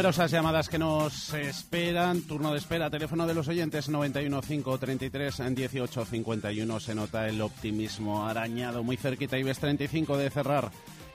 Numerosas 0.00 0.30
llamadas 0.30 0.70
que 0.70 0.78
nos 0.78 1.34
esperan. 1.34 2.22
Turno 2.22 2.52
de 2.52 2.56
espera. 2.56 2.88
Teléfono 2.88 3.26
de 3.26 3.34
los 3.34 3.48
oyentes 3.48 3.90
91 3.90 4.40
533 4.40 5.42
18 5.54 6.04
51. 6.06 6.80
Se 6.80 6.94
nota 6.94 7.28
el 7.28 7.42
optimismo 7.42 8.26
arañado 8.26 8.82
muy 8.82 8.96
cerquita. 8.96 9.36
y 9.36 9.42
ves 9.42 9.58
35 9.58 10.16
de 10.16 10.30
cerrar 10.30 10.70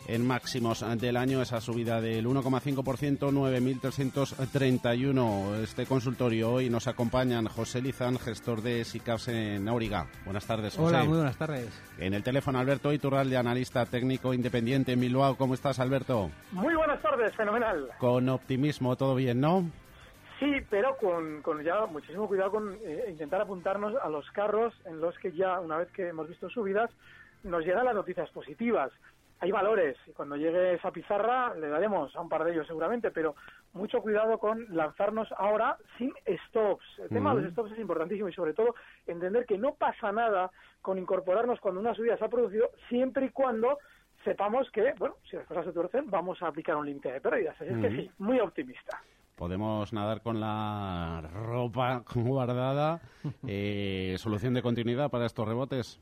en 0.07 0.25
máximos 0.25 0.83
del 0.99 1.17
año, 1.17 1.41
esa 1.41 1.61
subida 1.61 2.01
del 2.01 2.25
1,5%, 2.25 3.19
9.331. 3.19 5.63
Este 5.63 5.85
consultorio 5.85 6.51
hoy 6.51 6.69
nos 6.69 6.87
acompañan 6.87 7.47
José 7.47 7.81
Lizán, 7.81 8.19
gestor 8.19 8.61
de 8.61 8.83
SICAPS 8.83 9.29
en 9.29 9.67
Auriga. 9.67 10.07
Buenas 10.23 10.45
tardes, 10.45 10.75
José. 10.75 10.95
Hola, 10.95 11.05
muy 11.05 11.17
buenas 11.17 11.37
tardes. 11.37 11.69
En 11.97 12.13
el 12.13 12.23
teléfono 12.23 12.59
Alberto 12.59 12.93
Iturralde, 12.93 13.37
analista 13.37 13.85
técnico 13.85 14.33
independiente 14.33 14.93
en 14.93 14.99
Bilbao. 14.99 15.35
¿Cómo 15.35 15.53
estás, 15.53 15.79
Alberto? 15.79 16.29
Muy 16.51 16.75
buenas 16.75 17.01
tardes, 17.01 17.33
fenomenal. 17.35 17.89
Con 17.97 18.29
optimismo, 18.29 18.95
todo 18.95 19.15
bien, 19.15 19.41
¿no? 19.41 19.69
Sí, 20.39 20.51
pero 20.69 20.97
con, 20.97 21.63
ya 21.63 21.85
muchísimo 21.85 22.27
cuidado 22.27 22.51
con 22.51 22.77
eh, 22.83 23.05
intentar 23.09 23.41
apuntarnos 23.41 23.95
a 23.95 24.09
los 24.09 24.29
carros 24.31 24.73
en 24.85 24.99
los 24.99 25.17
que 25.19 25.31
ya, 25.31 25.59
una 25.61 25.77
vez 25.77 25.89
que 25.91 26.09
hemos 26.09 26.27
visto 26.27 26.49
subidas, 26.49 26.91
nos 27.43 27.63
llegan 27.63 27.85
las 27.85 27.95
noticias 27.95 28.29
positivas 28.31 28.91
hay 29.45 29.51
valores 29.51 29.95
y 30.07 30.11
cuando 30.11 30.35
llegue 30.35 30.73
esa 30.73 30.91
pizarra 30.91 31.53
le 31.53 31.69
daremos 31.69 32.15
a 32.15 32.21
un 32.21 32.29
par 32.29 32.43
de 32.43 32.51
ellos 32.51 32.65
seguramente, 32.65 33.11
pero 33.11 33.35
mucho 33.73 34.01
cuidado 34.01 34.39
con 34.39 34.65
lanzarnos 34.75 35.31
ahora 35.37 35.77
sin 35.99 36.11
stops. 36.47 36.83
El 36.97 37.09
tema 37.09 37.35
de 37.35 37.43
los 37.43 37.51
stops 37.51 37.71
es 37.73 37.79
importantísimo 37.79 38.27
y 38.27 38.33
sobre 38.33 38.53
todo 38.53 38.73
entender 39.05 39.45
que 39.45 39.59
no 39.59 39.75
pasa 39.75 40.11
nada 40.11 40.49
con 40.81 40.97
incorporarnos 40.97 41.59
cuando 41.59 41.79
una 41.79 41.93
subida 41.93 42.17
se 42.17 42.25
ha 42.25 42.29
producido 42.29 42.71
siempre 42.89 43.27
y 43.27 43.29
cuando 43.29 43.77
sepamos 44.23 44.67
que, 44.71 44.93
bueno, 44.97 45.15
si 45.29 45.35
las 45.35 45.45
cosas 45.45 45.65
se 45.65 45.73
tuercen, 45.73 46.09
vamos 46.09 46.41
a 46.41 46.47
aplicar 46.47 46.75
un 46.75 46.87
límite 46.87 47.11
de 47.11 47.21
pérdidas. 47.21 47.55
Así 47.61 47.71
es 47.71 47.77
que 47.77 47.89
sí, 47.89 48.11
muy 48.17 48.39
optimista. 48.39 48.99
Podemos 49.35 49.93
nadar 49.93 50.21
con 50.21 50.39
la 50.39 51.21
ropa 51.31 52.03
guardada. 52.15 52.99
Eh, 53.47 54.15
¿Solución 54.17 54.55
de 54.55 54.63
continuidad 54.63 55.11
para 55.11 55.25
estos 55.27 55.47
rebotes, 55.47 55.99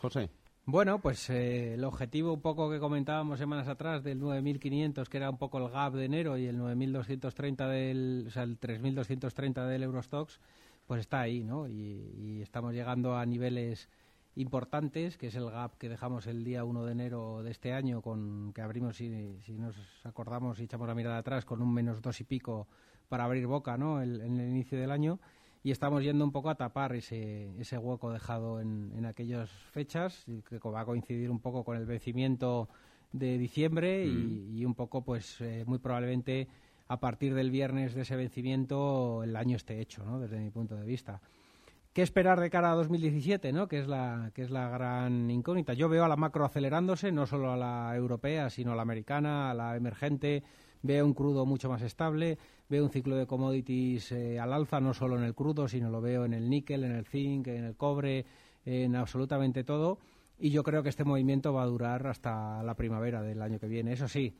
José? 0.00 0.30
Bueno, 0.70 1.00
pues 1.00 1.28
eh, 1.30 1.74
el 1.74 1.82
objetivo 1.82 2.32
un 2.32 2.42
poco 2.42 2.70
que 2.70 2.78
comentábamos 2.78 3.40
semanas 3.40 3.66
atrás 3.66 4.04
del 4.04 4.20
9.500, 4.20 5.08
que 5.08 5.16
era 5.16 5.28
un 5.28 5.36
poco 5.36 5.58
el 5.58 5.68
gap 5.68 5.94
de 5.94 6.04
enero, 6.04 6.38
y 6.38 6.46
el 6.46 6.60
9.230 6.60 7.68
del, 7.68 8.24
o 8.28 8.30
sea, 8.30 8.44
el 8.44 8.60
3.230 8.60 9.66
del 9.66 9.82
Eurostox, 9.82 10.38
pues 10.86 11.00
está 11.00 11.22
ahí, 11.22 11.42
¿no? 11.42 11.66
Y, 11.66 12.40
estamos 12.40 12.72
llegando 12.72 13.16
a 13.16 13.26
niveles 13.26 13.88
importantes, 14.36 15.18
que 15.18 15.26
es 15.26 15.34
el 15.34 15.50
gap 15.50 15.76
que 15.76 15.88
dejamos 15.88 16.28
el 16.28 16.44
día 16.44 16.62
1 16.62 16.84
de 16.84 16.92
enero 16.92 17.42
de 17.42 17.50
este 17.50 17.72
año, 17.72 18.00
con 18.00 18.52
que 18.52 18.62
abrimos, 18.62 18.96
si, 18.96 19.40
si 19.40 19.54
nos 19.54 19.74
acordamos 20.04 20.60
y 20.60 20.64
echamos 20.64 20.86
la 20.86 20.94
mirada 20.94 21.18
atrás, 21.18 21.44
con 21.44 21.62
un 21.62 21.74
menos 21.74 22.00
dos 22.00 22.20
y 22.20 22.24
pico 22.24 22.68
para 23.08 23.24
abrir 23.24 23.48
boca, 23.48 23.76
¿no? 23.76 24.00
en 24.00 24.38
el 24.38 24.48
inicio 24.48 24.78
del 24.78 24.92
año 24.92 25.18
y 25.62 25.70
estamos 25.70 26.02
yendo 26.02 26.24
un 26.24 26.32
poco 26.32 26.50
a 26.50 26.54
tapar 26.54 26.94
ese, 26.94 27.50
ese 27.60 27.76
hueco 27.76 28.12
dejado 28.12 28.60
en, 28.60 28.92
en 28.96 29.04
aquellas 29.04 29.50
fechas, 29.50 30.24
que 30.48 30.58
va 30.68 30.80
a 30.80 30.84
coincidir 30.84 31.30
un 31.30 31.40
poco 31.40 31.64
con 31.64 31.76
el 31.76 31.86
vencimiento 31.86 32.68
de 33.12 33.38
diciembre 33.38 34.04
y, 34.06 34.62
mm. 34.62 34.66
un 34.66 34.74
poco, 34.74 35.02
pues 35.02 35.40
eh, 35.40 35.64
muy 35.66 35.78
probablemente 35.78 36.48
a 36.88 36.98
partir 36.98 37.34
del 37.34 37.50
viernes 37.50 37.94
de 37.94 38.02
ese 38.02 38.16
vencimiento 38.16 39.22
el 39.22 39.36
año 39.36 39.56
esté 39.56 39.80
hecho, 39.80 40.04
¿no? 40.04 40.18
desde 40.18 40.38
mi 40.38 40.50
punto 40.50 40.76
de 40.76 40.84
vista. 40.84 41.20
¿Qué 41.92 42.02
esperar 42.02 42.38
de 42.38 42.50
cara 42.50 42.70
a 42.70 42.74
2017, 42.76 43.52
¿no? 43.52 43.66
que, 43.66 43.80
es 43.80 43.88
la, 43.88 44.30
que 44.34 44.42
es 44.42 44.50
la 44.50 44.68
gran 44.68 45.28
incógnita? 45.30 45.74
Yo 45.74 45.88
veo 45.88 46.04
a 46.04 46.08
la 46.08 46.16
macro 46.16 46.44
acelerándose, 46.44 47.10
no 47.10 47.26
solo 47.26 47.52
a 47.52 47.56
la 47.56 47.94
europea, 47.96 48.48
sino 48.48 48.72
a 48.72 48.76
la 48.76 48.82
americana, 48.82 49.50
a 49.50 49.54
la 49.54 49.76
emergente, 49.76 50.44
veo 50.82 51.04
un 51.04 51.14
crudo 51.14 51.46
mucho 51.46 51.68
más 51.68 51.82
estable, 51.82 52.38
veo 52.68 52.84
un 52.84 52.90
ciclo 52.90 53.16
de 53.16 53.26
commodities 53.26 54.12
eh, 54.12 54.38
al 54.38 54.52
alza, 54.52 54.80
no 54.80 54.94
solo 54.94 55.16
en 55.18 55.24
el 55.24 55.34
crudo, 55.34 55.68
sino 55.68 55.90
lo 55.90 56.00
veo 56.00 56.24
en 56.24 56.34
el 56.34 56.48
níquel, 56.48 56.84
en 56.84 56.92
el 56.92 57.04
zinc, 57.04 57.48
en 57.48 57.64
el 57.64 57.76
cobre, 57.76 58.24
en 58.64 58.96
absolutamente 58.96 59.64
todo. 59.64 59.98
Y 60.38 60.50
yo 60.50 60.62
creo 60.62 60.82
que 60.82 60.88
este 60.88 61.04
movimiento 61.04 61.52
va 61.52 61.62
a 61.62 61.66
durar 61.66 62.06
hasta 62.06 62.62
la 62.62 62.74
primavera 62.74 63.22
del 63.22 63.42
año 63.42 63.58
que 63.58 63.66
viene. 63.66 63.92
Eso 63.92 64.08
sí, 64.08 64.34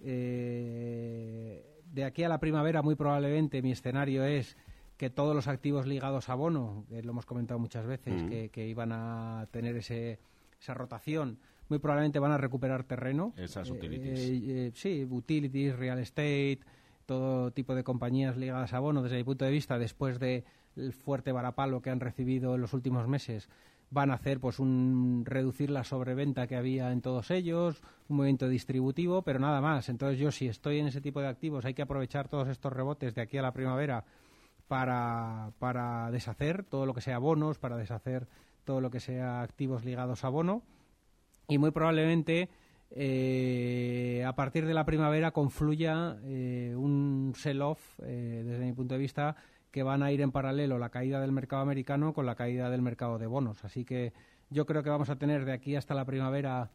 eh, 0.00 1.82
de 1.92 2.04
aquí 2.04 2.22
a 2.22 2.28
la 2.28 2.38
primavera 2.38 2.82
muy 2.82 2.94
probablemente 2.94 3.62
mi 3.62 3.72
escenario 3.72 4.24
es 4.24 4.56
que 4.96 5.10
todos 5.10 5.34
los 5.34 5.48
activos 5.48 5.86
ligados 5.86 6.28
a 6.28 6.34
bono, 6.34 6.84
lo 6.90 7.10
hemos 7.10 7.26
comentado 7.26 7.58
muchas 7.58 7.86
veces, 7.86 8.22
mm. 8.22 8.48
que, 8.50 8.68
iban 8.68 8.92
a 8.92 9.48
tener 9.50 9.74
ese, 9.76 10.18
esa 10.60 10.74
rotación, 10.74 11.38
muy 11.70 11.78
probablemente 11.78 12.18
van 12.18 12.32
a 12.32 12.36
recuperar 12.36 12.84
terreno. 12.84 13.32
Esas 13.36 13.68
eh, 13.68 13.72
utilities. 13.72 14.18
Eh, 14.20 14.72
sí, 14.74 15.06
utilities, 15.08 15.76
real 15.76 16.00
estate, 16.00 16.60
todo 17.06 17.52
tipo 17.52 17.74
de 17.74 17.84
compañías 17.84 18.36
ligadas 18.36 18.74
a 18.74 18.80
bono, 18.80 19.02
desde 19.02 19.16
mi 19.16 19.24
punto 19.24 19.44
de 19.44 19.52
vista, 19.52 19.78
después 19.78 20.18
del 20.18 20.44
fuerte 20.92 21.32
varapalo 21.32 21.80
que 21.80 21.90
han 21.90 22.00
recibido 22.00 22.56
en 22.56 22.60
los 22.60 22.74
últimos 22.74 23.06
meses, 23.08 23.48
van 23.90 24.10
a 24.10 24.14
hacer 24.14 24.40
pues 24.40 24.58
un 24.58 25.22
reducir 25.24 25.70
la 25.70 25.84
sobreventa 25.84 26.46
que 26.46 26.56
había 26.56 26.92
en 26.92 27.00
todos 27.00 27.30
ellos, 27.30 27.82
un 28.08 28.18
movimiento 28.18 28.48
distributivo, 28.48 29.22
pero 29.22 29.38
nada 29.38 29.60
más. 29.60 29.88
Entonces 29.88 30.18
yo 30.18 30.32
si 30.32 30.48
estoy 30.48 30.78
en 30.78 30.88
ese 30.88 31.00
tipo 31.00 31.20
de 31.20 31.28
activos 31.28 31.64
hay 31.64 31.74
que 31.74 31.82
aprovechar 31.82 32.28
todos 32.28 32.48
estos 32.48 32.72
rebotes 32.72 33.14
de 33.14 33.22
aquí 33.22 33.38
a 33.38 33.42
la 33.42 33.52
primavera 33.52 34.04
para, 34.68 35.50
para 35.58 36.10
deshacer 36.10 36.64
todo 36.64 36.86
lo 36.86 36.94
que 36.94 37.00
sea 37.00 37.18
bonos, 37.18 37.58
para 37.58 37.76
deshacer 37.76 38.28
todo 38.64 38.80
lo 38.80 38.90
que 38.90 39.00
sea 39.00 39.42
activos 39.42 39.84
ligados 39.84 40.24
a 40.24 40.28
bono 40.28 40.62
y 41.50 41.58
muy 41.58 41.72
probablemente 41.72 42.48
eh, 42.92 44.24
a 44.26 44.34
partir 44.34 44.66
de 44.66 44.74
la 44.74 44.84
primavera 44.84 45.32
confluya 45.32 46.18
eh, 46.24 46.74
un 46.76 47.32
sell-off, 47.36 47.80
eh, 48.02 48.42
desde 48.44 48.64
mi 48.64 48.72
punto 48.72 48.94
de 48.94 49.00
vista, 49.00 49.36
que 49.70 49.82
van 49.82 50.02
a 50.02 50.10
ir 50.10 50.20
en 50.20 50.32
paralelo 50.32 50.78
la 50.78 50.88
caída 50.88 51.20
del 51.20 51.32
mercado 51.32 51.62
americano 51.62 52.12
con 52.12 52.26
la 52.26 52.34
caída 52.34 52.70
del 52.70 52.82
mercado 52.82 53.18
de 53.18 53.26
bonos. 53.26 53.64
Así 53.64 53.84
que 53.84 54.12
yo 54.48 54.66
creo 54.66 54.82
que 54.82 54.90
vamos 54.90 55.10
a 55.10 55.16
tener 55.16 55.44
de 55.44 55.52
aquí 55.52 55.76
hasta 55.76 55.94
la 55.94 56.04
primavera 56.04 56.70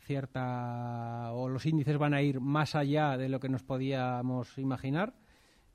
cierta 0.00 1.32
o 1.32 1.48
los 1.48 1.64
índices 1.64 1.96
van 1.96 2.12
a 2.12 2.20
ir 2.20 2.40
más 2.40 2.74
allá 2.74 3.16
de 3.16 3.30
lo 3.30 3.40
que 3.40 3.48
nos 3.48 3.62
podíamos 3.62 4.58
imaginar 4.58 5.14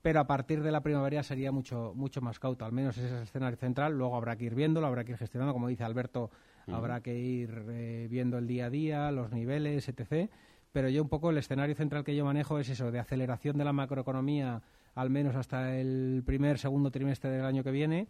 pero 0.02 0.20
a 0.20 0.26
partir 0.26 0.62
de 0.62 0.70
la 0.70 0.82
primavera 0.82 1.22
sería 1.22 1.52
mucho 1.52 1.92
mucho 1.94 2.20
más 2.20 2.38
cauto, 2.38 2.64
al 2.64 2.72
menos 2.72 2.96
ese 2.96 3.06
es 3.06 3.12
el 3.12 3.22
escenario 3.22 3.56
central, 3.56 3.92
luego 3.92 4.16
habrá 4.16 4.36
que 4.36 4.44
ir 4.44 4.54
viéndolo, 4.54 4.86
habrá 4.86 5.04
que 5.04 5.12
ir 5.12 5.18
gestionando, 5.18 5.52
como 5.52 5.68
dice 5.68 5.84
Alberto, 5.84 6.30
habrá 6.68 7.00
que 7.00 7.18
ir 7.18 7.64
eh, 7.68 8.08
viendo 8.10 8.38
el 8.38 8.46
día 8.46 8.66
a 8.66 8.70
día, 8.70 9.10
los 9.12 9.32
niveles, 9.32 9.88
etc. 9.88 10.30
Pero 10.72 10.88
yo 10.88 11.02
un 11.02 11.08
poco 11.08 11.30
el 11.30 11.38
escenario 11.38 11.74
central 11.74 12.04
que 12.04 12.14
yo 12.14 12.24
manejo 12.24 12.58
es 12.58 12.68
eso, 12.68 12.90
de 12.90 12.98
aceleración 12.98 13.58
de 13.58 13.64
la 13.64 13.72
macroeconomía, 13.72 14.62
al 14.94 15.10
menos 15.10 15.36
hasta 15.36 15.78
el 15.78 16.22
primer, 16.24 16.58
segundo 16.58 16.90
trimestre 16.90 17.30
del 17.30 17.44
año 17.44 17.62
que 17.62 17.70
viene, 17.70 18.08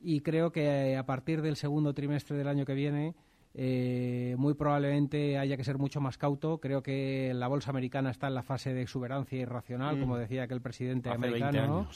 y 0.00 0.20
creo 0.20 0.52
que 0.52 0.96
a 0.96 1.06
partir 1.06 1.42
del 1.42 1.56
segundo 1.56 1.94
trimestre 1.94 2.36
del 2.36 2.48
año 2.48 2.64
que 2.64 2.74
viene 2.74 3.14
eh, 3.54 4.34
muy 4.38 4.54
probablemente 4.54 5.36
haya 5.38 5.56
que 5.56 5.64
ser 5.64 5.78
mucho 5.78 6.00
más 6.00 6.16
cauto. 6.16 6.58
Creo 6.58 6.82
que 6.82 7.32
la 7.34 7.48
bolsa 7.48 7.70
americana 7.70 8.10
está 8.10 8.28
en 8.28 8.34
la 8.34 8.42
fase 8.42 8.72
de 8.72 8.82
exuberancia 8.82 9.38
irracional, 9.38 9.98
como 10.00 10.14
mm. 10.14 10.18
decía 10.18 10.46
que 10.46 10.54
el 10.54 10.62
presidente 10.62 11.10
americano. 11.10 11.88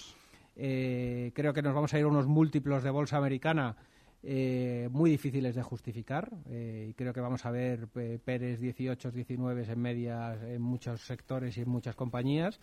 Eh, 0.59 1.33
creo 1.34 1.53
que 1.53 1.61
nos 1.61 1.75
vamos 1.75 1.93
a 1.93 1.99
ir 1.99 2.05
a 2.05 2.09
unos 2.09 2.27
múltiplos 2.27 2.83
de 2.83 2.91
bolsa 2.91 3.19
americana 3.19 3.77
eh, 4.22 4.88
muy 4.91 5.10
difíciles 5.10 5.54
de 5.54 5.62
justificar 5.62 6.31
y 6.50 6.93
creo 6.94 7.12
que 7.12 7.21
vamos 7.21 7.44
a 7.47 7.50
ver 7.50 7.86
Pérez 7.89 8.60
18, 8.60 9.10
19 9.10 9.65
en 9.65 9.80
medias 9.80 10.42
en 10.42 10.63
muchos 10.63 11.03
sectores 11.03 11.57
y 11.59 11.63
en 11.63 11.68
muchas 11.68 11.95
compañías 11.95 12.60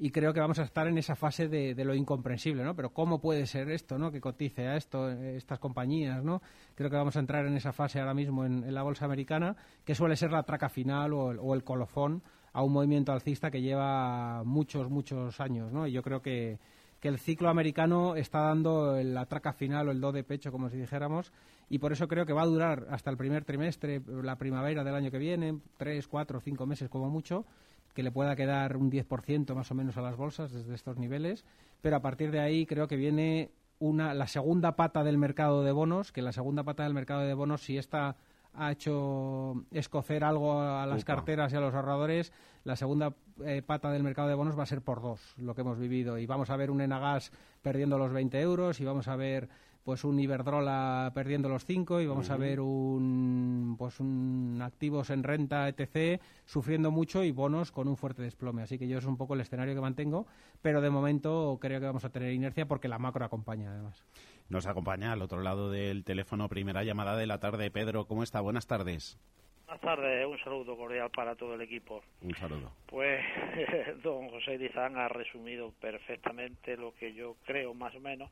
y 0.00 0.10
creo 0.10 0.32
que 0.32 0.40
vamos 0.40 0.58
a 0.60 0.62
estar 0.62 0.86
en 0.86 0.96
esa 0.96 1.16
fase 1.16 1.48
de, 1.48 1.74
lo 1.84 1.94
incomprensible, 1.94 2.62
¿no? 2.62 2.76
Pero 2.76 2.90
¿cómo 2.90 3.20
puede 3.20 3.46
ser 3.46 3.68
esto, 3.70 3.98
¿no? 3.98 4.12
Que 4.12 4.20
cotice 4.20 4.68
a 4.68 4.76
esto, 4.76 5.10
estas 5.10 5.58
compañías, 5.58 6.22
¿no? 6.22 6.40
Creo 6.76 6.88
que 6.88 6.96
vamos 6.96 7.16
a 7.16 7.20
entrar 7.20 7.46
en 7.46 7.56
esa 7.56 7.72
fase 7.72 7.98
ahora 7.98 8.14
mismo 8.14 8.44
en, 8.44 8.72
la 8.72 8.82
bolsa 8.82 9.06
americana, 9.06 9.56
que 9.84 9.96
suele 9.96 10.14
ser 10.14 10.30
la 10.30 10.44
traca 10.44 10.68
final 10.68 11.12
o 11.12 11.54
el, 11.54 11.64
colofón 11.64 12.22
a 12.52 12.62
un 12.62 12.72
movimiento 12.72 13.12
alcista 13.12 13.50
que 13.50 13.60
lleva 13.60 14.44
muchos, 14.44 14.88
muchos 14.88 15.40
años, 15.40 15.72
¿no? 15.72 15.86
Y 15.86 15.92
yo 15.92 16.02
creo 16.02 16.22
que, 16.22 16.58
que 17.00 17.08
el 17.08 17.18
ciclo 17.18 17.48
americano 17.48 18.16
está 18.16 18.40
dando 18.40 19.00
la 19.02 19.26
traca 19.26 19.52
final 19.52 19.88
o 19.88 19.90
el 19.92 20.00
do 20.00 20.12
de 20.12 20.24
pecho, 20.24 20.50
como 20.50 20.68
si 20.68 20.76
dijéramos, 20.76 21.32
y 21.68 21.78
por 21.78 21.92
eso 21.92 22.08
creo 22.08 22.26
que 22.26 22.32
va 22.32 22.42
a 22.42 22.46
durar 22.46 22.86
hasta 22.90 23.10
el 23.10 23.16
primer 23.16 23.44
trimestre, 23.44 24.02
la 24.22 24.36
primavera 24.36 24.82
del 24.84 24.94
año 24.94 25.10
que 25.10 25.18
viene, 25.18 25.60
tres, 25.76 26.08
cuatro, 26.08 26.40
cinco 26.40 26.66
meses 26.66 26.88
como 26.88 27.08
mucho, 27.08 27.44
que 27.94 28.02
le 28.02 28.10
pueda 28.10 28.36
quedar 28.36 28.76
un 28.76 28.90
10% 28.90 29.54
más 29.54 29.70
o 29.70 29.74
menos 29.74 29.96
a 29.96 30.02
las 30.02 30.16
bolsas 30.16 30.52
desde 30.52 30.74
estos 30.74 30.98
niveles, 30.98 31.44
pero 31.80 31.96
a 31.96 32.00
partir 32.00 32.30
de 32.30 32.40
ahí 32.40 32.66
creo 32.66 32.88
que 32.88 32.96
viene 32.96 33.50
una, 33.78 34.14
la 34.14 34.26
segunda 34.26 34.76
pata 34.76 35.04
del 35.04 35.18
mercado 35.18 35.62
de 35.62 35.72
bonos, 35.72 36.12
que 36.12 36.22
la 36.22 36.32
segunda 36.32 36.64
pata 36.64 36.82
del 36.82 36.94
mercado 36.94 37.20
de 37.20 37.34
bonos, 37.34 37.62
si 37.62 37.78
esta 37.78 38.16
ha 38.58 38.72
hecho 38.72 39.64
escocer 39.70 40.24
algo 40.24 40.60
a 40.60 40.84
las 40.86 41.04
carteras 41.04 41.52
y 41.52 41.56
a 41.56 41.60
los 41.60 41.74
ahorradores, 41.74 42.32
la 42.64 42.76
segunda 42.76 43.14
eh, 43.44 43.62
pata 43.64 43.90
del 43.90 44.02
mercado 44.02 44.28
de 44.28 44.34
bonos 44.34 44.58
va 44.58 44.64
a 44.64 44.66
ser 44.66 44.82
por 44.82 45.00
dos, 45.00 45.34
lo 45.38 45.54
que 45.54 45.60
hemos 45.60 45.78
vivido. 45.78 46.18
Y 46.18 46.26
vamos 46.26 46.50
a 46.50 46.56
ver 46.56 46.70
un 46.70 46.80
Enagas 46.80 47.32
perdiendo 47.62 47.98
los 47.98 48.12
20 48.12 48.40
euros 48.40 48.80
y 48.80 48.84
vamos 48.84 49.08
a 49.08 49.16
ver 49.16 49.48
pues 49.88 50.04
un 50.04 50.20
Iberdrola 50.20 51.12
perdiendo 51.14 51.48
los 51.48 51.64
5 51.64 52.02
y 52.02 52.06
vamos 52.06 52.28
a 52.28 52.36
ver 52.36 52.60
un 52.60 53.74
pues 53.78 54.00
un 54.00 54.60
activos 54.62 55.08
en 55.08 55.22
renta 55.22 55.66
etc 55.66 56.20
sufriendo 56.44 56.90
mucho 56.90 57.24
y 57.24 57.30
bonos 57.30 57.72
con 57.72 57.88
un 57.88 57.96
fuerte 57.96 58.20
desplome. 58.20 58.60
Así 58.60 58.78
que 58.78 58.86
yo 58.86 58.98
es 58.98 59.06
un 59.06 59.16
poco 59.16 59.32
el 59.32 59.40
escenario 59.40 59.74
que 59.74 59.80
mantengo 59.80 60.26
pero 60.60 60.82
de 60.82 60.90
momento 60.90 61.56
creo 61.58 61.80
que 61.80 61.86
vamos 61.86 62.04
a 62.04 62.10
tener 62.10 62.34
inercia 62.34 62.66
porque 62.66 62.86
la 62.86 62.98
macro 62.98 63.24
acompaña 63.24 63.70
además. 63.70 64.04
Nos 64.50 64.66
acompaña 64.66 65.12
al 65.12 65.22
otro 65.22 65.40
lado 65.40 65.70
del 65.70 66.04
teléfono 66.04 66.50
primera 66.50 66.84
llamada 66.84 67.16
de 67.16 67.26
la 67.26 67.40
tarde. 67.40 67.70
Pedro 67.70 68.04
cómo 68.06 68.22
está 68.22 68.42
buenas 68.42 68.66
tardes. 68.66 69.18
Buenas 69.64 69.80
tardes, 69.80 70.26
un 70.26 70.38
saludo 70.40 70.76
cordial 70.76 71.08
para 71.16 71.34
todo 71.34 71.54
el 71.54 71.62
equipo. 71.62 72.02
Un 72.20 72.34
saludo. 72.34 72.72
Pues 72.84 73.24
don 74.02 74.28
José 74.28 74.58
Dizán 74.58 74.98
ha 74.98 75.08
resumido 75.08 75.72
perfectamente 75.80 76.76
lo 76.76 76.92
que 76.92 77.14
yo 77.14 77.36
creo 77.46 77.72
más 77.72 77.94
o 77.94 78.00
menos 78.00 78.30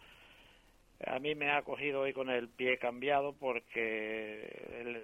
a 1.05 1.19
mí 1.19 1.35
me 1.35 1.51
ha 1.51 1.63
cogido 1.63 2.01
hoy 2.01 2.13
con 2.13 2.31
el 2.31 2.49
pie 2.49 2.79
cambiado 2.79 3.35
porque 3.35 4.71
el, 4.81 5.03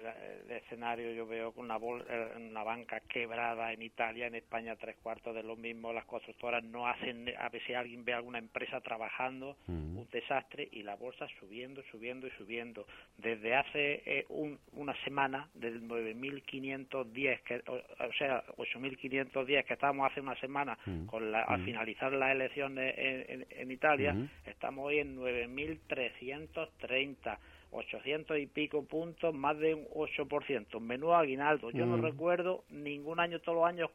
escenario 0.49 1.11
yo 1.13 1.27
veo 1.27 1.51
con 1.51 1.65
una, 1.65 1.77
una, 1.77 2.63
banca 2.63 2.99
quebrada 3.01 3.73
en 3.73 3.81
Italia, 3.81 4.27
en 4.27 4.35
España 4.35 4.75
tres 4.75 4.95
cuartos 5.01 5.35
de 5.35 5.43
lo 5.43 5.55
mismo, 5.55 5.93
las 5.93 6.05
constructoras 6.05 6.63
no 6.63 6.87
hacen, 6.87 7.31
a 7.39 7.49
ver 7.49 7.61
si 7.65 7.73
alguien 7.73 8.05
ve 8.05 8.13
alguna 8.13 8.39
empresa 8.39 8.81
trabajando, 8.81 9.57
mm. 9.67 9.97
un 9.97 10.07
desastre 10.11 10.67
y 10.71 10.83
la 10.83 10.95
bolsa 10.95 11.27
subiendo, 11.39 11.83
subiendo 11.91 12.27
y 12.27 12.31
subiendo. 12.31 12.85
Desde 13.17 13.55
hace 13.55 14.01
eh, 14.05 14.25
una 14.73 14.95
semana, 15.03 15.49
del 15.53 15.83
9.510, 15.87 17.41
que, 17.43 17.63
o, 17.67 17.75
o 17.75 18.13
sea, 18.17 18.43
8.510 18.57 19.65
que 19.65 19.73
estábamos 19.73 20.11
hace 20.11 20.21
una 20.21 20.39
semana 20.39 20.77
mm. 20.85 21.05
con 21.05 21.31
la, 21.31 21.43
al 21.43 21.61
mm. 21.61 21.65
finalizar 21.65 22.13
las 22.13 22.31
elecciones 22.31 22.95
en, 22.97 23.45
en, 23.49 23.71
Italia, 23.71 24.15
estamos 24.45 24.85
hoy 24.85 24.99
en 24.99 25.17
9.000 25.17 25.79
330, 25.87 27.39
800 27.71 28.37
y 28.37 28.47
pico 28.47 28.85
puntos, 28.85 29.33
más 29.33 29.57
de 29.59 29.75
un 29.75 29.87
8%. 29.89 30.79
Menudo 30.79 31.15
aguinaldo. 31.15 31.71
Yo 31.71 31.85
no 31.85 31.97
mm. 31.97 32.01
recuerdo 32.01 32.63
ningún 32.69 33.19
año, 33.19 33.39
todos 33.39 33.57
los 33.57 33.67
años 33.67 33.89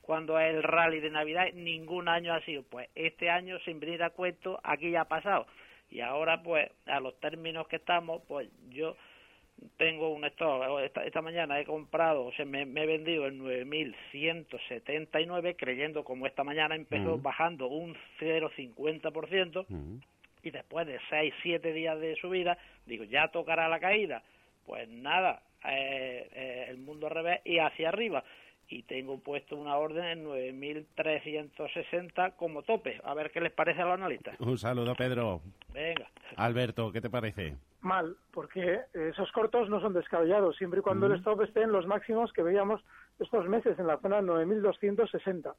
cuando 0.00 0.38
es 0.38 0.54
el 0.54 0.62
rally 0.62 1.00
de 1.00 1.10
Navidad, 1.10 1.52
ningún 1.54 2.08
año 2.08 2.34
ha 2.34 2.40
sido. 2.40 2.62
Pues 2.62 2.88
este 2.94 3.30
año, 3.30 3.58
sin 3.60 3.80
venir 3.80 4.02
a 4.02 4.10
cuento, 4.10 4.60
aquí 4.62 4.90
ya 4.90 5.02
ha 5.02 5.08
pasado. 5.08 5.46
Y 5.90 6.00
ahora, 6.00 6.42
pues, 6.42 6.70
a 6.86 7.00
los 7.00 7.18
términos 7.20 7.68
que 7.68 7.76
estamos, 7.76 8.22
pues 8.26 8.48
yo 8.70 8.96
tengo 9.76 10.08
un 10.10 10.24
stock, 10.24 10.80
esta, 10.82 11.04
esta 11.04 11.22
mañana 11.22 11.60
he 11.60 11.64
comprado, 11.64 12.26
o 12.26 12.32
sea, 12.32 12.44
me, 12.44 12.62
he 12.62 12.86
vendido 12.86 13.26
en 13.26 13.40
9.179, 13.40 15.56
creyendo 15.56 16.04
como 16.04 16.26
esta 16.26 16.44
mañana 16.44 16.74
empezó 16.74 17.18
mm. 17.18 17.22
bajando 17.22 17.68
un 17.68 17.96
0,50%, 18.18 19.66
y 20.42 20.50
después 20.50 20.86
de 20.86 20.98
seis, 21.08 21.32
siete 21.42 21.72
días 21.72 21.98
de 22.00 22.16
subida, 22.16 22.58
digo, 22.86 23.04
ya 23.04 23.28
tocará 23.28 23.68
la 23.68 23.80
caída. 23.80 24.22
Pues 24.66 24.88
nada, 24.88 25.42
eh, 25.64 26.28
eh, 26.32 26.66
el 26.68 26.78
mundo 26.78 27.06
al 27.06 27.14
revés 27.14 27.40
y 27.44 27.58
hacia 27.58 27.88
arriba. 27.88 28.24
Y 28.68 28.84
tengo 28.84 29.18
puesto 29.18 29.56
una 29.56 29.76
orden 29.76 30.04
en 30.04 30.24
9.360 30.24 32.36
como 32.36 32.62
tope. 32.62 33.00
A 33.04 33.12
ver 33.12 33.30
qué 33.30 33.40
les 33.40 33.52
parece 33.52 33.82
a 33.82 33.84
los 33.84 33.94
analistas. 33.94 34.40
Un 34.40 34.56
saludo, 34.56 34.94
Pedro. 34.94 35.42
Venga. 35.74 36.08
Alberto, 36.36 36.90
¿qué 36.90 37.00
te 37.00 37.10
parece? 37.10 37.56
Mal, 37.82 38.16
porque 38.30 38.80
esos 38.94 39.30
cortos 39.32 39.68
no 39.68 39.80
son 39.80 39.92
descabellados, 39.92 40.56
siempre 40.56 40.80
y 40.80 40.82
cuando 40.82 41.06
el 41.06 41.18
stop 41.18 41.42
esté 41.42 41.62
en 41.62 41.72
los 41.72 41.86
máximos 41.86 42.32
que 42.32 42.42
veíamos 42.42 42.80
estos 43.18 43.46
meses, 43.48 43.78
en 43.78 43.88
la 43.88 43.98
zona 43.98 44.20
9.260. 44.20 45.54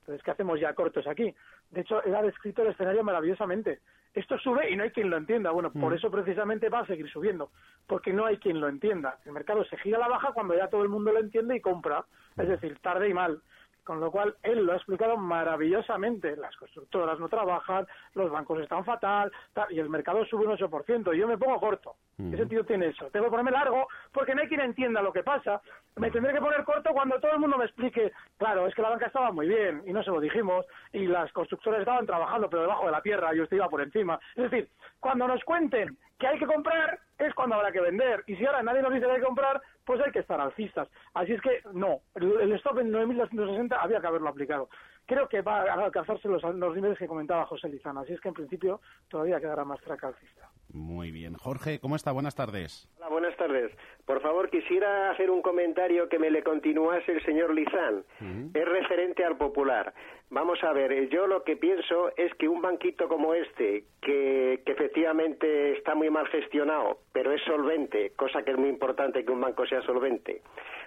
Entonces, 0.00 0.22
¿qué 0.24 0.30
hacemos 0.30 0.58
ya 0.58 0.72
cortos 0.72 1.06
aquí? 1.06 1.34
De 1.70 1.82
hecho, 1.82 2.02
él 2.04 2.14
ha 2.14 2.22
descrito 2.22 2.62
el 2.62 2.68
escenario 2.68 3.04
maravillosamente 3.04 3.80
esto 4.16 4.38
sube 4.38 4.70
y 4.70 4.76
no 4.76 4.82
hay 4.82 4.90
quien 4.90 5.10
lo 5.10 5.18
entienda. 5.18 5.50
Bueno, 5.50 5.70
por 5.70 5.92
mm. 5.92 5.96
eso 5.96 6.10
precisamente 6.10 6.70
va 6.70 6.80
a 6.80 6.86
seguir 6.86 7.08
subiendo, 7.10 7.50
porque 7.86 8.14
no 8.14 8.24
hay 8.24 8.38
quien 8.38 8.60
lo 8.60 8.68
entienda. 8.68 9.18
El 9.26 9.32
mercado 9.32 9.62
se 9.66 9.76
gira 9.76 9.98
a 9.98 10.00
la 10.00 10.08
baja 10.08 10.32
cuando 10.32 10.56
ya 10.56 10.68
todo 10.68 10.82
el 10.82 10.88
mundo 10.88 11.12
lo 11.12 11.20
entiende 11.20 11.54
y 11.54 11.60
compra, 11.60 12.04
es 12.38 12.48
decir, 12.48 12.78
tarde 12.80 13.10
y 13.10 13.14
mal. 13.14 13.42
Con 13.86 14.00
lo 14.00 14.10
cual, 14.10 14.34
él 14.42 14.66
lo 14.66 14.72
ha 14.72 14.76
explicado 14.76 15.16
maravillosamente. 15.16 16.34
Las 16.34 16.56
constructoras 16.56 17.20
no 17.20 17.28
trabajan, 17.28 17.86
los 18.14 18.32
bancos 18.32 18.60
están 18.60 18.84
fatal, 18.84 19.30
y 19.70 19.78
el 19.78 19.88
mercado 19.88 20.24
sube 20.26 20.44
un 20.44 20.58
8%. 20.58 21.14
Y 21.14 21.18
yo 21.18 21.28
me 21.28 21.38
pongo 21.38 21.60
corto. 21.60 21.94
¿Qué 22.16 22.36
sentido 22.36 22.64
tiene 22.64 22.88
eso? 22.88 23.08
Tengo 23.10 23.26
que 23.26 23.30
ponerme 23.30 23.52
largo 23.52 23.86
porque 24.10 24.34
no 24.34 24.42
hay 24.42 24.48
quien 24.48 24.62
entienda 24.62 25.02
lo 25.02 25.12
que 25.12 25.22
pasa. 25.22 25.60
Me 25.94 26.10
tendré 26.10 26.32
que 26.32 26.40
poner 26.40 26.64
corto 26.64 26.90
cuando 26.92 27.20
todo 27.20 27.32
el 27.32 27.38
mundo 27.38 27.58
me 27.58 27.66
explique, 27.66 28.10
claro, 28.38 28.66
es 28.66 28.74
que 28.74 28.82
la 28.82 28.90
banca 28.90 29.06
estaba 29.06 29.30
muy 29.30 29.46
bien 29.46 29.82
y 29.86 29.92
no 29.92 30.02
se 30.02 30.10
lo 30.10 30.18
dijimos, 30.18 30.66
y 30.92 31.06
las 31.06 31.30
constructoras 31.32 31.80
estaban 31.80 32.06
trabajando 32.06 32.50
pero 32.50 32.62
debajo 32.62 32.86
de 32.86 32.92
la 32.92 33.02
tierra 33.02 33.34
y 33.34 33.40
usted 33.40 33.58
iba 33.58 33.68
por 33.68 33.82
encima. 33.82 34.18
Es 34.34 34.50
decir, 34.50 34.68
cuando 34.98 35.28
nos 35.28 35.44
cuenten 35.44 35.96
que 36.18 36.26
hay 36.26 36.38
que 36.38 36.46
comprar 36.46 36.98
es 37.18 37.34
cuando 37.34 37.56
habrá 37.56 37.72
que 37.72 37.80
vender. 37.80 38.24
Y 38.26 38.36
si 38.36 38.46
ahora 38.46 38.62
nadie 38.62 38.82
nos 38.82 38.92
dice 38.92 39.06
que 39.06 39.12
hay 39.12 39.20
que 39.20 39.26
comprar, 39.26 39.60
pues 39.84 40.00
hay 40.00 40.12
que 40.12 40.20
estar 40.20 40.40
alcistas. 40.40 40.88
Así 41.14 41.32
es 41.32 41.40
que 41.40 41.62
no, 41.72 42.00
el, 42.14 42.52
stop 42.52 42.78
en 42.78 42.92
9.260 42.92 43.76
había 43.80 44.00
que 44.00 44.06
haberlo 44.06 44.28
aplicado. 44.28 44.68
Creo 45.06 45.28
que 45.28 45.40
va 45.40 45.62
a 45.62 45.84
alcanzarse 45.84 46.28
los, 46.28 46.42
los 46.42 46.74
niveles 46.74 46.98
que 46.98 47.06
comentaba 47.06 47.46
José 47.46 47.68
Lizana. 47.68 48.00
Así 48.00 48.12
es 48.12 48.20
que 48.20 48.28
en 48.28 48.34
principio 48.34 48.80
todavía 49.08 49.40
quedará 49.40 49.64
más 49.64 49.80
traca 49.80 50.08
alcista. 50.08 50.50
Muy 50.72 51.12
bien. 51.12 51.34
Jorge, 51.34 51.78
¿cómo 51.78 51.96
está? 51.96 52.12
Buenas 52.12 52.34
tardes. 52.34 52.88
Hola, 52.98 53.08
buenas 53.08 53.36
tardes. 53.36 53.72
Por 54.04 54.20
favor, 54.20 54.50
quisiera 54.50 55.10
hacer 55.10 55.30
un 55.30 55.42
comentario 55.42 56.08
que 56.08 56.18
me 56.18 56.30
le 56.30 56.42
continuase 56.42 57.12
el 57.12 57.24
señor 57.24 57.54
Lizán. 57.54 58.04
Es 58.52 58.68
referente 58.68 59.24
al 59.24 59.36
popular. 59.36 59.94
Vamos 60.28 60.62
a 60.64 60.72
ver, 60.72 61.08
yo 61.08 61.28
lo 61.28 61.44
que 61.44 61.56
pienso 61.56 62.10
es 62.16 62.34
que 62.34 62.48
un 62.48 62.60
banquito 62.60 63.08
como 63.08 63.32
este, 63.32 63.84
que, 64.00 64.60
efectivamente 64.66 65.72
está 65.78 65.94
muy 65.94 66.10
mal 66.10 66.26
gestionado, 66.26 66.98
pero 67.12 67.32
es 67.32 67.40
solvente, 67.44 68.12
cosa 68.16 68.42
que 68.42 68.50
es 68.50 68.58
muy 68.58 68.68
importante 68.68 69.24
que 69.24 69.30
un 69.30 69.40
banco 69.40 69.64
sea 69.66 69.82
solvente. 69.82 70.42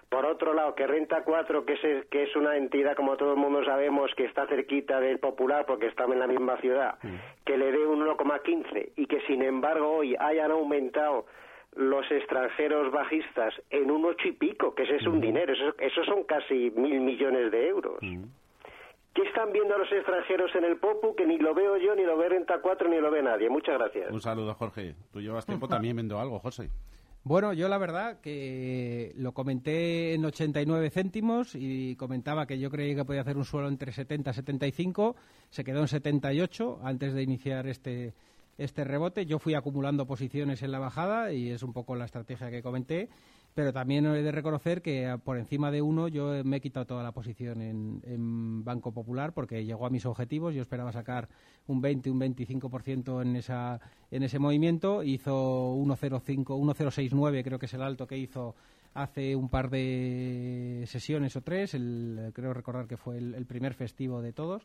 Por 0.10 0.26
otro 0.26 0.54
lado, 0.54 0.74
que 0.74 0.88
Renta 0.88 1.24
4, 1.24 1.66
que 1.66 1.74
es, 1.74 2.06
que 2.08 2.24
es 2.24 2.36
una 2.36 2.58
entidad, 2.58 2.96
como 2.96 3.16
todo 3.16 3.34
el 3.34 3.38
mundo 3.38 3.64
sabemos, 3.64 4.12
que 4.16 4.26
está 4.26 4.48
cerquita 4.48 5.00
del 5.00 5.20
Popular 5.20 5.66
porque 5.68 5.86
estamos 5.86 6.14
en 6.14 6.20
la 6.20 6.28
misma 6.28 6.58
ciudad, 6.58 6.98
que 7.46 7.58
le 7.58 7.72
dé 7.72 7.86
un 7.86 8.04
1,15 8.04 8.94
y 8.96 9.06
que 9.06 9.22
sin 9.28 9.44
embargo 9.44 9.88
hoy 9.88 10.16
hayan 10.20 10.50
aumentado 10.50 11.26
los 11.76 12.10
extranjeros 12.12 12.92
bajistas 12.92 13.54
en 13.70 13.92
un 13.92 14.04
ocho 14.06 14.28
y 14.28 14.32
pico, 14.32 14.74
que 14.74 14.84
ese 14.84 14.96
es 14.96 15.06
un 15.06 15.22
dinero, 15.22 15.54
eso, 15.78 16.04
son 16.06 16.24
casi 16.24 16.72
mil 16.72 17.00
millones 17.02 17.52
de 17.52 17.68
euros. 17.68 18.00
¿Qué 19.14 19.22
están 19.24 19.52
viendo 19.52 19.78
los 19.78 19.92
extranjeros 19.92 20.54
en 20.56 20.64
el 20.64 20.78
POPU 20.78 21.16
que 21.16 21.26
ni 21.26 21.38
lo 21.38 21.54
veo 21.54 21.78
yo, 21.78 21.96
ni 21.96 22.04
lo 22.04 22.18
ve 22.18 22.30
Renta 22.30 22.62
4, 22.62 22.90
ni 22.90 22.98
lo 22.98 23.12
ve 23.12 23.22
nadie? 23.22 23.50
Muchas 23.50 23.78
gracias. 23.78 24.12
Un 24.12 24.22
saludo, 24.22 24.54
Jorge. 24.56 24.96
Tú 25.12 25.22
llevas 25.22 25.46
tiempo 25.46 25.68
también 25.68 25.96
viendo 25.96 26.20
algo, 26.20 26.40
José. 26.40 26.70
Bueno, 27.24 27.54
yo 27.54 27.68
la 27.68 27.78
verdad 27.78 28.22
que 28.22 29.12
lo 29.16 29.34
comenté 29.34 30.14
en 30.14 30.24
89 30.26 30.90
céntimos 30.90 31.54
y 31.54 31.96
comentaba 31.98 32.46
que 32.46 32.58
yo 32.58 32.72
creía 32.72 32.96
que 32.96 33.06
podía 33.06 33.22
hacer 33.22 33.38
un 33.38 33.46
suelo 33.46 33.68
entre 33.68 33.92
70 33.92 34.32
y 34.32 34.34
75. 34.34 35.16
Se 35.50 35.64
quedó 35.64 35.82
en 35.82 35.90
78 35.90 36.80
antes 36.82 37.14
de 37.14 37.22
iniciar 37.22 37.68
este, 37.68 38.14
este 38.58 38.86
rebote. 38.86 39.26
Yo 39.26 39.38
fui 39.38 39.54
acumulando 39.54 40.08
posiciones 40.08 40.64
en 40.64 40.72
la 40.72 40.80
bajada 40.80 41.34
y 41.34 41.50
es 41.50 41.62
un 41.62 41.74
poco 41.74 41.96
la 41.96 42.06
estrategia 42.06 42.50
que 42.50 42.64
comenté 42.64 43.10
pero 43.54 43.74
también 43.74 44.06
he 44.06 44.22
de 44.22 44.32
reconocer 44.32 44.82
que 44.82 45.18
por 45.24 45.38
encima 45.38 45.72
de 45.72 45.82
uno 45.82 46.08
yo 46.08 46.44
me 46.44 46.58
he 46.58 46.62
quitado 46.62 46.86
toda 46.86 47.04
la 47.04 47.12
posición 47.12 47.62
en, 47.62 48.64
Banco 48.64 48.92
Popular 48.92 49.34
porque 49.34 49.66
llegó 49.66 49.86
a 49.86 49.90
mis 49.90 50.06
objetivos. 50.06 50.54
Yo 50.54 50.62
esperaba 50.62 50.92
sacar 50.92 51.28
un 51.68 51.82
20, 51.82 52.12
un 52.12 52.20
25% 52.20 53.22
en, 53.22 53.36
esa, 53.36 53.80
en 54.12 54.24
ese 54.24 54.40
movimiento. 54.40 55.04
Hizo 55.04 55.76
1.05, 55.76 56.46
1.069 56.46 57.44
creo 57.44 57.60
que 57.60 57.66
es 57.66 57.74
el 57.74 57.82
alto 57.82 58.08
que 58.08 58.18
hizo 58.18 58.56
hace 58.94 59.36
un 59.36 59.50
par 59.50 59.70
de 59.70 60.84
sesiones 60.88 61.36
o 61.36 61.42
tres. 61.42 61.72
creo 62.34 62.54
recordar 62.54 62.88
que 62.88 62.98
fue 62.98 63.18
el 63.18 63.46
primer 63.46 63.74
festivo 63.74 64.22
de 64.22 64.34
todos 64.34 64.64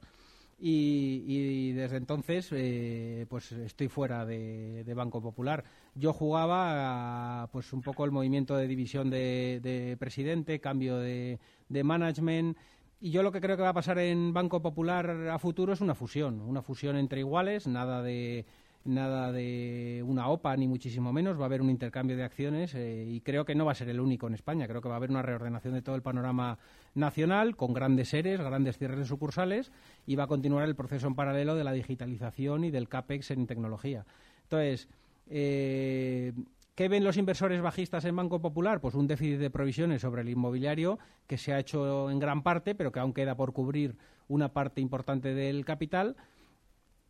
y, 0.58 1.72
desde 1.72 1.96
entonces 1.96 2.48
eh, 2.52 3.26
pues 3.28 3.52
estoy 3.52 3.88
fuera 3.88 4.24
de, 4.24 4.92
Banco 4.94 5.20
Popular. 5.20 5.64
Yo 5.94 6.12
jugaba 6.12 7.48
pues 7.52 7.72
un 7.72 7.82
poco 7.82 8.04
el 8.04 8.10
movimiento 8.10 8.56
de 8.56 8.66
división 8.66 9.10
de, 9.10 9.96
presidente, 9.98 10.60
cambio 10.60 10.98
de, 10.98 11.38
de 11.68 11.84
management 11.84 12.56
y 13.00 13.10
yo 13.10 13.22
lo 13.22 13.32
que 13.32 13.40
creo 13.42 13.56
que 13.56 13.62
va 13.62 13.68
a 13.68 13.74
pasar 13.74 13.98
en 13.98 14.32
Banco 14.32 14.62
Popular 14.62 15.28
a 15.28 15.38
futuro 15.38 15.74
es 15.74 15.82
una 15.82 15.94
fusión, 15.94 16.40
una 16.40 16.62
fusión 16.62 16.96
entre 16.96 17.20
iguales, 17.20 17.66
nada 17.66 18.02
de 18.02 18.46
nada 18.84 19.32
de 19.32 20.02
una 20.06 20.28
OPA 20.28 20.56
ni 20.56 20.68
muchísimo 20.68 21.12
menos, 21.12 21.38
va 21.38 21.42
a 21.42 21.46
haber 21.46 21.62
un 21.62 21.70
intercambio 21.70 22.16
de 22.16 22.24
acciones 22.24 22.74
eh, 22.74 23.04
y 23.08 23.20
creo 23.20 23.44
que 23.44 23.54
no 23.54 23.64
va 23.64 23.72
a 23.72 23.74
ser 23.74 23.88
el 23.88 24.00
único 24.00 24.26
en 24.26 24.34
España, 24.34 24.68
creo 24.68 24.82
que 24.82 24.88
va 24.88 24.94
a 24.94 24.98
haber 24.98 25.10
una 25.10 25.22
reordenación 25.22 25.74
de 25.74 25.82
todo 25.82 25.96
el 25.96 26.02
panorama 26.02 26.58
nacional 26.94 27.56
con 27.56 27.72
grandes 27.72 28.10
seres, 28.10 28.40
grandes 28.40 28.76
cierres 28.76 28.98
de 28.98 29.04
sucursales 29.06 29.72
y 30.06 30.16
va 30.16 30.24
a 30.24 30.28
continuar 30.28 30.68
el 30.68 30.76
proceso 30.76 31.06
en 31.06 31.14
paralelo 31.14 31.54
de 31.54 31.64
la 31.64 31.72
digitalización 31.72 32.64
y 32.64 32.70
del 32.70 32.88
CAPEX 32.88 33.30
en 33.30 33.46
tecnología. 33.46 34.04
Entonces, 34.44 34.88
eh, 35.30 36.32
¿Qué 36.74 36.88
ven 36.88 37.04
los 37.04 37.16
inversores 37.18 37.62
bajistas 37.62 38.04
en 38.04 38.16
Banco 38.16 38.40
Popular? 38.40 38.80
Pues 38.80 38.96
un 38.96 39.06
déficit 39.06 39.38
de 39.38 39.48
provisiones 39.48 40.02
sobre 40.02 40.22
el 40.22 40.28
inmobiliario 40.28 40.98
que 41.28 41.38
se 41.38 41.52
ha 41.52 41.60
hecho 41.60 42.10
en 42.10 42.18
gran 42.18 42.42
parte, 42.42 42.74
pero 42.74 42.90
que 42.90 42.98
aún 42.98 43.12
queda 43.12 43.36
por 43.36 43.52
cubrir 43.52 43.94
una 44.26 44.52
parte 44.52 44.80
importante 44.80 45.34
del 45.34 45.64
capital 45.64 46.16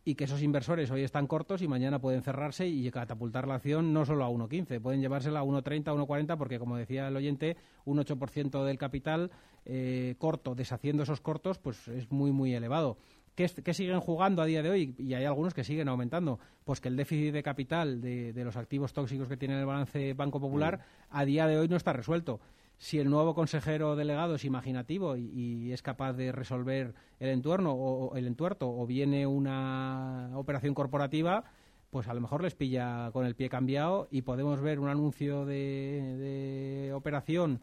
y 0.05 0.15
que 0.15 0.25
esos 0.25 0.43
inversores 0.43 0.91
hoy 0.91 1.03
están 1.03 1.27
cortos 1.27 1.63
y 1.63 1.69
mañana 1.69 1.99
pueden 1.99 2.23
cerrarse 2.23 2.67
y 2.67 2.91
catapultar 2.91 3.49
la 3.49 3.55
acción 3.55 3.93
no 3.93 4.05
solo 4.05 4.25
a 4.25 4.29
1,15, 4.29 4.81
pueden 4.81 5.01
llevársela 5.01 5.41
a 5.41 5.45
1,30, 5.45 5.85
1,40 5.85 6.37
porque, 6.37 6.59
como 6.59 6.77
decía 6.77 7.09
el 7.09 7.17
oyente, 7.17 7.57
un 7.85 7.99
8% 7.99 8.65
del 8.65 8.79
capital 8.79 9.31
eh, 9.65 10.15
corto, 10.19 10.55
deshaciendo 10.55 11.05
esos 11.05 11.21
cortos, 11.21 11.59
pues 11.59 11.89
es 11.89 12.11
muy, 12.13 12.33
muy 12.33 12.55
elevado. 12.55 12.99
¿Qué, 13.35 13.49
siguen 13.49 13.99
jugando 13.99 14.43
a 14.43 14.45
día 14.45 14.63
de 14.63 14.71
hoy? 14.71 14.95
Y 14.97 15.15
hay 15.15 15.25
algunos 15.25 15.55
que 15.55 15.65
siguen 15.65 15.89
aumentando. 15.89 16.39
Pues 16.65 16.81
que 16.81 16.89
el 16.89 16.97
déficit 16.97 17.33
de 17.33 17.43
capital 17.43 18.01
de, 18.01 18.33
los 18.45 18.57
activos 18.57 18.93
tóxicos 18.93 19.27
que 19.27 19.37
tiene 19.37 19.59
el 19.59 19.67
balance 19.67 20.15
Banco 20.15 20.39
Popular 20.39 20.79
mm. 20.79 21.17
a 21.17 21.25
día 21.25 21.47
de 21.49 21.59
hoy 21.59 21.67
no 21.67 21.77
está 21.77 21.93
resuelto. 21.93 22.39
Si 22.78 22.99
el 22.99 23.09
nuevo 23.09 23.35
consejero 23.35 23.97
delegado 23.97 24.35
es 24.35 24.45
imaginativo 24.45 25.16
y, 25.16 25.73
es 25.73 25.83
capaz 25.83 26.12
de 26.12 26.33
resolver 26.33 26.95
el 27.21 27.28
entorno 27.31 27.73
o, 27.73 28.16
el 28.16 28.26
entuerto 28.26 28.69
o 28.69 28.87
viene 28.87 29.26
una 29.26 30.31
operación 30.35 30.75
corporativa, 30.75 31.45
pues 31.90 32.09
a 32.09 32.14
lo 32.14 32.21
mejor 32.21 32.43
les 32.43 32.54
pilla 32.54 33.11
con 33.12 33.25
el 33.25 33.35
pie 33.35 33.49
cambiado 33.49 34.09
y 34.11 34.23
podemos 34.23 34.61
ver 34.61 34.81
un 34.81 34.88
anuncio 34.88 35.47
de 35.47 36.93
operación 36.95 37.61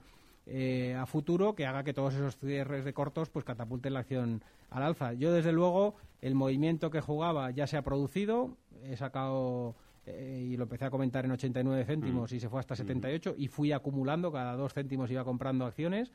eh, 0.48 0.98
a 1.00 1.06
futuro 1.06 1.54
que 1.54 1.68
haga 1.68 1.84
que 1.84 1.94
todos 1.94 2.16
esos 2.16 2.36
cierres 2.38 2.84
de 2.84 2.94
cortos 2.94 3.30
pues 3.30 3.46
catapulten 3.46 3.94
la 3.94 4.00
acción 4.00 4.44
al 4.70 4.84
alza. 4.84 5.14
Yo, 5.14 5.32
desde 5.32 5.52
luego, 5.52 5.96
el 6.22 6.36
movimiento 6.36 6.90
que 6.90 7.00
jugaba 7.00 7.52
ya 7.52 7.68
se 7.68 7.78
ha 7.78 7.84
producido. 7.84 8.58
He 8.84 8.98
sacado 8.98 9.76
eh, 10.06 10.48
y 10.52 10.58
lo 10.58 10.64
empecé 10.64 10.86
a 10.86 10.90
comentar 10.90 11.26
en 11.26 11.32
89 11.32 11.86
céntimos 11.86 12.32
mm. 12.32 12.36
y 12.36 12.40
se 12.40 12.50
fue 12.50 12.60
hasta 12.60 12.76
78 12.76 13.36
y 13.38 13.48
fui 13.48 13.72
acumulando, 13.72 14.32
cada 14.32 14.56
dos 14.56 14.74
céntimos 14.74 15.12
iba 15.12 15.24
comprando 15.24 15.66
acciones 15.66 16.12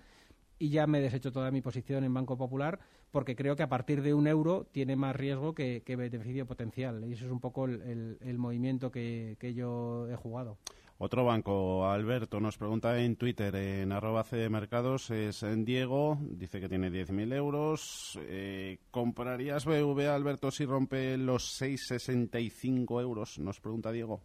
y 0.58 0.70
ya 0.70 0.86
me 0.86 0.98
he 0.98 1.02
deshecho 1.02 1.32
toda 1.32 1.50
mi 1.50 1.60
posición 1.60 2.04
en 2.04 2.12
Banco 2.12 2.36
Popular 2.36 2.80
porque 3.10 3.36
creo 3.36 3.56
que 3.56 3.62
a 3.62 3.68
partir 3.68 4.02
de 4.02 4.14
un 4.14 4.26
euro 4.26 4.66
tiene 4.72 4.96
más 4.96 5.14
riesgo 5.14 5.54
que, 5.54 5.82
beneficio 5.86 6.46
potencial 6.46 7.04
y 7.06 7.12
eso 7.12 7.26
es 7.26 7.30
un 7.30 7.40
poco 7.40 7.66
el, 7.66 8.38
movimiento 8.38 8.90
que 8.90 9.52
yo 9.54 10.08
he 10.10 10.16
jugado. 10.16 10.58
Otro 10.98 11.26
banco, 11.26 11.86
Alberto, 11.86 12.40
nos 12.40 12.56
pregunta 12.56 12.98
en 12.98 13.16
Twitter, 13.16 13.54
en 13.54 13.92
arroba 13.92 14.24
C 14.24 14.48
Mercados, 14.48 15.10
es 15.10 15.42
en 15.42 15.66
Diego, 15.66 16.16
dice 16.22 16.58
que 16.58 16.70
tiene 16.70 16.90
10.000 16.90 17.34
euros. 17.34 18.18
Eh, 18.22 18.78
¿Comprarías 18.90 19.66
BVA, 19.66 20.14
Alberto, 20.14 20.50
si 20.50 20.64
rompe 20.64 21.18
los 21.18 21.60
6,65 21.60 23.02
euros? 23.02 23.38
Nos 23.38 23.60
pregunta 23.60 23.92
Diego. 23.92 24.22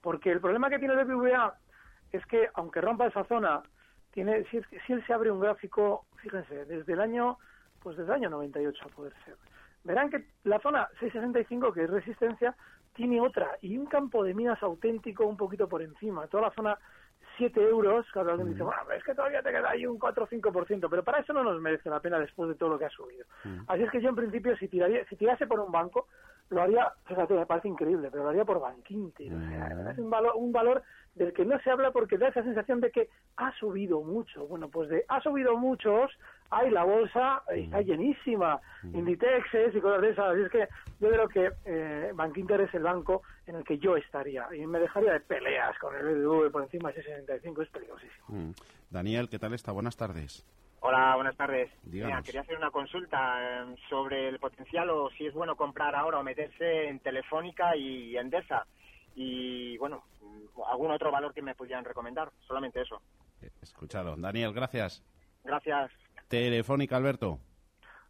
Porque 0.00 0.30
el 0.30 0.40
problema 0.40 0.70
que 0.70 0.78
tiene 0.78 0.94
el 0.94 1.04
BBVA 1.04 1.58
es 2.12 2.24
que, 2.26 2.50
aunque 2.54 2.80
rompa 2.80 3.08
esa 3.08 3.24
zona, 3.24 3.64
tiene 4.12 4.44
si, 4.44 4.60
si 4.86 4.92
él 4.92 5.04
se 5.08 5.12
abre 5.12 5.32
un 5.32 5.40
gráfico, 5.40 6.06
fíjense, 6.22 6.66
desde 6.66 6.92
el 6.92 7.00
año, 7.00 7.36
pues 7.82 7.96
desde 7.96 8.10
el 8.12 8.22
año 8.22 8.30
98 8.30 8.84
a 8.84 8.94
poder 8.94 9.12
ser. 9.24 9.34
Verán 9.82 10.10
que 10.10 10.24
la 10.44 10.60
zona 10.60 10.88
665, 11.00 11.72
que 11.72 11.82
es 11.82 11.90
resistencia, 11.90 12.56
tiene 12.96 13.20
otra 13.20 13.56
y 13.62 13.76
un 13.76 13.86
campo 13.86 14.24
de 14.24 14.34
minas 14.34 14.62
auténtico 14.62 15.26
un 15.26 15.36
poquito 15.36 15.68
por 15.68 15.82
encima. 15.82 16.26
Toda 16.26 16.44
la 16.44 16.54
zona 16.54 16.78
7 17.36 17.62
euros, 17.68 18.06
claro, 18.12 18.30
alguien 18.30 18.50
dice, 18.50 18.62
bueno, 18.62 18.80
es 18.96 19.04
que 19.04 19.14
todavía 19.14 19.42
te 19.42 19.50
queda 19.50 19.70
ahí 19.70 19.86
un 19.86 19.98
4 19.98 20.24
o 20.24 20.26
5%, 20.26 20.88
pero 20.88 21.04
para 21.04 21.20
eso 21.20 21.32
no 21.32 21.44
nos 21.44 21.60
merece 21.60 21.90
la 21.90 22.00
pena 22.00 22.18
después 22.18 22.48
de 22.48 22.54
todo 22.54 22.70
lo 22.70 22.78
que 22.78 22.86
ha 22.86 22.90
subido. 22.90 23.26
Mm. 23.44 23.60
Así 23.68 23.82
es 23.82 23.90
que 23.90 24.00
yo 24.00 24.08
en 24.08 24.16
principio 24.16 24.56
si 24.56 24.68
tiraría, 24.68 25.04
si 25.06 25.16
tirase 25.16 25.46
por 25.46 25.60
un 25.60 25.70
banco, 25.70 26.08
lo 26.48 26.62
haría, 26.62 26.92
fíjate, 27.06 27.34
me 27.34 27.46
parece 27.46 27.68
increíble, 27.68 28.08
pero 28.10 28.22
lo 28.22 28.30
haría 28.30 28.44
por 28.44 28.60
Bankinter. 28.60 29.32
O 29.34 29.40
sea, 29.48 29.90
es 29.90 29.98
un 29.98 30.10
valor, 30.10 30.32
un 30.36 30.52
valor 30.52 30.82
del 31.14 31.32
que 31.32 31.44
no 31.44 31.58
se 31.60 31.70
habla 31.70 31.90
porque 31.90 32.18
da 32.18 32.28
esa 32.28 32.42
sensación 32.42 32.80
de 32.80 32.90
que 32.90 33.08
ha 33.36 33.52
subido 33.58 34.00
mucho. 34.02 34.46
Bueno, 34.46 34.68
pues 34.68 34.88
de 34.88 35.04
ha 35.08 35.20
subido 35.20 35.56
muchos, 35.56 36.10
hay 36.50 36.70
la 36.70 36.84
bolsa, 36.84 37.42
está 37.48 37.80
llenísima, 37.80 38.60
Inditexes 38.82 39.74
y 39.74 39.80
cosas 39.80 40.02
de 40.02 40.10
esas. 40.10 40.26
Así 40.26 40.42
es 40.42 40.50
que 40.50 40.68
yo 41.00 41.08
creo 41.10 41.28
que 41.28 41.52
eh, 41.64 42.12
Bankinter 42.14 42.60
es 42.62 42.74
el 42.74 42.82
banco 42.82 43.22
en 43.46 43.56
el 43.56 43.64
que 43.64 43.78
yo 43.78 43.96
estaría 43.96 44.46
y 44.54 44.66
me 44.66 44.78
dejaría 44.78 45.12
de 45.12 45.20
peleas 45.20 45.78
con 45.78 45.94
el 45.94 46.04
BBV 46.04 46.50
por 46.50 46.62
encima 46.62 46.92
de 46.92 47.00
ese 47.00 47.10
65, 47.10 47.62
es 47.62 47.68
peligrosísimo. 47.70 48.54
Daniel, 48.90 49.28
¿qué 49.28 49.38
tal 49.38 49.54
está? 49.54 49.72
Buenas 49.72 49.96
tardes. 49.96 50.46
Hola, 50.80 51.16
buenas 51.16 51.36
tardes. 51.36 51.70
Mira, 51.84 52.22
quería 52.22 52.42
hacer 52.42 52.56
una 52.56 52.70
consulta 52.70 53.60
em, 53.60 53.76
sobre 53.88 54.28
el 54.28 54.38
potencial 54.38 54.88
o 54.90 55.10
si 55.10 55.26
es 55.26 55.34
bueno 55.34 55.56
comprar 55.56 55.94
ahora 55.96 56.18
o 56.18 56.22
meterse 56.22 56.88
en 56.88 57.00
Telefónica 57.00 57.76
y 57.76 58.16
Endesa. 58.16 58.66
Y 59.16 59.76
bueno, 59.78 60.04
algún 60.70 60.90
otro 60.90 61.10
valor 61.10 61.32
que 61.34 61.42
me 61.42 61.54
pudieran 61.54 61.84
recomendar, 61.84 62.30
solamente 62.46 62.82
eso. 62.82 63.00
Escuchado. 63.62 64.14
Daniel, 64.16 64.52
gracias. 64.52 65.02
Gracias. 65.42 65.90
Telefónica, 66.28 66.96
Alberto. 66.96 67.38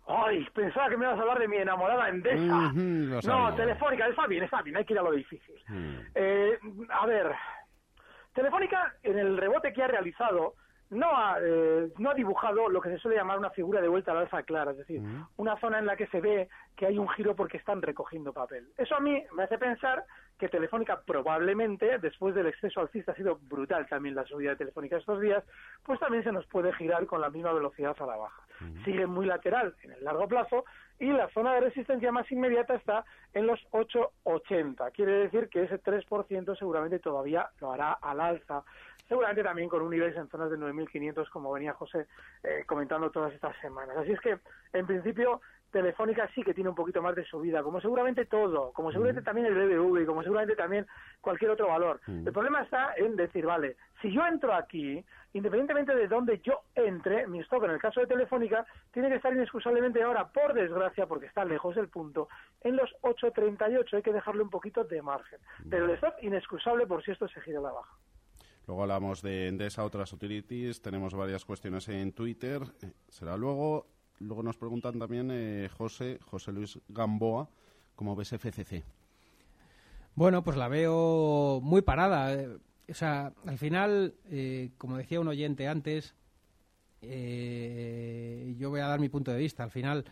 Ay, 0.09 0.47
pensaba 0.55 0.89
que 0.89 0.97
me 0.97 1.05
ibas 1.05 1.19
a 1.19 1.23
hablar 1.23 1.39
de 1.41 1.49
mi 1.49 1.57
enamorada 1.57 2.09
Endesa. 2.09 2.73
no, 2.73 3.55
Telefónica, 3.57 4.07
está 4.07 4.27
bien, 4.27 4.45
está 4.45 4.63
bien, 4.63 4.77
hay 4.77 4.85
que 4.85 4.93
ir 4.93 4.99
a 5.01 5.03
lo 5.03 5.13
difícil. 5.13 5.57
Mm. 5.69 5.97
Eh, 6.15 6.59
a 6.91 7.07
ver, 7.07 7.35
Telefónica, 8.33 8.95
en 9.03 9.19
el 9.19 9.37
rebote 9.37 9.73
que 9.73 9.83
ha 9.83 9.89
realizado, 9.89 10.55
no 10.91 11.17
ha, 11.17 11.39
eh, 11.41 11.89
no 11.99 12.11
ha 12.11 12.15
dibujado 12.15 12.69
lo 12.69 12.81
que 12.81 12.91
se 12.91 12.99
suele 12.99 13.17
llamar 13.17 13.39
una 13.39 13.51
figura 13.51 13.81
de 13.81 13.89
vuelta 13.89 14.13
al 14.13 14.19
alza 14.19 14.43
clara, 14.43 14.71
es 14.71 14.79
decir, 14.79 15.03
una 15.37 15.59
zona 15.59 15.79
en 15.79 15.87
la 15.87 15.97
que 15.97 16.07
se 16.09 16.21
ve 16.21 16.49
que 16.77 16.87
hay 16.87 16.99
un 16.99 17.09
giro 17.09 17.35
porque 17.35 17.57
están 17.57 17.83
recogiendo 17.83 18.33
papel. 18.33 18.69
Eso 18.77 18.95
a 18.95 19.01
mí 19.01 19.23
me 19.33 19.45
hace 19.45 19.59
pensar 19.59 20.05
que 20.39 20.49
Telefónica 20.49 21.01
probablemente, 21.01 21.99
después 21.99 22.35
del 22.35 22.47
exceso 22.47 22.81
alcista, 22.81 23.13
ha 23.13 23.17
sido 23.17 23.39
brutal 23.43 23.87
también 23.89 24.15
la 24.15 24.25
subida 24.25 24.51
de 24.51 24.57
Telefónica 24.57 24.99
estos 24.99 25.21
días, 25.21 25.43
pues 25.83 25.99
también 25.99 26.23
se 26.23 26.33
nos 26.33 26.47
puede 26.47 26.73
girar 26.75 27.07
con 27.07 27.21
la 27.21 27.31
misma 27.31 27.53
velocidad 27.53 27.97
a 27.99 28.07
la 28.07 28.17
baja. 28.17 28.43
Sigue 28.85 29.07
muy 29.07 29.27
lateral 29.27 29.75
en 29.83 29.93
el 29.93 30.05
largo 30.05 30.29
plazo 30.29 30.65
y 30.99 31.13
la 31.13 31.29
zona 31.31 31.55
de 31.55 31.61
resistencia 31.61 32.11
más 32.11 32.31
inmediata 32.31 32.75
está 32.75 33.05
en 33.35 33.47
los 33.47 33.61
8,80. 33.71 34.93
Quiere 34.93 35.13
decir 35.13 35.49
que 35.49 35.65
ese 35.65 35.83
3% 35.83 36.59
seguramente 36.59 36.99
todavía 36.99 37.51
lo 37.61 37.73
hará 37.73 37.93
al 37.93 38.21
alza 38.21 38.65
seguramente 39.09 39.43
también 39.43 39.69
con 39.69 39.83
un 39.83 39.91
nivel 39.91 40.15
en 40.15 40.29
zonas 40.29 40.51
de 40.51 40.59
9.500 40.59 41.29
como 41.31 41.53
venía 41.53 41.73
José 41.75 42.07
eh, 42.43 42.65
comentando 42.67 43.11
todas 43.11 43.33
estas 43.33 43.57
semanas. 43.61 43.97
Así 43.97 44.13
es 44.13 44.21
que, 44.21 44.39
en 44.73 44.87
principio, 44.87 45.41
Telefónica 45.71 46.29
sí 46.35 46.43
que 46.43 46.55
tiene 46.55 46.71
un 46.71 46.77
poquito 46.77 47.03
más 47.03 47.15
de 47.15 47.25
subida, 47.25 47.63
como 47.63 47.81
seguramente 47.81 48.25
todo, 48.25 48.73
como 48.73 48.91
seguramente 48.91 49.23
también 49.23 49.47
el 49.47 49.55
BBV 49.55 50.07
como 50.07 50.23
seguramente 50.23 50.57
también 50.57 50.87
cualquier 51.21 51.51
otro 51.51 51.69
valor. 51.69 52.01
El 52.07 52.33
problema 52.33 52.63
está 52.63 52.95
en 52.97 53.17
decir, 53.17 53.45
vale, 53.45 53.77
si 54.01 54.11
yo 54.13 54.25
entro 54.27 54.55
aquí, 54.55 55.05
independientemente 55.35 55.95
de 55.95 56.09
dónde 56.09 56.41
yo 56.41 56.63
entre, 56.75 57.27
mi 57.27 57.41
stock 57.41 57.65
en 57.65 57.73
el 57.73 57.79
caso 57.79 58.01
de 58.01 58.07
Telefónica 58.07 58.65
tiene 58.93 59.09
que 59.09 59.17
estar 59.17 59.33
inexcusablemente 59.33 60.03
ahora, 60.03 60.29
por 60.29 60.55
desgracia, 60.55 61.07
porque 61.07 61.27
está 61.27 61.45
lejos 61.45 61.75
del 61.75 61.89
punto, 61.89 62.29
en 62.63 62.77
los 62.77 62.91
8.38, 63.03 63.97
hay 63.97 64.03
que 64.03 64.13
dejarle 64.13 64.43
un 64.43 64.51
poquito 64.51 64.85
de 64.85 65.03
margen. 65.03 65.41
Pero 65.69 65.85
el 65.85 65.91
stock 65.93 66.15
inexcusable 66.23 66.87
por 66.87 67.05
si 67.05 67.11
esto 67.11 67.29
se 67.29 67.41
gira 67.43 67.59
a 67.59 67.63
la 67.63 67.73
baja. 67.73 67.95
Luego 68.67 68.83
hablamos 68.83 69.23
de 69.23 69.47
Endesa, 69.47 69.85
otras 69.85 70.13
utilities, 70.13 70.83
tenemos 70.83 71.15
varias 71.15 71.45
cuestiones 71.45 71.89
en 71.89 72.13
Twitter, 72.13 72.63
eh, 72.83 72.93
será 73.09 73.37
luego. 73.37 73.87
Luego 74.19 74.43
nos 74.43 74.57
preguntan 74.57 74.99
también 74.99 75.31
eh, 75.31 75.69
José, 75.77 76.19
José 76.25 76.51
Luis 76.51 76.81
Gamboa, 76.89 77.49
¿cómo 77.95 78.17
ves 78.17 78.33
FCC? 78.33 78.83
Bueno, 80.17 80.43
pues 80.43 80.57
la 80.57 80.67
veo 80.67 81.61
muy 81.63 81.83
parada. 81.83 82.35
Eh, 82.35 82.59
o 82.89 82.95
sea, 82.95 83.33
al 83.45 83.59
final, 83.59 84.15
como 84.79 84.97
decía 84.97 85.21
un 85.21 85.29
oyente 85.29 85.69
antes, 85.69 86.15
yo 87.03 88.71
voy 88.71 88.81
a 88.81 88.87
dar 88.87 89.01
mi 89.01 89.09
punto 89.09 89.33
de 89.33 89.39
vista. 89.39 89.65
Al 89.65 89.71
final, 89.71 90.05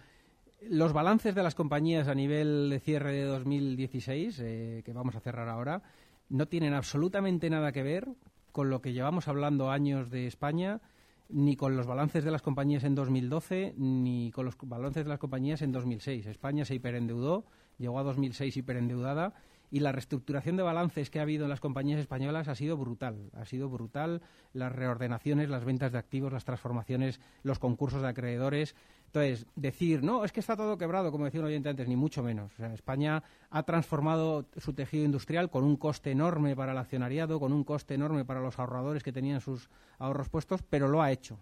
los 0.69 0.93
balances 0.93 1.35
de 1.35 1.43
las 1.43 1.55
compañías 1.55 2.09
a 2.09 2.15
nivel 2.15 2.69
de 2.71 2.81
cierre 2.81 3.13
de 3.13 3.25
2016, 3.25 4.39
que 4.85 4.93
vamos 4.93 5.15
a 5.15 5.21
cerrar 5.21 5.49
ahora, 5.49 5.83
no 6.29 6.47
tienen 6.47 6.75
absolutamente 6.75 7.49
nada 7.49 7.71
que 7.73 7.85
ver 7.85 8.09
con 8.55 8.71
lo 8.71 8.81
que 8.81 8.93
llevamos 8.93 9.27
hablando 9.27 9.73
años 9.73 10.11
de 10.11 10.29
España, 10.29 10.81
ni 11.29 11.57
con 11.57 11.77
los 11.77 11.89
balances 11.89 12.23
de 12.23 12.31
las 12.31 12.41
compañías 12.41 12.85
en 12.85 12.95
2012, 12.95 13.75
ni 13.77 14.31
con 14.31 14.45
los 14.45 14.57
balances 14.63 15.03
de 15.03 15.09
las 15.09 15.19
compañías 15.19 15.61
en 15.61 15.73
2006. 15.73 16.25
España 16.27 16.65
se 16.65 16.77
hiperendeudó, 16.77 17.47
llegó 17.79 17.99
a 17.99 18.05
2006 18.05 18.57
hiperendeudada 18.57 19.35
y 19.73 19.81
la 19.81 19.91
reestructuración 19.91 20.57
de 20.57 20.63
balances 20.63 21.11
que 21.11 21.19
ha 21.19 21.23
habido 21.23 21.47
en 21.47 21.51
las 21.51 21.59
compañías 21.59 21.99
españolas 21.99 22.47
ha 22.47 22.55
sido 22.55 22.77
brutal. 22.77 23.33
Ha 23.33 23.45
sido 23.45 23.69
brutal 23.69 24.23
las 24.53 24.71
reordenaciones, 24.71 25.51
las 25.51 25.65
ventas 25.65 25.91
de 25.91 25.99
activos, 25.99 26.33
las 26.33 26.45
transformaciones, 26.45 27.21
los 27.43 27.59
concursos 27.59 28.03
de 28.03 28.09
acreedores. 28.09 28.77
Entonces, 29.15 29.47
decir, 29.55 30.03
no, 30.03 30.25
es 30.25 30.33
que 30.33 30.41
está 30.41 30.57
todo 30.57 30.77
quebrado, 30.77 31.13
como 31.13 31.27
decía 31.27 31.39
un 31.39 31.47
oyente 31.47 31.69
antes, 31.69 31.87
ni 31.87 31.95
mucho 31.95 32.21
menos. 32.25 32.51
España 32.59 33.23
ha 33.49 33.63
transformado 33.63 34.47
su 34.57 34.73
tejido 34.73 35.05
industrial 35.05 35.51
con 35.51 35.63
un 35.63 35.77
coste 35.77 36.11
enorme 36.11 36.57
para 36.57 36.73
el 36.73 36.79
accionariado, 36.79 37.39
con 37.39 37.53
un 37.53 37.63
coste 37.63 37.95
enorme 37.95 38.25
para 38.25 38.41
los 38.41 38.59
ahorradores 38.59 39.05
que 39.05 39.13
tenían 39.13 39.41
sus 39.41 39.71
ahorros 40.01 40.29
puestos, 40.29 40.65
pero 40.69 40.89
lo 40.89 41.01
ha 41.01 41.13
hecho. 41.13 41.39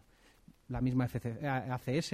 La 0.69 0.83
misma 0.83 1.05
ACS, 1.05 2.11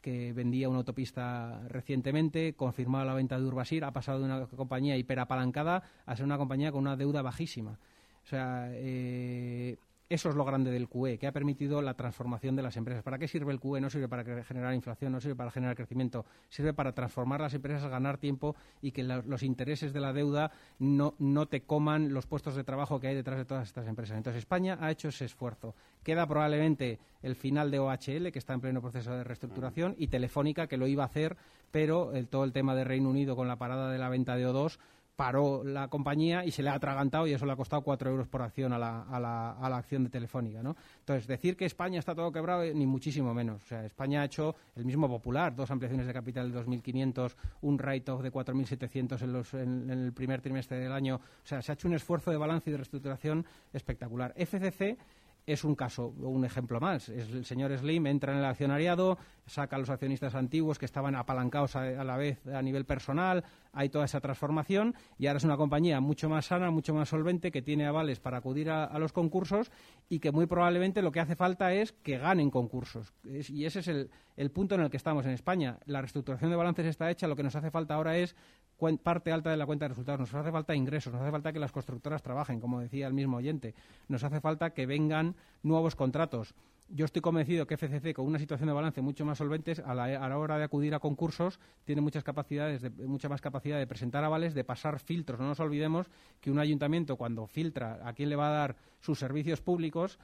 que 0.00 0.32
vendía 0.32 0.68
una 0.68 0.78
autopista 0.78 1.62
recientemente, 1.66 2.54
confirmado 2.54 3.06
la 3.06 3.14
venta 3.14 3.40
de 3.40 3.44
Urbasir, 3.44 3.82
ha 3.82 3.90
pasado 3.90 4.20
de 4.20 4.26
una 4.26 4.46
compañía 4.46 4.96
hiperapalancada 4.96 5.82
a 6.06 6.14
ser 6.14 6.24
una 6.24 6.38
compañía 6.38 6.70
con 6.70 6.82
una 6.82 6.94
deuda 6.94 7.22
bajísima. 7.22 7.80
O 8.22 8.28
sea, 8.28 8.68
eh, 8.70 9.78
eso 10.08 10.28
es 10.28 10.36
lo 10.36 10.44
grande 10.44 10.70
del 10.70 10.88
QE, 10.88 11.18
que 11.18 11.26
ha 11.26 11.32
permitido 11.32 11.82
la 11.82 11.94
transformación 11.94 12.54
de 12.54 12.62
las 12.62 12.76
empresas. 12.76 13.02
¿Para 13.02 13.18
qué 13.18 13.26
sirve 13.26 13.52
el 13.52 13.58
QE? 13.58 13.80
No 13.80 13.90
sirve 13.90 14.08
para 14.08 14.24
generar 14.44 14.72
inflación, 14.72 15.12
no 15.12 15.20
sirve 15.20 15.34
para 15.34 15.50
generar 15.50 15.74
crecimiento, 15.74 16.24
sirve 16.48 16.72
para 16.72 16.92
transformar 16.92 17.40
las 17.40 17.54
empresas, 17.54 17.90
ganar 17.90 18.18
tiempo 18.18 18.54
y 18.80 18.92
que 18.92 19.02
los 19.02 19.42
intereses 19.42 19.92
de 19.92 20.00
la 20.00 20.12
deuda 20.12 20.52
no, 20.78 21.14
no 21.18 21.46
te 21.46 21.62
coman 21.62 22.14
los 22.14 22.26
puestos 22.26 22.54
de 22.54 22.64
trabajo 22.64 23.00
que 23.00 23.08
hay 23.08 23.14
detrás 23.14 23.38
de 23.38 23.44
todas 23.44 23.66
estas 23.66 23.88
empresas. 23.88 24.16
Entonces, 24.16 24.38
España 24.38 24.78
ha 24.80 24.90
hecho 24.90 25.08
ese 25.08 25.24
esfuerzo. 25.24 25.74
Queda 26.04 26.26
probablemente 26.26 27.00
el 27.22 27.34
final 27.34 27.72
de 27.72 27.80
OHL, 27.80 28.30
que 28.30 28.38
está 28.38 28.54
en 28.54 28.60
pleno 28.60 28.80
proceso 28.80 29.10
de 29.12 29.24
reestructuración, 29.24 29.96
y 29.98 30.06
Telefónica, 30.06 30.68
que 30.68 30.76
lo 30.76 30.86
iba 30.86 31.02
a 31.02 31.06
hacer, 31.06 31.36
pero 31.72 32.12
el, 32.12 32.28
todo 32.28 32.44
el 32.44 32.52
tema 32.52 32.76
de 32.76 32.84
Reino 32.84 33.10
Unido 33.10 33.34
con 33.34 33.48
la 33.48 33.56
parada 33.56 33.90
de 33.90 33.98
la 33.98 34.08
venta 34.08 34.36
de 34.36 34.46
O2 34.46 34.78
paró 35.16 35.64
la 35.64 35.88
compañía 35.88 36.44
y 36.44 36.50
se 36.50 36.62
le 36.62 36.68
ha 36.68 36.74
atragantado 36.74 37.26
y 37.26 37.32
eso 37.32 37.46
le 37.46 37.52
ha 37.52 37.56
costado 37.56 37.82
cuatro 37.82 38.10
euros 38.10 38.28
por 38.28 38.42
acción 38.42 38.72
a 38.72 38.78
la, 38.78 39.02
a 39.02 39.18
la, 39.18 39.52
a 39.52 39.70
la 39.70 39.78
acción 39.78 40.04
de 40.04 40.10
Telefónica. 40.10 40.62
¿no? 40.62 40.76
Entonces, 41.00 41.26
decir 41.26 41.56
que 41.56 41.64
España 41.64 41.98
está 41.98 42.14
todo 42.14 42.30
quebrado, 42.30 42.62
eh, 42.62 42.74
ni 42.74 42.86
muchísimo 42.86 43.32
menos. 43.32 43.62
O 43.64 43.66
sea, 43.66 43.84
España 43.84 44.20
ha 44.20 44.26
hecho 44.26 44.54
el 44.76 44.84
mismo 44.84 45.08
popular, 45.08 45.56
dos 45.56 45.70
ampliaciones 45.70 46.06
de 46.06 46.12
capital 46.12 46.52
de 46.52 46.60
2.500, 46.60 47.34
un 47.62 47.78
write-off 47.78 48.22
de 48.22 48.30
4.700 48.30 49.54
en, 49.54 49.60
en, 49.60 49.90
en 49.90 50.04
el 50.04 50.12
primer 50.12 50.42
trimestre 50.42 50.78
del 50.78 50.92
año. 50.92 51.16
O 51.16 51.46
sea, 51.46 51.62
se 51.62 51.72
ha 51.72 51.74
hecho 51.74 51.88
un 51.88 51.94
esfuerzo 51.94 52.30
de 52.30 52.36
balance 52.36 52.68
y 52.68 52.72
de 52.72 52.76
reestructuración 52.76 53.46
espectacular. 53.72 54.34
FCC 54.36 54.98
es 55.46 55.62
un 55.62 55.76
caso, 55.76 56.08
un 56.18 56.44
ejemplo 56.44 56.80
más. 56.80 57.08
el 57.08 57.44
señor 57.44 57.76
Slim 57.78 58.06
entra 58.08 58.32
en 58.32 58.40
el 58.40 58.44
accionariado, 58.44 59.16
saca 59.46 59.76
a 59.76 59.78
los 59.78 59.88
accionistas 59.90 60.34
antiguos 60.34 60.78
que 60.78 60.84
estaban 60.84 61.14
apalancados 61.14 61.76
a, 61.76 62.04
la 62.04 62.16
vez 62.16 62.44
a 62.48 62.60
nivel 62.62 62.84
personal, 62.84 63.44
hay 63.72 63.88
toda 63.88 64.06
esa 64.06 64.20
transformación 64.20 64.94
y 65.18 65.28
ahora 65.28 65.38
es 65.38 65.44
una 65.44 65.56
compañía 65.56 66.00
mucho 66.00 66.28
más 66.28 66.46
sana, 66.46 66.72
mucho 66.72 66.94
más 66.94 67.08
solvente, 67.08 67.52
que 67.52 67.62
tiene 67.62 67.86
avales 67.86 68.18
para 68.18 68.38
acudir 68.38 68.70
a, 68.70 68.98
los 68.98 69.12
concursos 69.12 69.70
y 70.08 70.18
que 70.18 70.32
muy 70.32 70.46
probablemente 70.46 71.00
lo 71.00 71.12
que 71.12 71.20
hace 71.20 71.36
falta 71.36 71.72
es 71.72 71.92
que 71.92 72.18
ganen 72.18 72.50
concursos. 72.50 73.14
y 73.24 73.66
ese 73.66 73.80
es 73.80 73.88
el, 73.88 74.10
el 74.36 74.50
punto 74.50 74.74
en 74.74 74.80
el 74.80 74.90
que 74.90 74.96
estamos 74.96 75.24
en 75.26 75.32
España. 75.32 75.78
La 75.86 76.00
reestructuración 76.00 76.50
de 76.50 76.56
balances 76.56 76.86
está 76.86 77.10
hecha, 77.10 77.28
lo 77.28 77.36
que 77.36 77.44
nos 77.44 77.54
hace 77.54 77.70
falta 77.70 77.94
ahora 77.94 78.16
es 78.16 78.34
parte 79.02 79.32
alta 79.32 79.50
de 79.50 79.56
la 79.56 79.66
cuenta 79.66 79.84
de 79.84 79.90
resultados. 79.90 80.20
Nos 80.20 80.34
hace 80.34 80.52
falta 80.52 80.74
ingresos, 80.74 81.12
nos 81.12 81.22
hace 81.22 81.30
falta 81.30 81.52
que 81.52 81.58
las 81.58 81.72
constructoras 81.72 82.22
trabajen, 82.22 82.60
como 82.60 82.80
decía 82.80 83.06
el 83.06 83.14
mismo 83.14 83.38
oyente. 83.38 83.74
Nos 84.08 84.24
hace 84.24 84.40
falta 84.40 84.70
que 84.70 84.86
vengan 84.86 85.34
nuevos 85.62 85.96
contratos. 85.96 86.54
Yo 86.88 87.04
estoy 87.04 87.20
convencido 87.20 87.66
que 87.66 87.76
FCC, 87.76 88.14
con 88.14 88.26
una 88.26 88.38
situación 88.38 88.68
de 88.68 88.72
balance 88.72 89.00
mucho 89.00 89.24
más 89.24 89.38
solvente, 89.38 89.74
a 89.84 89.92
la, 89.92 90.38
hora 90.38 90.56
de 90.56 90.64
acudir 90.64 90.94
a 90.94 91.00
concursos, 91.00 91.58
tiene 91.84 92.00
muchas 92.00 92.22
capacidades, 92.22 92.80
de, 92.80 92.90
mucha 92.90 93.28
más 93.28 93.40
capacidad 93.40 93.76
de 93.76 93.88
presentar 93.88 94.22
avales, 94.22 94.54
de 94.54 94.62
pasar 94.62 95.00
filtros. 95.00 95.40
No 95.40 95.48
nos 95.48 95.58
olvidemos 95.58 96.08
que 96.40 96.50
un 96.50 96.60
ayuntamiento, 96.60 97.16
cuando 97.16 97.48
filtra 97.48 98.06
a 98.06 98.12
quién 98.12 98.28
le 98.28 98.36
va 98.36 98.48
a 98.48 98.58
dar 98.58 98.76
sus 99.00 99.18
servicios 99.18 99.60
públicos, 99.60 100.20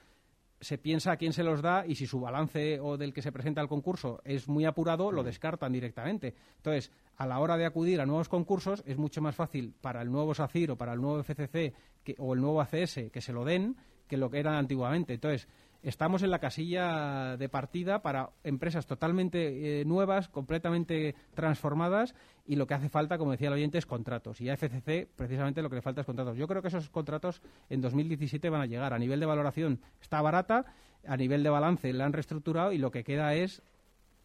se 0.60 0.78
piensa 0.78 1.10
a 1.10 1.16
quién 1.16 1.32
se 1.32 1.42
los 1.42 1.60
da 1.60 1.84
y 1.84 1.96
si 1.96 2.06
su 2.06 2.20
balance 2.20 2.78
o 2.78 2.96
del 2.96 3.12
que 3.12 3.22
se 3.22 3.32
presenta 3.32 3.60
al 3.60 3.68
concurso 3.68 4.20
es 4.24 4.46
muy 4.46 4.64
apurado, 4.64 5.10
lo 5.10 5.22
mm. 5.22 5.26
descartan 5.26 5.72
directamente. 5.72 6.34
Entonces, 6.58 6.92
a 7.16 7.26
la 7.26 7.38
hora 7.38 7.56
de 7.56 7.66
acudir 7.66 8.00
a 8.00 8.06
nuevos 8.06 8.28
concursos, 8.28 8.82
es 8.86 8.96
mucho 8.96 9.20
más 9.20 9.34
fácil 9.34 9.74
para 9.80 10.02
el 10.02 10.10
nuevo 10.10 10.34
SACIR 10.34 10.72
o 10.72 10.76
para 10.76 10.92
el 10.92 11.00
nuevo 11.00 11.22
FCC 11.22 11.74
o 12.18 12.34
el 12.34 12.40
nuevo 12.40 12.60
ACS 12.60 13.10
que 13.12 13.20
se 13.20 13.32
lo 13.32 13.44
den 13.44 13.76
que 14.08 14.16
lo 14.16 14.30
que 14.30 14.40
era 14.40 14.58
antiguamente. 14.58 15.14
Entonces, 15.14 15.48
estamos 15.82 16.22
en 16.22 16.30
la 16.30 16.38
casilla 16.38 17.36
de 17.36 17.48
partida 17.48 18.02
para 18.02 18.30
empresas 18.44 18.86
totalmente 18.86 19.80
eh, 19.80 19.84
nuevas, 19.84 20.28
completamente 20.28 21.14
transformadas 21.34 22.14
y 22.46 22.56
lo 22.56 22.66
que 22.66 22.74
hace 22.74 22.88
falta, 22.88 23.18
como 23.18 23.32
decía 23.32 23.48
el 23.48 23.54
oyente, 23.54 23.78
es 23.78 23.86
contratos. 23.86 24.40
Y 24.40 24.50
a 24.50 24.56
FCC 24.56 25.08
precisamente 25.16 25.62
lo 25.62 25.70
que 25.70 25.76
le 25.76 25.82
falta 25.82 26.02
es 26.02 26.06
contratos. 26.06 26.36
Yo 26.36 26.46
creo 26.46 26.62
que 26.62 26.68
esos 26.68 26.90
contratos 26.90 27.40
en 27.70 27.80
2017 27.80 28.50
van 28.50 28.60
a 28.60 28.66
llegar. 28.66 28.92
A 28.92 28.98
nivel 28.98 29.20
de 29.20 29.26
valoración 29.26 29.80
está 30.00 30.20
barata, 30.20 30.66
a 31.06 31.16
nivel 31.16 31.42
de 31.42 31.50
balance 31.50 31.92
la 31.92 32.04
han 32.04 32.12
reestructurado 32.12 32.72
y 32.72 32.78
lo 32.78 32.90
que 32.90 33.04
queda 33.04 33.34
es 33.34 33.62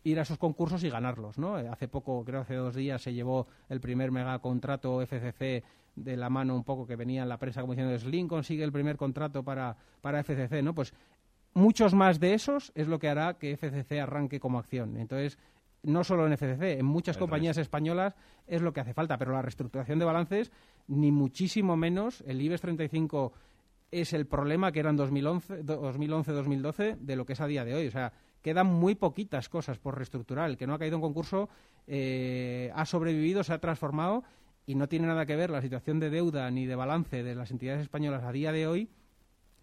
ir 0.03 0.19
a 0.19 0.21
esos 0.21 0.38
concursos 0.38 0.83
y 0.83 0.89
ganarlos, 0.89 1.38
¿no? 1.38 1.60
Eh, 1.60 1.67
hace 1.67 1.88
poco, 1.88 2.23
creo 2.23 2.41
hace 2.41 2.55
dos 2.55 2.75
días, 2.75 3.01
se 3.01 3.13
llevó 3.13 3.47
el 3.69 3.79
primer 3.81 4.12
megacontrato 4.12 5.01
FCC 5.01 5.63
de 5.95 6.15
la 6.15 6.29
mano 6.29 6.55
un 6.55 6.63
poco 6.63 6.86
que 6.86 6.95
venía 6.95 7.23
en 7.23 7.29
la 7.29 7.38
prensa 7.38 7.62
como 7.62 7.73
diciendo 7.73 7.97
Slim 7.97 8.27
consigue 8.27 8.63
el 8.63 8.71
primer 8.71 8.97
contrato 8.97 9.43
para, 9.43 9.75
para 10.01 10.23
FCC, 10.23 10.62
¿no? 10.63 10.73
Pues 10.73 10.93
muchos 11.53 11.93
más 11.93 12.19
de 12.19 12.33
esos 12.33 12.71
es 12.75 12.88
lo 12.88 12.99
que 12.99 13.10
hará 13.10 13.33
que 13.33 13.57
FCC 13.57 13.99
arranque 13.99 14.39
como 14.39 14.60
acción. 14.60 14.97
Entonces, 14.97 15.38
no 15.83 16.03
solo 16.03 16.27
en 16.27 16.38
FCC, 16.38 16.79
en 16.79 16.86
muchas 16.86 17.17
compañías 17.17 17.57
españolas 17.57 18.15
es 18.45 18.62
lo 18.62 18.73
que 18.73 18.81
hace 18.81 18.93
falta, 18.93 19.17
pero 19.17 19.31
la 19.31 19.41
reestructuración 19.41 19.99
de 19.99 20.05
balances, 20.05 20.51
ni 20.88 21.12
muchísimo 21.12 21.75
menos. 21.75 22.23
El 22.27 22.41
IBEX 22.41 22.62
35 22.62 23.33
es 23.91 24.13
el 24.13 24.28
problema 24.28 24.71
que 24.71 24.80
era 24.80 24.89
en 24.89 24.97
2011-2012 24.97 26.97
de 26.97 27.15
lo 27.15 27.26
que 27.26 27.34
es 27.34 27.41
a 27.41 27.47
día 27.47 27.65
de 27.65 27.76
hoy. 27.76 27.88
O 27.88 27.91
sea, 27.91 28.13
quedan 28.41 28.67
muy 28.67 28.95
poquitas 28.95 29.50
cosas 29.50 29.80
por 29.80 29.95
reestructurar. 29.95 30.50
El 30.50 30.58
que 30.58 30.67
no 30.67 30.73
ha 30.73 30.80
caído 30.80 30.95
en 30.95 31.02
concurso 31.02 31.50
eh, 31.88 32.71
ha 32.76 32.86
sobrevivido, 32.86 33.43
se 33.43 33.54
ha 33.54 33.60
transformado 33.60 34.23
y 34.65 34.76
no 34.76 34.88
tiene 34.88 35.08
nada 35.08 35.26
que 35.26 35.36
ver 35.36 35.50
la 35.50 35.62
situación 35.62 36.00
de 36.00 36.10
deuda 36.10 36.50
ni 36.52 36.65
de 36.65 36.76
balance 36.76 37.23
de 37.23 37.36
las 37.36 37.52
entidades 37.52 37.82
españolas 37.82 38.23
a 38.23 38.32
día 38.32 38.52
de 38.52 38.67
hoy 38.67 38.89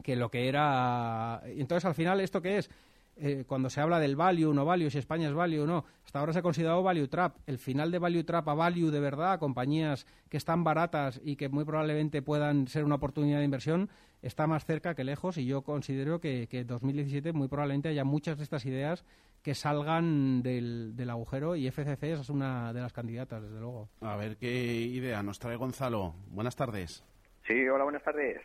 que 0.03 0.17
lo 0.17 0.31
que 0.31 0.49
era. 0.49 1.43
Entonces, 1.45 1.85
al 1.85 1.95
final, 1.95 2.21
¿esto 2.21 2.43
qué 2.43 2.59
es? 2.59 2.71
Eh, 3.16 3.44
cuando 3.46 3.70
se 3.70 3.81
habla 3.81 4.00
del 4.00 4.16
value, 4.16 4.53
no 4.53 4.64
value, 4.64 4.90
si 4.90 4.98
España 4.98 5.29
es 5.29 5.35
value 5.35 5.61
o 5.61 5.66
no, 5.66 5.85
hasta 6.05 6.18
ahora 6.18 6.33
se 6.33 6.40
ha 6.40 6.42
considerado 6.42 6.83
value 6.83 7.07
trap. 7.07 7.37
El 7.46 7.59
final 7.59 7.90
de 7.90 7.98
value 7.98 8.24
trap 8.24 8.48
a 8.48 8.55
value 8.55 8.90
de 8.90 9.00
verdad, 9.00 9.38
compañías 9.38 10.07
que 10.29 10.37
están 10.37 10.64
baratas 10.64 11.20
y 11.24 11.37
que 11.37 11.48
muy 11.48 11.64
probablemente 11.64 12.22
puedan 12.22 12.66
ser 12.66 12.85
una 12.85 12.96
oportunidad 12.96 13.38
de 13.38 13.44
inversión, 13.44 13.88
está 14.22 14.46
más 14.46 14.64
cerca 14.64 14.94
que 14.94 15.05
lejos 15.05 15.38
y 15.38 15.44
yo 15.44 15.62
considero 15.62 16.20
que, 16.20 16.48
en 16.50 16.66
2017 16.66 17.33
muy 17.33 17.48
probablemente 17.48 17.88
haya 17.88 18.05
muchas 18.05 18.38
de 18.38 18.44
estas 18.44 18.66
ideas 18.66 19.05
que 19.42 19.55
salgan 19.55 20.42
del, 20.42 20.96
del, 20.96 21.11
agujero 21.11 21.55
y 21.55 21.70
FCC 21.70 22.05
es 22.05 22.31
una 22.31 22.72
de 22.72 22.81
las 22.81 22.94
candidatas, 22.94 23.42
desde 23.42 23.61
luego. 23.61 23.90
A 24.00 24.16
ver 24.16 24.38
qué 24.38 24.81
idea 24.81 25.22
nos 25.22 25.38
trae 25.38 25.57
Gonzalo. 25.57 26.14
Buenas 26.31 26.57
tardes. 26.57 27.05
Sí, 27.47 27.69
hola, 27.69 27.85
buenas 27.85 28.03
tardes. 28.03 28.41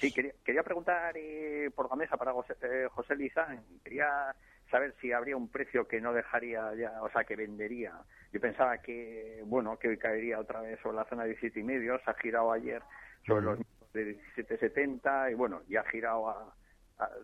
Sí, 0.00 0.12
quería, 0.12 0.62
preguntar 0.64 1.16
eh, 1.16 1.70
por 1.74 1.88
Gamesa 1.88 2.16
para 2.16 2.32
José, 2.32 2.54
eh, 2.62 2.88
José 2.90 3.14
Lizán. 3.14 3.62
Quería 3.84 4.34
saber 4.68 4.94
si 5.00 5.12
habría 5.12 5.36
un 5.36 5.48
precio 5.48 5.86
que 5.86 6.00
no 6.00 6.12
dejaría 6.12 6.74
ya, 6.74 7.00
o 7.02 7.10
sea, 7.10 7.22
que 7.22 7.36
vendería. 7.36 7.92
Yo 8.32 8.40
pensaba 8.40 8.78
que, 8.78 9.42
bueno, 9.46 9.78
que 9.78 9.96
caería 9.96 10.40
otra 10.40 10.60
vez 10.60 10.80
sobre 10.80 10.96
la 10.96 11.04
zona 11.04 11.22
de 11.22 11.30
17 11.30 11.60
y 11.60 11.62
medio. 11.62 12.00
Se 12.00 12.10
ha 12.10 12.14
girado 12.14 12.50
ayer 12.50 12.82
sobre 13.24 13.42
los 13.42 13.58
de 13.92 14.18
17.70 14.36 15.30
y, 15.30 15.34
bueno, 15.34 15.62
ya 15.68 15.82
ha 15.82 15.88
girado 15.88 16.28
a, 16.28 16.52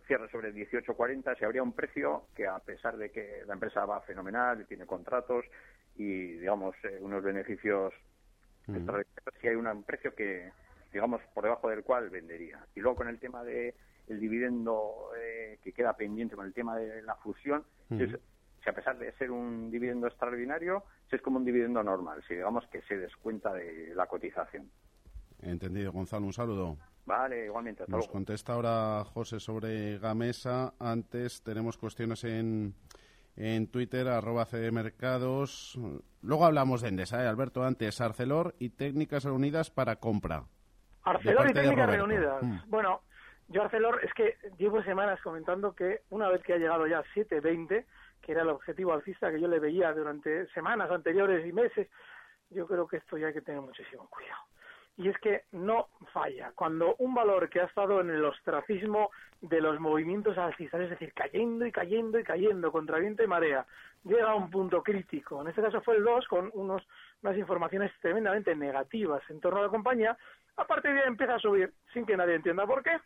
cierre 0.07 0.31
sobre 0.31 0.55
18.40. 0.55 1.37
Si 1.37 1.45
habría 1.45 1.65
un 1.65 1.73
precio 1.73 2.29
que, 2.37 2.47
a 2.47 2.61
pesar 2.61 2.97
de 2.97 3.11
que 3.11 3.43
la 3.47 3.55
empresa 3.55 3.85
va 3.87 4.03
fenomenal 4.03 4.61
y 4.61 4.67
tiene 4.67 4.87
contratos 4.87 5.45
y, 5.97 6.35
digamos, 6.35 6.77
eh, 6.85 6.99
unos 7.01 7.25
beneficios, 7.25 7.93
si 8.67 9.49
hay 9.49 9.57
un 9.57 9.83
precio 9.83 10.15
que 10.15 10.53
digamos, 10.93 11.21
por 11.35 11.45
debajo 11.45 11.69
del 11.69 11.83
cual 11.83 12.11
vendería. 12.11 12.65
Y 12.75 12.81
luego 12.81 12.97
con 12.97 13.09
el 13.09 13.19
tema 13.19 13.43
de 13.43 13.75
el 14.09 14.21
dividendo 14.21 15.11
eh, 15.17 15.59
que 15.63 15.73
queda 15.73 15.95
pendiente 15.95 16.37
con 16.37 16.47
el 16.47 16.53
tema 16.53 16.77
de 16.77 17.03
la 17.03 17.15
fusión, 17.17 17.65
si, 17.89 18.69
a 18.69 18.73
pesar 18.73 18.99
de 18.99 19.13
ser 19.13 19.31
un 19.31 19.71
dividendo 19.71 20.07
extraordinario, 20.07 20.85
si 21.09 21.17
es 21.17 21.23
como 21.23 21.39
un 21.39 21.45
dividendo 21.45 21.83
normal, 21.83 22.23
si 22.27 22.35
digamos 22.35 22.67
que 22.69 22.83
se 22.83 22.97
descuenta 22.97 23.53
de 23.53 23.95
la 23.95 24.07
cotización. 24.07 24.71
Entendido, 25.41 25.93
Gonzalo, 25.93 26.27
un 26.27 26.33
saludo. 26.33 26.77
Vale, 27.05 27.47
igualmente. 27.47 27.85
Nos 27.89 28.07
contesta 28.07 28.53
ahora 28.53 29.05
José 29.05 29.41
sobre 29.41 29.99
Gamesa. 29.99 30.75
Antes 30.79 31.43
tenemos 31.43 31.77
cuestiones 31.77 32.23
en, 32.23 32.75
en 33.35 33.67
Twitter, 33.67 34.07
arroba 34.07 34.47
Mercados. 34.73 35.79
Luego 36.21 36.45
hablamos 36.45 36.83
de 36.83 36.89
Endesa, 36.89 37.25
¿eh? 37.25 37.27
Alberto, 37.27 37.65
antes 37.65 38.01
Arcelor 38.01 38.55
y 38.61 38.71
técnicas 38.71 39.25
reunidas 39.25 39.71
para 39.71 39.97
compra. 39.97 40.45
Arcelor 41.05 41.51
y 41.51 41.53
técnicas 41.53 41.91
reunidas. 41.91 42.43
Mm. 42.43 42.59
Bueno, 42.67 43.01
yo 43.49 43.63
Arcelor 43.63 44.01
es 44.05 44.13
que 44.15 44.37
llevo 44.59 44.83
semanas 44.83 45.21
comentando 45.23 45.75
que 45.75 46.01
una 46.11 46.29
vez 46.29 46.43
que 46.43 46.55
ha 46.55 46.59
llegado 46.59 46.87
ya 46.87 46.99
a 47.01 47.05
7.20, 47.15 47.85
que 48.21 48.33
era 48.33 48.43
el 48.43 48.49
objetivo 48.49 48.93
alcista 48.93 49.31
que 49.31 49.41
yo 49.41 49.49
le 49.49 49.59
veía 49.59 49.93
durante 49.93 50.47
semanas 50.49 50.91
anteriores 50.91 51.47
y 51.47 51.53
meses, 51.53 51.89
yo 52.51 52.67
creo 52.67 52.87
que 52.87 52.99
esto 52.99 53.19
ya 53.19 53.29
hay 53.29 53.33
que 53.33 53.41
tener 53.41 53.61
muchísimo 53.61 54.09
cuidado. 54.09 54.43
Y 54.97 55.09
es 55.09 55.19
que 55.19 55.45
no 55.53 55.89
falla. 56.13 56.53
Cuando 56.55 56.95
un 56.97 57.15
valor 57.15 57.49
que 57.49 57.61
ha 57.61 57.65
estado 57.65 58.01
en 58.01 58.11
el 58.11 58.25
ostracismo 58.25 59.11
de 59.41 59.61
los 59.61 59.81
movimientos 59.81 60.37
alcistas, 60.37 60.83
es 60.83 60.91
decir, 60.91 61.15
cayendo 61.15 61.65
y 61.65 61.73
cayendo 61.73 62.19
y 62.19 62.25
cayendo 62.25 62.71
contra 62.71 62.99
viento 62.99 63.25
y 63.25 63.27
marea, 63.27 63.67
llega 64.05 64.31
a 64.31 64.35
un 64.35 64.51
punto 64.51 64.83
crítico. 64.83 65.41
En 65.41 65.49
este 65.49 65.63
caso 65.63 65.81
fue 65.81 65.97
el 65.97 66.05
2 66.05 66.29
con 66.29 66.51
unos, 66.53 66.87
unas 67.23 67.37
informaciones 67.37 67.93
tremendamente 68.01 68.55
negativas 68.55 69.23
en 69.31 69.41
torno 69.41 69.61
a 69.61 69.63
la 69.63 69.69
compañía, 69.69 70.17
a 70.57 70.67
partir 70.67 70.93
de 70.93 71.01
ahí 71.01 71.09
empieza 71.09 71.37
a 71.37 71.39
subir 71.39 71.73
sin 71.93 72.05
que 72.05 72.17
nadie 72.17 72.35
entienda 72.35 72.67
por 72.67 72.83
qué. 72.83 72.99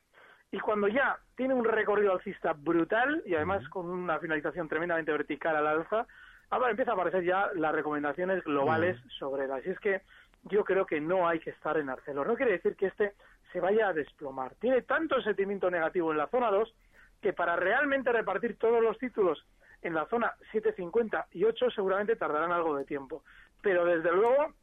Y 0.50 0.60
cuando 0.60 0.88
ya 0.88 1.18
tiene 1.36 1.54
un 1.54 1.64
recorrido 1.64 2.12
alcista 2.12 2.52
brutal 2.52 3.22
y 3.26 3.34
además 3.34 3.68
con 3.68 3.86
una 3.86 4.18
finalización 4.18 4.68
tremendamente 4.68 5.12
vertical 5.12 5.56
al 5.56 5.66
alza, 5.66 6.06
ahora 6.50 6.70
empieza 6.70 6.92
a 6.92 6.94
aparecer 6.94 7.24
ya 7.24 7.50
las 7.54 7.74
recomendaciones 7.74 8.42
globales 8.44 8.98
sobre 9.18 9.44
él. 9.44 9.52
Así 9.52 9.70
es 9.70 9.80
que 9.80 10.02
yo 10.44 10.64
creo 10.64 10.86
que 10.86 11.00
no 11.00 11.28
hay 11.28 11.40
que 11.40 11.50
estar 11.50 11.76
en 11.76 11.90
Arcelor. 11.90 12.26
No 12.26 12.36
quiere 12.36 12.52
decir 12.52 12.76
que 12.76 12.86
este 12.86 13.14
se 13.52 13.60
vaya 13.60 13.88
a 13.88 13.92
desplomar. 13.92 14.54
Tiene 14.56 14.82
tanto 14.82 15.20
sentimiento 15.20 15.70
negativo 15.70 16.12
en 16.12 16.18
la 16.18 16.28
zona 16.28 16.50
2 16.50 16.72
que 17.20 17.32
para 17.32 17.56
realmente 17.56 18.12
repartir 18.12 18.56
todos 18.58 18.82
los 18.82 18.98
títulos 18.98 19.44
en 19.82 19.94
la 19.94 20.06
zona 20.06 20.34
750 20.52 21.28
y 21.32 21.44
8 21.44 21.70
seguramente 21.70 22.16
tardarán 22.16 22.52
algo 22.52 22.76
de 22.76 22.84
tiempo. 22.84 23.22
Pero 23.66 23.84
desde 23.84 24.12
luego 24.12 24.54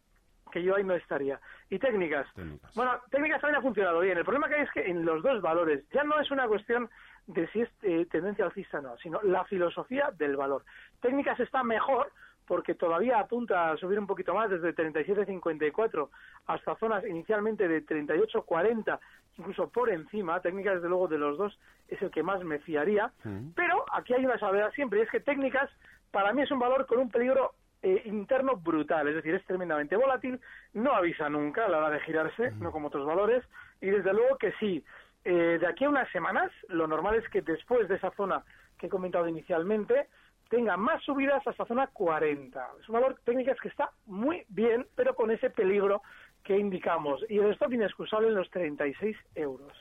que 0.49 0.63
yo 0.63 0.77
ahí 0.77 0.83
no 0.85 0.93
estaría. 0.93 1.41
Y 1.69 1.77
técnicas. 1.77 2.25
Bueno, 2.73 3.01
técnicas 3.11 3.41
también 3.41 3.59
ha 3.59 3.61
funcionado 3.61 3.99
bien. 3.99 4.17
El 4.17 4.23
problema 4.23 4.47
que 4.47 4.55
hay 4.55 4.61
es 4.61 4.71
que 4.71 4.89
en 4.89 5.03
los 5.03 5.21
dos 5.21 5.41
valores 5.41 5.83
ya 5.91 6.05
no 6.05 6.17
es 6.21 6.31
una 6.31 6.47
cuestión 6.47 6.89
de 7.27 7.45
si 7.49 7.61
es 7.63 7.69
eh, 7.81 8.07
tendencia 8.09 8.45
alcista 8.45 8.79
o 8.79 8.81
no, 8.81 8.97
sino 8.99 9.21
la 9.23 9.43
filosofía 9.43 10.11
del 10.17 10.37
valor. 10.37 10.63
Técnicas 11.01 11.37
está 11.41 11.63
mejor 11.63 12.13
porque 12.47 12.75
todavía 12.75 13.19
apunta 13.19 13.71
a 13.71 13.77
subir 13.77 13.99
un 13.99 14.07
poquito 14.07 14.33
más 14.33 14.49
desde 14.49 14.73
37.54 14.73 16.07
hasta 16.45 16.75
zonas 16.75 17.05
inicialmente 17.05 17.67
de 17.67 17.85
38.40, 17.85 18.99
incluso 19.37 19.67
por 19.67 19.89
encima. 19.89 20.39
Técnicas, 20.39 20.75
desde 20.75 20.87
luego, 20.87 21.09
de 21.09 21.17
los 21.17 21.37
dos 21.37 21.59
es 21.89 22.01
el 22.01 22.09
que 22.09 22.23
más 22.23 22.41
me 22.45 22.59
fiaría. 22.59 23.11
Pero 23.53 23.83
aquí 23.91 24.13
hay 24.13 24.25
una 24.25 24.39
salvedad 24.39 24.71
siempre, 24.71 24.99
y 24.99 25.01
es 25.01 25.09
que 25.09 25.19
técnicas 25.19 25.69
para 26.11 26.31
mí 26.31 26.43
es 26.43 26.51
un 26.51 26.59
valor 26.59 26.85
con 26.85 26.99
un 26.99 27.09
peligro 27.09 27.53
eh, 27.83 28.01
interno 28.05 28.55
brutal, 28.55 29.09
es 29.09 29.15
decir, 29.15 29.35
es 29.35 29.45
tremendamente 29.45 29.95
volátil, 29.95 30.39
no 30.73 30.93
avisa 30.93 31.29
nunca 31.29 31.65
a 31.65 31.69
la 31.69 31.79
hora 31.79 31.89
de 31.89 31.99
girarse, 31.99 32.51
no 32.51 32.71
como 32.71 32.87
otros 32.87 33.05
valores, 33.05 33.43
y 33.81 33.87
desde 33.87 34.13
luego 34.13 34.37
que 34.37 34.53
sí, 34.53 34.83
eh, 35.25 35.57
de 35.59 35.67
aquí 35.67 35.83
a 35.83 35.89
unas 35.89 36.09
semanas, 36.11 36.51
lo 36.69 36.87
normal 36.87 37.15
es 37.15 37.29
que 37.29 37.41
después 37.41 37.87
de 37.87 37.95
esa 37.95 38.11
zona 38.11 38.43
que 38.77 38.87
he 38.87 38.89
comentado 38.89 39.27
inicialmente, 39.27 40.07
tenga 40.49 40.77
más 40.77 41.03
subidas 41.03 41.45
hasta 41.47 41.65
zona 41.65 41.87
40. 41.87 42.67
Es 42.79 42.87
un 42.87 42.93
valor 42.93 43.19
técnico 43.23 43.51
que 43.61 43.69
está 43.69 43.91
muy 44.05 44.45
bien, 44.49 44.87
pero 44.95 45.15
con 45.15 45.31
ese 45.31 45.49
peligro 45.49 46.01
que 46.43 46.57
indicamos. 46.57 47.21
Y 47.29 47.39
el 47.39 47.51
stop 47.53 47.73
inexcusable 47.73 48.27
en 48.27 48.35
los 48.35 48.49
36 48.49 49.17
euros. 49.35 49.73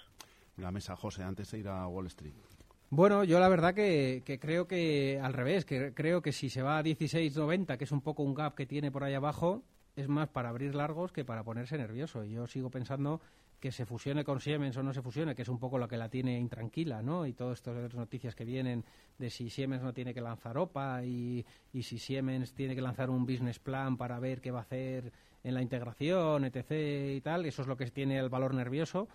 La 0.57 0.71
mesa, 0.71 0.97
José, 0.97 1.25
antes 1.25 1.51
de 1.51 1.59
ir 1.59 1.69
a 1.69 1.87
Wall 1.89 2.07
Street. 2.07 2.35
Bueno, 2.95 3.25
yo 3.25 3.41
la 3.41 3.49
verdad 3.49 3.73
que, 3.73 4.23
creo 4.39 4.69
que 4.69 5.19
al 5.19 5.33
revés, 5.33 5.65
que 5.65 5.95
creo 5.95 6.21
que 6.21 6.31
si 6.31 6.51
se 6.51 6.61
va 6.61 6.77
a 6.77 6.83
16.90, 6.83 7.79
que 7.79 7.85
es 7.85 7.91
un 7.91 8.03
poco 8.03 8.23
un 8.23 8.35
gap 8.35 8.55
que 8.55 8.67
tiene 8.67 8.93
por 8.93 9.03
ahí 9.03 9.15
abajo, 9.15 9.63
es 9.97 10.09
más 10.09 10.29
para 10.29 10.51
abrir 10.51 10.75
largos 10.75 11.11
que 11.11 11.25
para 11.25 11.43
ponerse 11.43 11.79
nervioso. 11.79 12.23
Yo 12.25 12.47
sigo 12.47 12.69
pensando 12.69 13.23
que 13.61 13.73
se 13.73 13.87
fusione 13.87 14.25
con 14.25 14.41
Siemens 14.41 14.77
o 14.77 14.83
no 14.83 14.93
se 14.93 15.01
fusione, 15.01 15.35
que 15.35 15.41
es 15.41 15.49
un 15.49 15.59
poco 15.59 15.79
lo 15.79 15.89
que 15.89 15.97
la 15.97 16.11
tiene 16.11 16.39
intranquila, 16.39 17.01
¿no? 17.01 17.25
Y 17.25 17.33
todas 17.33 17.61
estas 17.61 17.95
noticias 17.95 18.35
que 18.35 18.45
vienen 18.45 18.85
de 19.17 19.31
si 19.31 19.49
Siemens 19.49 19.83
no 19.83 19.95
tiene 19.95 20.13
que 20.13 20.21
lanzar 20.21 20.59
OPA 20.59 21.03
y, 21.03 21.47
y 21.73 21.83
si 21.85 21.97
Siemens 21.99 22.53
tiene 22.53 22.75
que 22.75 22.83
lanzar 22.83 23.09
un 23.09 23.25
business 23.25 23.59
plan 23.59 23.97
para 23.97 24.21
ver 24.21 24.43
qué 24.43 24.51
va 24.51 24.59
a 24.59 24.63
hacer 24.63 25.11
en 25.43 25.55
la 25.55 25.63
integración, 25.63 26.45
etc. 26.45 27.17
y 27.17 27.21
tal, 27.23 27.47
eso 27.47 27.63
es 27.63 27.69
lo 27.69 27.77
que 27.79 27.87
tiene 27.87 28.19
el 28.19 28.29
valor 28.29 28.53
nervioso 28.53 29.09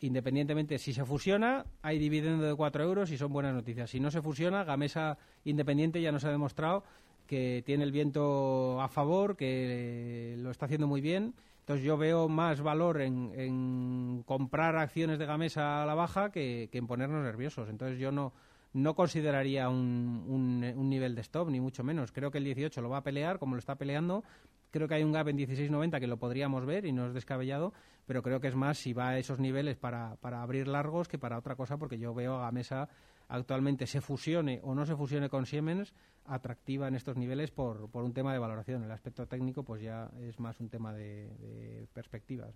independientemente, 0.00 0.78
si 0.78 0.92
se 0.92 1.04
fusiona, 1.04 1.64
hay 1.82 1.98
dividendo 1.98 2.44
de 2.44 2.54
4 2.54 2.84
euros 2.84 3.10
y 3.10 3.18
son 3.18 3.32
buenas 3.32 3.54
noticias. 3.54 3.90
Si 3.90 4.00
no 4.00 4.10
se 4.10 4.22
fusiona, 4.22 4.64
Gamesa 4.64 5.18
Independiente 5.44 6.00
ya 6.00 6.12
nos 6.12 6.24
ha 6.24 6.30
demostrado 6.30 6.84
que 7.26 7.62
tiene 7.66 7.84
el 7.84 7.92
viento 7.92 8.80
a 8.80 8.88
favor, 8.88 9.36
que 9.36 10.36
lo 10.38 10.50
está 10.50 10.66
haciendo 10.66 10.86
muy 10.86 11.00
bien. 11.00 11.34
Entonces 11.60 11.84
yo 11.84 11.96
veo 11.96 12.28
más 12.28 12.60
valor 12.60 13.00
en, 13.00 14.22
comprar 14.24 14.76
acciones 14.76 15.18
de 15.18 15.26
Gamesa 15.26 15.82
a 15.82 15.86
la 15.86 15.94
baja 15.94 16.30
que, 16.30 16.68
en 16.70 16.86
ponernos 16.86 17.24
nerviosos. 17.24 17.68
Entonces 17.68 17.98
yo 17.98 18.12
no, 18.12 18.32
no 18.72 18.94
consideraría 18.94 19.68
un, 19.68 20.22
un, 20.28 20.88
nivel 20.88 21.16
de 21.16 21.22
stop, 21.22 21.50
ni 21.50 21.58
mucho 21.58 21.82
menos. 21.82 22.12
Creo 22.12 22.30
que 22.30 22.38
el 22.38 22.44
18 22.44 22.80
lo 22.80 22.90
va 22.90 22.98
a 22.98 23.02
pelear 23.02 23.40
como 23.40 23.56
lo 23.56 23.58
está 23.58 23.74
peleando, 23.74 24.22
Creo 24.70 24.88
que 24.88 24.94
hay 24.94 25.04
un 25.04 25.12
gap 25.12 25.28
en 25.28 25.38
16.90 25.38 26.00
que 26.00 26.06
lo 26.06 26.18
podríamos 26.18 26.66
ver 26.66 26.86
y 26.86 26.92
no 26.92 27.06
es 27.06 27.14
descabellado, 27.14 27.72
pero 28.06 28.22
creo 28.22 28.40
que 28.40 28.48
es 28.48 28.54
más 28.54 28.78
si 28.78 28.92
va 28.92 29.10
a 29.10 29.18
esos 29.18 29.38
niveles 29.38 29.76
para, 29.76 30.16
para 30.16 30.42
abrir 30.42 30.68
largos 30.68 31.08
que 31.08 31.18
para 31.18 31.38
otra 31.38 31.56
cosa, 31.56 31.78
porque 31.78 31.98
yo 31.98 32.14
veo 32.14 32.36
a 32.36 32.42
Gamesa 32.42 32.88
actualmente 33.28 33.86
se 33.86 34.00
fusione 34.00 34.60
o 34.62 34.74
no 34.74 34.86
se 34.86 34.96
fusione 34.96 35.28
con 35.28 35.46
Siemens 35.46 35.92
atractiva 36.26 36.88
en 36.88 36.94
estos 36.94 37.16
niveles 37.16 37.50
por, 37.50 37.88
por 37.90 38.04
un 38.04 38.12
tema 38.12 38.32
de 38.32 38.38
valoración. 38.38 38.84
El 38.84 38.90
aspecto 38.90 39.26
técnico 39.26 39.62
pues 39.62 39.82
ya 39.82 40.10
es 40.20 40.38
más 40.40 40.60
un 40.60 40.68
tema 40.68 40.92
de, 40.92 41.86
perspectivas. 41.92 42.54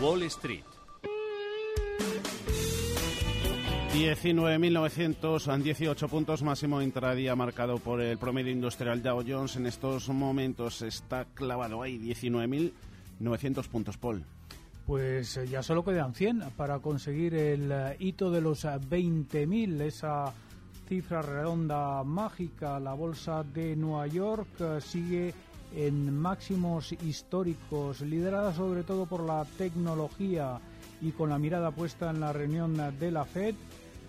Wall 0.00 0.22
Street 0.24 0.64
19.918 3.96 6.08
puntos 6.10 6.42
máximo 6.42 6.82
intradía 6.82 7.34
marcado 7.34 7.78
por 7.78 8.02
el 8.02 8.18
promedio 8.18 8.52
industrial 8.52 9.02
Dow 9.02 9.24
Jones. 9.26 9.56
En 9.56 9.64
estos 9.64 10.10
momentos 10.10 10.82
está 10.82 11.24
clavado 11.24 11.80
ahí 11.80 11.98
19.900 11.98 13.66
puntos, 13.68 13.96
Paul. 13.96 14.22
Pues 14.86 15.38
eh, 15.38 15.48
ya 15.48 15.62
solo 15.62 15.82
quedan 15.82 16.12
100 16.12 16.42
para 16.58 16.80
conseguir 16.80 17.34
el 17.36 17.72
eh, 17.72 17.96
hito 17.98 18.30
de 18.30 18.42
los 18.42 18.66
20.000, 18.66 19.80
eh, 19.80 19.86
esa 19.86 20.30
cifra 20.86 21.22
redonda 21.22 22.04
mágica. 22.04 22.78
La 22.78 22.92
bolsa 22.92 23.44
de 23.44 23.76
Nueva 23.76 24.08
York 24.08 24.78
sigue 24.80 25.32
en 25.74 26.14
máximos 26.14 26.92
históricos, 26.92 28.02
liderada 28.02 28.52
sobre 28.52 28.82
todo 28.82 29.06
por 29.06 29.24
la 29.24 29.46
tecnología 29.56 30.60
y 31.00 31.12
con 31.12 31.30
la 31.30 31.38
mirada 31.38 31.70
puesta 31.70 32.10
en 32.10 32.20
la 32.20 32.34
reunión 32.34 32.76
de 32.98 33.10
la 33.10 33.24
Fed 33.24 33.54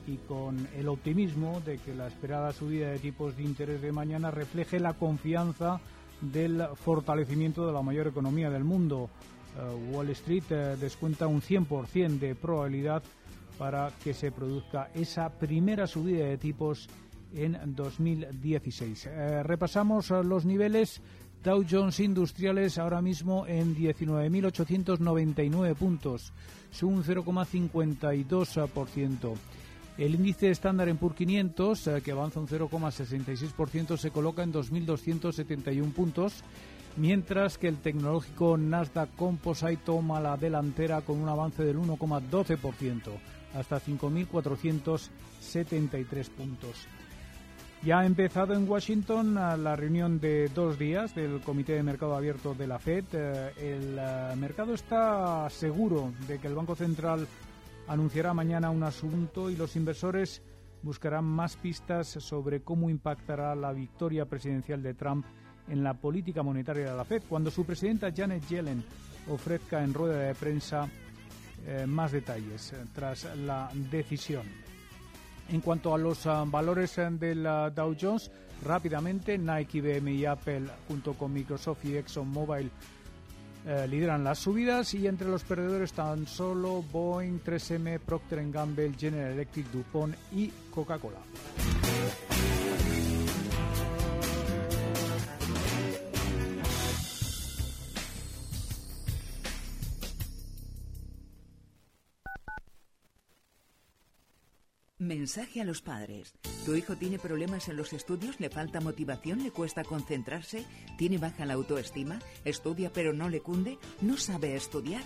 y 0.08 0.18
con 0.28 0.68
el 0.76 0.88
optimismo 0.88 1.62
de 1.66 1.78
que 1.78 1.94
la 1.94 2.08
esperada 2.08 2.52
subida 2.54 2.90
de 2.90 3.00
tipos 3.00 3.36
de 3.36 3.44
interés 3.44 3.82
de 3.82 3.92
mañana 3.92 4.32
refleje 4.32 4.80
la 4.80 4.94
confianza 4.94 5.82
del 6.22 6.66
fortalecimiento 6.76 7.68
de 7.68 7.74
la 7.74 7.82
mayor 7.82 8.08
economía 8.08 8.50
del 8.50 8.64
mundo. 8.64 9.10
Eh, 9.58 9.92
Wall 9.92 10.10
Street 10.12 10.46
eh, 10.50 10.78
descuenta 10.80 11.28
un 11.28 11.42
100% 11.42 12.20
de 12.20 12.36
probabilidad 12.36 13.04
para 13.58 13.92
que 14.04 14.14
se 14.14 14.32
produzca 14.32 14.92
esa 14.94 15.30
primera 15.30 15.88
subida 15.88 16.26
de 16.26 16.38
tipos 16.38 16.88
en 17.36 17.58
2016. 17.76 19.08
Eh, 19.08 19.44
repasamos 19.44 20.12
los 20.12 20.46
niveles. 20.46 21.02
Dow 21.44 21.66
Jones 21.70 22.00
Industriales 22.00 22.78
ahora 22.78 23.02
mismo 23.02 23.46
en 23.46 23.76
19.899 23.76 25.76
puntos, 25.76 26.32
un 26.82 27.04
0,52%. 27.04 29.36
El 29.98 30.14
índice 30.14 30.52
estándar 30.52 30.90
en 30.90 30.98
PUR 30.98 31.16
500, 31.16 31.88
eh, 31.88 32.02
que 32.04 32.12
avanza 32.12 32.40
un 32.40 32.48
0,66%, 32.48 33.98
se 33.98 34.12
coloca 34.12 34.44
en 34.44 34.54
2.271 34.54 35.92
puntos, 35.92 36.44
mientras 36.98 37.58
que 37.58 37.68
el 37.68 37.78
tecnológico 37.78 38.58
Nasdaq 38.58 39.16
Composite 39.16 39.80
toma 39.84 40.20
la 40.20 40.38
delantera 40.38 41.02
con 41.02 41.20
un 41.20 41.28
avance 41.28 41.64
del 41.64 41.80
1,12%, 41.80 43.10
hasta 43.56 43.82
5.473 43.82 46.30
puntos. 46.30 46.86
Ya 47.82 47.98
ha 48.00 48.06
empezado 48.06 48.54
en 48.54 48.70
Washington 48.70 49.36
eh, 49.36 49.58
la 49.58 49.76
reunión 49.76 50.20
de 50.20 50.50
dos 50.50 50.78
días 50.78 51.16
del 51.16 51.42
Comité 51.42 51.74
de 51.74 51.82
Mercado 51.82 52.16
Abierto 52.16 52.54
de 52.54 52.68
la 52.68 52.78
Fed. 52.78 53.06
Eh, 53.14 53.52
el 53.58 54.00
mercado 54.38 54.76
está 54.76 55.50
seguro 55.50 56.14
de 56.28 56.38
que 56.38 56.46
el 56.48 56.54
Banco 56.54 56.76
Central 56.76 57.28
anunciará 57.88 58.34
mañana 58.34 58.70
un 58.70 58.84
asunto 58.84 59.50
y 59.50 59.56
los 59.56 59.76
inversores 59.76 60.42
buscarán 60.84 61.26
más 61.26 61.56
pistas 61.56 62.08
sobre 62.08 62.62
cómo 62.62 62.90
impactará 62.90 63.56
la 63.56 63.74
victoria 63.74 64.26
presidencial 64.26 64.84
de 64.84 64.94
Trump 64.94 65.26
en 65.70 65.84
la 65.84 65.94
política 65.94 66.44
monetaria 66.44 66.92
de 66.92 66.98
la 66.98 67.06
Fed, 67.06 67.24
cuando 67.28 67.52
su 67.52 67.66
presidenta 67.66 68.12
Janet 68.16 68.48
Yellen 68.48 68.84
ofrezca 69.30 69.84
en 69.84 69.94
rueda 69.94 70.20
de 70.20 70.36
prensa 70.36 70.88
eh, 71.66 71.86
más 71.86 72.12
detalles 72.12 72.74
eh, 72.74 72.86
tras 72.94 73.26
la 73.38 73.70
decisión. 73.74 74.44
En 75.50 75.62
cuanto 75.62 75.94
a 75.94 75.98
los 75.98 76.26
ah, 76.28 76.46
valores 76.48 76.98
eh, 76.98 77.10
del 77.12 77.44
Dow 77.44 77.96
Jones, 78.00 78.32
rápidamente 78.64 79.38
Nike, 79.38 79.80
IBM 79.80 80.08
y 80.10 80.26
Apple, 80.26 80.64
junto 80.88 81.14
con 81.14 81.34
Microsoft 81.34 81.84
y 81.86 81.98
ExxonMobil, 81.98 82.72
eh, 83.66 83.88
lideran 83.88 84.24
las 84.24 84.40
subidas 84.40 84.94
y 84.94 85.08
entre 85.08 85.28
los 85.28 85.44
perdedores 85.44 85.92
están 85.92 86.28
solo 86.28 86.84
Boeing, 86.92 87.40
3M, 87.44 88.00
Procter 88.00 88.50
Gamble, 88.52 88.94
General 88.98 89.32
Electric, 89.32 89.70
DuPont 89.72 90.16
y 90.34 90.52
Coca-Cola. 90.72 91.20
Mensaje 105.28 105.60
a 105.60 105.66
los 105.66 105.82
padres. 105.82 106.34
¿Tu 106.66 106.78
hijo 106.78 106.96
tiene 106.96 107.20
problemas 107.20 107.68
en 107.68 107.76
los 107.76 107.92
estudios? 107.92 108.40
¿Le 108.40 108.50
falta 108.50 108.80
motivación? 108.80 109.44
¿Le 109.44 109.52
cuesta 109.52 109.84
concentrarse? 109.84 110.66
¿Tiene 110.98 111.18
baja 111.18 111.46
la 111.46 111.56
autoestima? 111.56 112.20
¿Estudia 112.46 112.94
pero 112.94 113.12
no 113.12 113.28
le 113.28 113.42
cunde? 113.42 113.78
¿No 114.00 114.16
sabe 114.16 114.56
estudiar? 114.56 115.04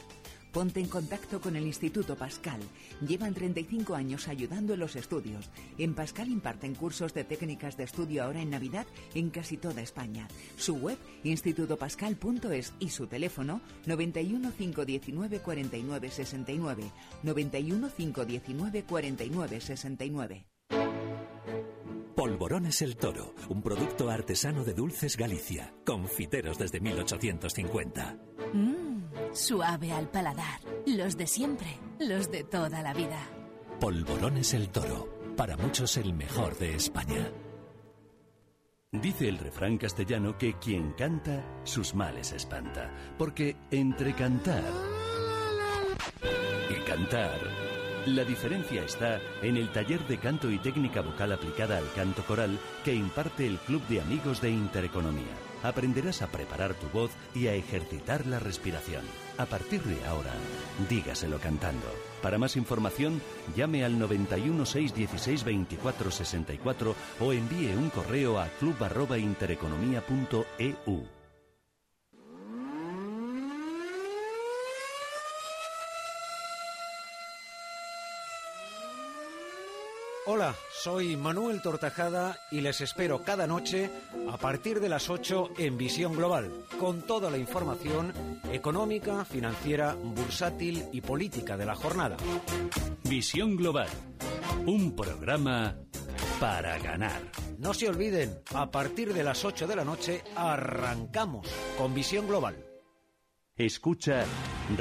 Ponte 0.52 0.82
en 0.82 0.88
contacto 0.88 1.40
con 1.40 1.56
el 1.56 1.66
Instituto 1.66 2.16
Pascal. 2.16 2.60
Llevan 3.08 3.34
35 3.34 3.96
años 3.96 4.28
ayudando 4.28 4.74
en 4.74 4.82
los 4.82 4.96
estudios. 4.98 5.50
En 5.78 5.94
Pascal 5.94 6.28
imparten 6.28 6.76
cursos 6.76 7.14
de 7.14 7.24
técnicas 7.24 7.78
de 7.78 7.86
estudio 7.86 8.24
ahora 8.24 8.42
en 8.42 8.50
Navidad 8.50 8.86
en 9.16 9.30
casi 9.30 9.56
toda 9.56 9.82
España. 9.82 10.28
Su 10.58 10.76
web, 10.76 10.98
institutopascal.es 11.24 12.74
y 12.80 12.90
su 12.90 13.08
teléfono 13.08 13.62
91 13.86 14.52
519 14.58 15.40
49 15.40 16.10
69. 16.10 16.92
91 17.24 17.90
519 17.96 18.84
49 18.84 19.62
69. 19.62 20.46
Polvorones 22.16 22.82
El 22.82 22.98
Toro, 22.98 23.34
un 23.50 23.64
producto 23.64 24.10
artesano 24.10 24.64
de 24.64 24.74
Dulces 24.74 25.18
Galicia, 25.18 25.74
confiteros 25.86 26.58
desde 26.58 26.80
1850. 26.80 28.18
Mmm, 28.54 28.91
suave 29.34 29.92
al 29.92 30.10
paladar. 30.10 30.60
Los 30.86 31.18
de 31.18 31.28
siempre, 31.28 31.80
los 32.00 32.32
de 32.32 32.44
toda 32.44 32.82
la 32.82 32.94
vida. 32.94 33.20
Polvorones 33.80 34.54
El 34.54 34.70
Toro, 34.70 35.08
para 35.36 35.58
muchos 35.58 35.98
el 35.98 36.14
mejor 36.14 36.58
de 36.58 36.76
España. 36.76 37.32
Dice 38.92 39.30
el 39.30 39.38
refrán 39.38 39.78
castellano 39.78 40.38
que 40.38 40.56
quien 40.60 40.92
canta, 40.94 41.44
sus 41.64 41.96
males 41.96 42.34
espanta. 42.34 42.92
Porque 43.18 43.56
entre 43.72 44.14
cantar 44.14 44.64
y 46.70 46.74
cantar 46.84 47.40
la 48.08 48.24
diferencia 48.24 48.84
está 48.84 49.20
en 49.44 49.58
el 49.58 49.72
taller 49.72 50.08
de 50.08 50.18
canto 50.18 50.50
y 50.50 50.58
técnica 50.58 51.02
vocal 51.02 51.34
aplicada 51.34 51.78
al 51.78 51.92
canto 51.94 52.24
coral 52.24 52.58
que 52.84 52.96
imparte 52.96 53.46
el 53.46 53.60
Club 53.60 53.86
de 53.88 54.02
Amigos 54.02 54.42
de 54.42 54.50
Intereconomía. 54.50 55.51
Aprenderás 55.64 56.22
a 56.22 56.28
preparar 56.28 56.74
tu 56.74 56.88
voz 56.90 57.12
y 57.36 57.48
a 57.48 57.54
ejercitar 57.54 58.26
la 58.28 58.40
respiración. 58.40 59.04
A 59.38 59.46
partir 59.46 59.82
de 59.84 60.06
ahora, 60.06 60.34
dígaselo 60.90 61.40
cantando. 61.40 61.88
Para 62.22 62.38
más 62.38 62.56
información, 62.56 63.22
llame 63.56 63.84
al 63.84 63.98
91 63.98 64.66
616 64.66 65.44
24 65.44 66.12
64 66.12 66.96
o 67.20 67.34
envíe 67.34 67.76
un 67.76 67.90
correo 67.90 68.40
a 68.40 68.48
club@intereconomía.eu. 68.60 71.21
Hola, 80.42 80.56
soy 80.72 81.18
Manuel 81.18 81.62
Tortajada 81.62 82.36
y 82.50 82.62
les 82.62 82.82
espero 82.82 83.22
cada 83.24 83.46
noche 83.46 83.92
a 84.28 84.38
partir 84.38 84.80
de 84.80 84.90
las 84.90 85.08
8 85.08 85.52
en 85.60 85.78
Visión 85.78 86.14
Global, 86.14 86.52
con 86.80 87.04
toda 87.04 87.30
la 87.30 87.38
información 87.38 88.12
económica, 88.52 89.24
financiera, 89.24 89.94
bursátil 89.94 90.86
y 90.92 91.02
política 91.02 91.58
de 91.58 91.68
la 91.68 91.76
jornada. 91.76 92.18
Visión 93.04 93.56
Global, 93.56 93.88
un 94.66 94.96
programa 94.96 95.78
para 96.40 96.80
ganar. 96.80 97.22
No 97.60 97.76
se 97.76 97.88
olviden, 97.88 98.42
a 98.56 98.72
partir 98.72 99.14
de 99.14 99.24
las 99.24 99.46
8 99.46 99.68
de 99.68 99.76
la 99.76 99.86
noche 99.86 100.24
arrancamos 100.36 101.48
con 101.78 101.94
Visión 101.94 102.28
Global. 102.28 102.56
Escucha 103.56 104.26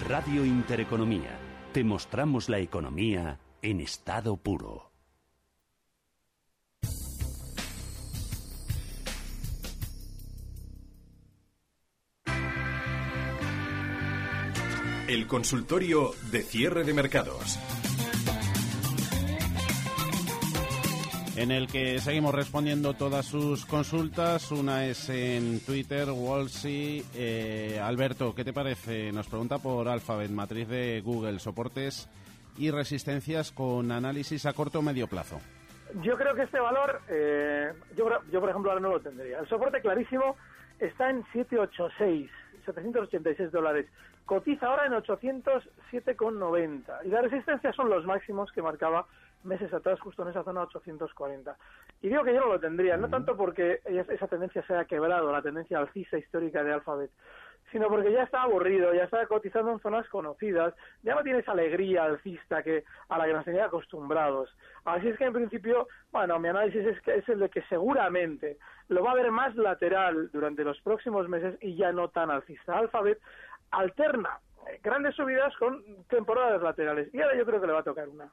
Radio 0.09 0.43
Intereconomía. 0.47 1.39
Te 1.75 1.85
mostramos 1.85 2.49
la 2.49 2.61
economía 2.61 3.39
en 3.61 3.83
estado 3.83 4.39
puro. 4.39 4.90
El 15.11 15.27
consultorio 15.27 16.13
de 16.31 16.43
cierre 16.43 16.85
de 16.85 16.95
mercados. 16.95 17.59
En 21.37 21.51
el 21.51 21.67
que 21.67 21.99
seguimos 21.99 22.33
respondiendo 22.33 22.95
todas 22.95 23.27
sus 23.27 23.67
consultas. 23.67 24.53
Una 24.53 24.87
es 24.87 25.09
en 25.09 25.59
Twitter, 25.67 26.07
Wolsey. 26.13 27.03
Eh, 27.17 27.81
Alberto, 27.83 28.37
¿qué 28.37 28.45
te 28.45 28.53
parece? 28.53 29.11
Nos 29.11 29.27
pregunta 29.27 29.59
por 29.59 29.89
Alphabet, 29.89 30.31
matriz 30.31 30.69
de 30.69 31.01
Google, 31.01 31.41
soportes 31.41 32.09
y 32.57 32.71
resistencias 32.71 33.51
con 33.51 33.91
análisis 33.91 34.47
a 34.47 34.53
corto 34.53 34.79
o 34.79 34.83
medio 34.83 35.09
plazo. 35.09 35.41
Yo 36.03 36.17
creo 36.17 36.37
que 36.37 36.43
este 36.43 36.61
valor, 36.61 37.01
eh, 37.09 37.73
yo, 37.97 38.09
yo 38.31 38.39
por 38.39 38.51
ejemplo 38.51 38.71
ahora 38.71 38.81
no 38.81 38.91
lo 38.91 39.01
tendría. 39.01 39.41
El 39.41 39.49
soporte 39.49 39.81
clarísimo 39.81 40.37
está 40.79 41.11
en 41.11 41.25
786, 41.33 42.31
786 42.65 43.51
dólares 43.51 43.87
cotiza 44.31 44.69
ahora 44.69 44.87
en 44.87 44.93
807,90 44.93 47.05
y 47.05 47.09
la 47.09 47.21
resistencia 47.21 47.73
son 47.73 47.91
los 47.91 48.07
máximos 48.07 48.53
que 48.53 48.63
marcaba 48.63 49.05
meses 49.43 49.75
atrás 49.75 49.99
justo 49.99 50.23
en 50.23 50.29
esa 50.29 50.45
zona 50.45 50.63
840. 50.63 51.57
Y 52.01 52.11
digo 52.11 52.23
que 52.23 52.35
yo 52.35 52.39
no 52.39 52.47
lo 52.47 52.61
tendría, 52.61 52.97
no 52.97 53.11
tanto 53.11 53.37
porque 53.37 53.81
esa 53.85 54.29
tendencia 54.29 54.65
se 54.65 54.73
haya 54.73 54.85
quebrado, 54.85 55.33
la 55.33 55.43
tendencia 55.43 55.81
alcista 55.81 56.17
histórica 56.17 56.63
de 56.63 56.75
Alphabet, 56.75 57.11
sino 57.73 57.89
porque 57.89 58.13
ya 58.13 58.23
está 58.23 58.43
aburrido, 58.43 58.95
ya 58.95 59.03
está 59.03 59.27
cotizando 59.27 59.73
en 59.73 59.81
zonas 59.81 60.09
conocidas, 60.09 60.75
ya 61.03 61.17
no 61.17 61.25
tiene 61.25 61.41
esa 61.41 61.51
alegría 61.51 62.05
alcista 62.05 62.63
que 62.63 62.85
a 63.09 63.19
la 63.19 63.27
que 63.27 63.33
nos 63.33 63.45
tenía 63.45 63.65
acostumbrados. 63.65 64.57
Así 64.85 65.09
es 65.09 65.19
que 65.19 65.25
en 65.25 65.33
principio, 65.33 65.89
bueno, 66.13 66.39
mi 66.39 66.49
análisis 66.49 66.87
es 66.87 67.01
que 67.03 67.17
es 67.17 67.29
el 67.29 67.41
de 67.41 67.49
que 67.49 67.63
seguramente 67.63 68.59
lo 68.89 69.03
va 69.03 69.13
a 69.13 69.15
ver 69.15 69.31
más 69.31 69.55
lateral 69.57 70.31
durante 70.33 70.65
los 70.65 70.81
próximos 70.83 71.29
meses 71.29 71.57
y 71.61 71.77
ya 71.77 71.93
no 71.93 72.09
tan 72.09 72.31
alcista. 72.31 72.79
Alphabet 72.79 73.21
alterna 73.71 74.41
grandes 74.83 75.15
subidas 75.15 75.55
con 75.57 75.83
temporadas 76.09 76.63
laterales. 76.63 77.13
Y 77.13 77.21
ahora 77.21 77.37
yo 77.37 77.45
creo 77.45 77.61
que 77.61 77.67
le 77.67 77.73
va 77.73 77.81
a 77.81 77.85
tocar 77.85 78.09
una. 78.09 78.33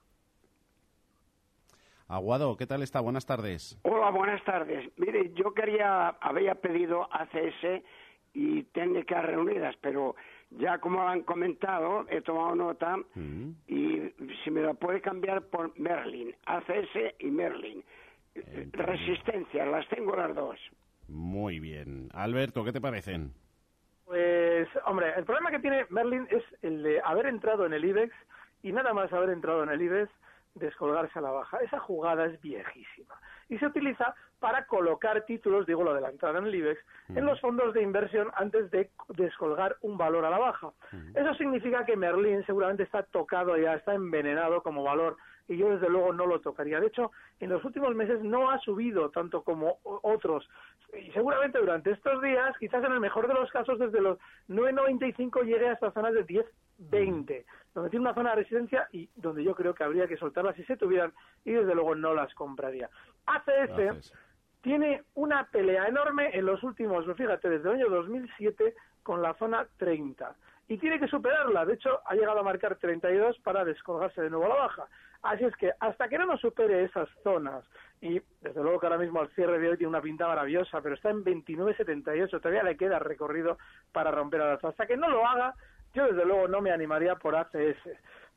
Aguado, 2.08 2.56
¿qué 2.56 2.66
tal 2.66 2.84
está? 2.84 3.02
Buenas 3.02 3.26
tardes. 3.26 3.78
Hola, 3.84 4.12
buenas 4.12 4.44
tardes. 4.46 4.90
Mire, 4.98 5.34
yo 5.34 5.54
quería, 5.54 6.10
había 6.22 6.56
pedido 6.56 7.08
ACS 7.12 7.84
y 8.34 8.64
técnicas 8.64 9.26
reunidas, 9.26 9.76
pero 9.82 10.16
ya 10.52 10.80
como 10.80 11.02
han 11.02 11.24
comentado, 11.24 12.06
he 12.10 12.22
tomado 12.22 12.56
nota 12.56 12.96
mm. 13.16 13.50
y 13.68 14.14
si 14.44 14.52
me 14.52 14.62
la 14.62 14.74
puede 14.74 15.02
cambiar 15.02 15.48
por 15.48 15.78
Merlin, 15.78 16.34
ACS 16.46 17.16
y 17.20 17.28
Merlin. 17.28 17.84
Resistencia, 18.72 19.66
las 19.66 19.88
tengo 19.90 20.16
las 20.16 20.34
dos. 20.34 20.58
Muy 21.10 21.60
bien. 21.60 22.10
Alberto, 22.14 22.64
¿qué 22.64 22.72
te 22.72 22.80
parecen? 22.80 23.34
Pues, 24.08 24.70
hombre, 24.86 25.14
el 25.18 25.26
problema 25.26 25.52
que 25.52 25.60
tiene 25.60 25.86
Merlin 25.90 26.28
es 26.32 26.44
el 26.62 26.82
de 26.82 27.02
haber 27.04 27.26
entrado 27.26 27.66
en 27.66 27.74
el 27.74 27.84
IBEX 27.84 28.16
y 28.64 28.72
nada 28.72 28.94
más 28.94 29.12
haber 29.12 29.32
entrado 29.32 29.64
en 29.64 29.70
el 29.70 29.82
IBEX 29.82 30.10
descolgarse 30.56 31.20
a 31.20 31.22
la 31.22 31.32
baja. 31.32 31.58
Esa 31.58 31.78
jugada 31.80 32.26
es 32.26 32.42
viejísima 32.42 33.16
y 33.50 33.58
se 33.58 33.66
utiliza 33.66 34.16
para 34.40 34.66
colocar 34.66 35.26
títulos, 35.26 35.66
digo 35.66 35.84
lo 35.84 35.94
de 35.94 36.00
la 36.00 36.10
entrada 36.10 36.40
en 36.40 36.46
el 36.46 36.56
IBEX, 36.56 36.80
en 37.10 37.26
los 37.26 37.42
fondos 37.42 37.74
de 37.74 37.82
inversión 37.82 38.32
antes 38.36 38.72
de 38.72 38.92
descolgar 39.10 39.76
un 39.82 39.98
valor 39.98 40.24
a 40.24 40.30
la 40.30 40.38
baja. 40.38 40.72
Eso 41.14 41.34
significa 41.34 41.86
que 41.86 41.98
Merlin 41.98 42.46
seguramente 42.46 42.84
está 42.84 43.04
tocado 43.04 43.58
ya, 43.58 43.74
está 43.74 43.94
envenenado 43.94 44.64
como 44.64 44.84
valor 44.84 45.18
y 45.50 45.58
yo 45.58 45.70
desde 45.70 45.90
luego 45.90 46.14
no 46.14 46.26
lo 46.26 46.40
tocaría. 46.40 46.80
De 46.80 46.88
hecho, 46.88 47.12
en 47.40 47.50
los 47.50 47.64
últimos 47.66 47.94
meses 47.96 48.22
no 48.22 48.50
ha 48.52 48.60
subido 48.60 49.10
tanto 49.10 49.44
como 49.44 49.80
otros 49.84 50.48
y 50.94 51.12
seguramente 51.12 51.60
durante 51.60 51.92
estos 51.92 52.22
días, 52.22 52.56
quizás 52.60 52.84
en 52.84 52.92
el 52.92 53.00
mejor 53.00 53.28
de 53.28 53.34
los 53.34 53.52
casos, 53.52 53.78
desde 53.80 54.02
los 54.02 54.18
9.95 54.48 55.44
llegue 55.44 55.68
a 55.68 55.74
estas 55.74 55.94
zonas 55.94 56.14
de 56.14 56.26
10.20, 56.26 57.46
donde 57.74 57.90
tiene 57.90 58.06
una 58.06 58.14
zona 58.14 58.30
de 58.32 58.36
resistencia 58.38 58.88
y 58.92 59.10
donde 59.16 59.44
yo 59.44 59.54
creo 59.54 59.74
que 59.74 59.84
habría 59.84 60.08
que 60.08 60.18
soltarlas 60.18 60.56
si 60.56 60.64
se 60.64 60.78
tuvieran 60.78 61.14
y 61.44 61.52
desde 61.52 61.76
luego 61.76 61.96
no 61.96 62.14
las 62.14 62.34
compraría. 62.34 62.90
ACS 63.26 64.14
tiene 64.62 65.04
una 65.16 65.46
pelea 65.48 65.88
enorme 65.88 66.30
en 66.34 66.46
los 66.46 66.64
últimos, 66.64 67.06
fíjate, 67.16 67.50
desde 67.50 67.70
el 67.70 67.76
año 67.76 67.90
2007 67.90 68.74
con 69.04 69.22
la 69.22 69.34
zona 69.36 69.68
30 69.78 70.36
y 70.68 70.78
tiene 70.78 71.00
que 71.00 71.08
superarla. 71.08 71.66
De 71.66 71.76
hecho, 71.76 72.02
ha 72.06 72.16
llegado 72.16 72.40
a 72.40 72.44
marcar 72.44 72.76
32 72.76 73.40
para 73.40 73.64
descolgarse 73.64 74.22
de 74.22 74.30
nuevo 74.30 74.46
a 74.46 74.50
la 74.50 74.56
baja. 74.56 74.88
Así 75.22 75.46
es 75.46 75.56
que 75.56 75.72
hasta 75.80 76.08
que 76.10 76.18
no 76.18 76.26
nos 76.26 76.42
supere 76.42 76.84
esas 76.84 77.10
zonas, 77.24 77.64
y 78.02 78.22
desde 78.42 78.62
luego 78.62 78.80
que 78.80 78.86
ahora 78.86 79.00
mismo 79.00 79.20
al 79.20 79.30
cierre 79.30 79.60
de 79.60 79.70
hoy 79.70 79.78
tiene 79.78 79.90
una 79.90 80.02
pinta 80.02 80.28
maravillosa, 80.28 80.82
pero 80.82 80.96
está 80.96 81.10
en 81.10 81.24
29.78, 81.24 82.30
todavía 82.30 82.64
le 82.64 82.78
queda 82.78 83.00
recorrido 83.00 83.58
para 83.92 84.12
romper 84.12 84.42
al 84.42 84.52
alza. 84.52 84.70
Hasta 84.70 84.86
que 84.86 84.98
no 84.98 85.10
lo 85.10 85.26
haga, 85.26 85.56
yo 85.94 86.06
desde 86.06 86.26
luego 86.26 86.48
no 86.48 86.62
me 86.62 86.72
animaría 86.72 87.16
por 87.16 87.36
ACS. 87.36 87.78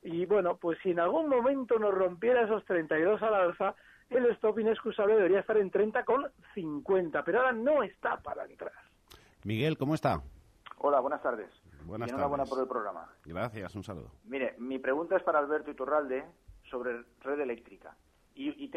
Y 0.02 0.24
bueno, 0.24 0.56
pues 0.56 0.78
si 0.82 0.92
en 0.92 1.00
algún 1.00 1.28
momento 1.28 1.78
nos 1.78 1.92
rompiera 1.92 2.42
esos 2.42 2.64
32 2.64 3.22
al 3.22 3.34
alza, 3.34 3.74
el 4.08 4.26
stop 4.30 4.58
inexcusable 4.58 5.14
debería 5.14 5.40
estar 5.40 5.58
en 5.58 5.70
30 5.70 6.04
con 6.04 6.26
50, 6.54 7.22
pero 7.22 7.40
ahora 7.40 7.52
no 7.52 7.82
está 7.82 8.16
para 8.16 8.44
entrar. 8.46 8.72
Miguel, 9.44 9.76
¿cómo 9.76 9.94
está? 9.94 10.22
Hola, 10.78 11.00
buenas 11.00 11.22
tardes. 11.22 11.50
Buenas 11.84 12.08
y 12.08 12.12
enhorabuena 12.12 12.44
por 12.44 12.60
el 12.60 12.66
programa. 12.66 13.08
Gracias, 13.24 13.74
un 13.74 13.84
saludo. 13.84 14.10
Mire, 14.24 14.54
mi 14.58 14.78
pregunta 14.78 15.16
es 15.16 15.22
para 15.22 15.38
Alberto 15.38 15.70
Iturralde 15.70 16.24
sobre 16.70 17.04
red 17.20 17.40
eléctrica. 17.40 17.94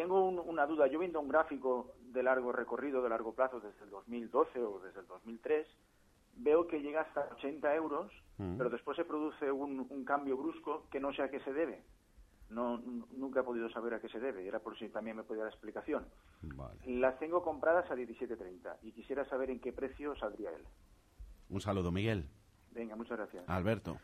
Y, 0.04 0.06
tengo 0.06 0.28
una 0.28 0.66
duda. 0.66 0.86
Yo 0.86 0.98
viendo 0.98 1.20
un 1.20 1.28
gráfico 1.28 1.94
de 2.12 2.22
largo 2.22 2.52
recorrido, 2.52 3.02
de 3.02 3.08
largo 3.08 3.34
plazo, 3.34 3.60
desde 3.60 3.84
el 3.84 3.90
2012 3.90 4.60
o 4.60 4.80
desde 4.80 5.00
el 5.00 5.06
2003, 5.06 5.66
veo 6.36 6.66
que 6.66 6.80
llega 6.80 7.02
hasta 7.02 7.28
80 7.36 7.74
euros, 7.74 8.12
mm. 8.38 8.56
pero 8.58 8.70
después 8.70 8.96
se 8.96 9.04
produce 9.04 9.50
un, 9.50 10.04
cambio 10.04 10.36
brusco 10.36 10.86
que 10.90 11.00
no 11.00 11.12
sé 11.12 11.22
a 11.22 11.30
qué 11.30 11.40
se 11.40 11.52
debe. 11.52 11.82
No, 12.50 12.78
nunca 13.16 13.40
he 13.40 13.42
podido 13.42 13.70
saber 13.70 13.94
a 13.94 14.00
qué 14.00 14.08
se 14.08 14.20
debe, 14.20 14.46
era 14.46 14.60
por 14.60 14.78
si 14.78 14.88
también 14.90 15.16
me 15.16 15.24
podía 15.24 15.44
dar 15.44 15.52
explicación. 15.52 16.04
Las 16.86 17.18
tengo 17.18 17.42
compradas 17.42 17.90
a 17.90 17.94
17.30 17.94 18.76
y 18.82 18.92
quisiera 18.92 19.24
saber 19.24 19.50
en 19.50 19.60
qué 19.60 19.72
precio 19.72 20.14
saldría 20.16 20.50
él. 20.50 20.64
Un 21.48 21.60
saludo, 21.60 21.90
Miguel. 21.90 22.28
Venga, 22.72 22.94
muchas 22.96 23.16
gracias. 23.16 23.48
Alberto. 23.48 23.98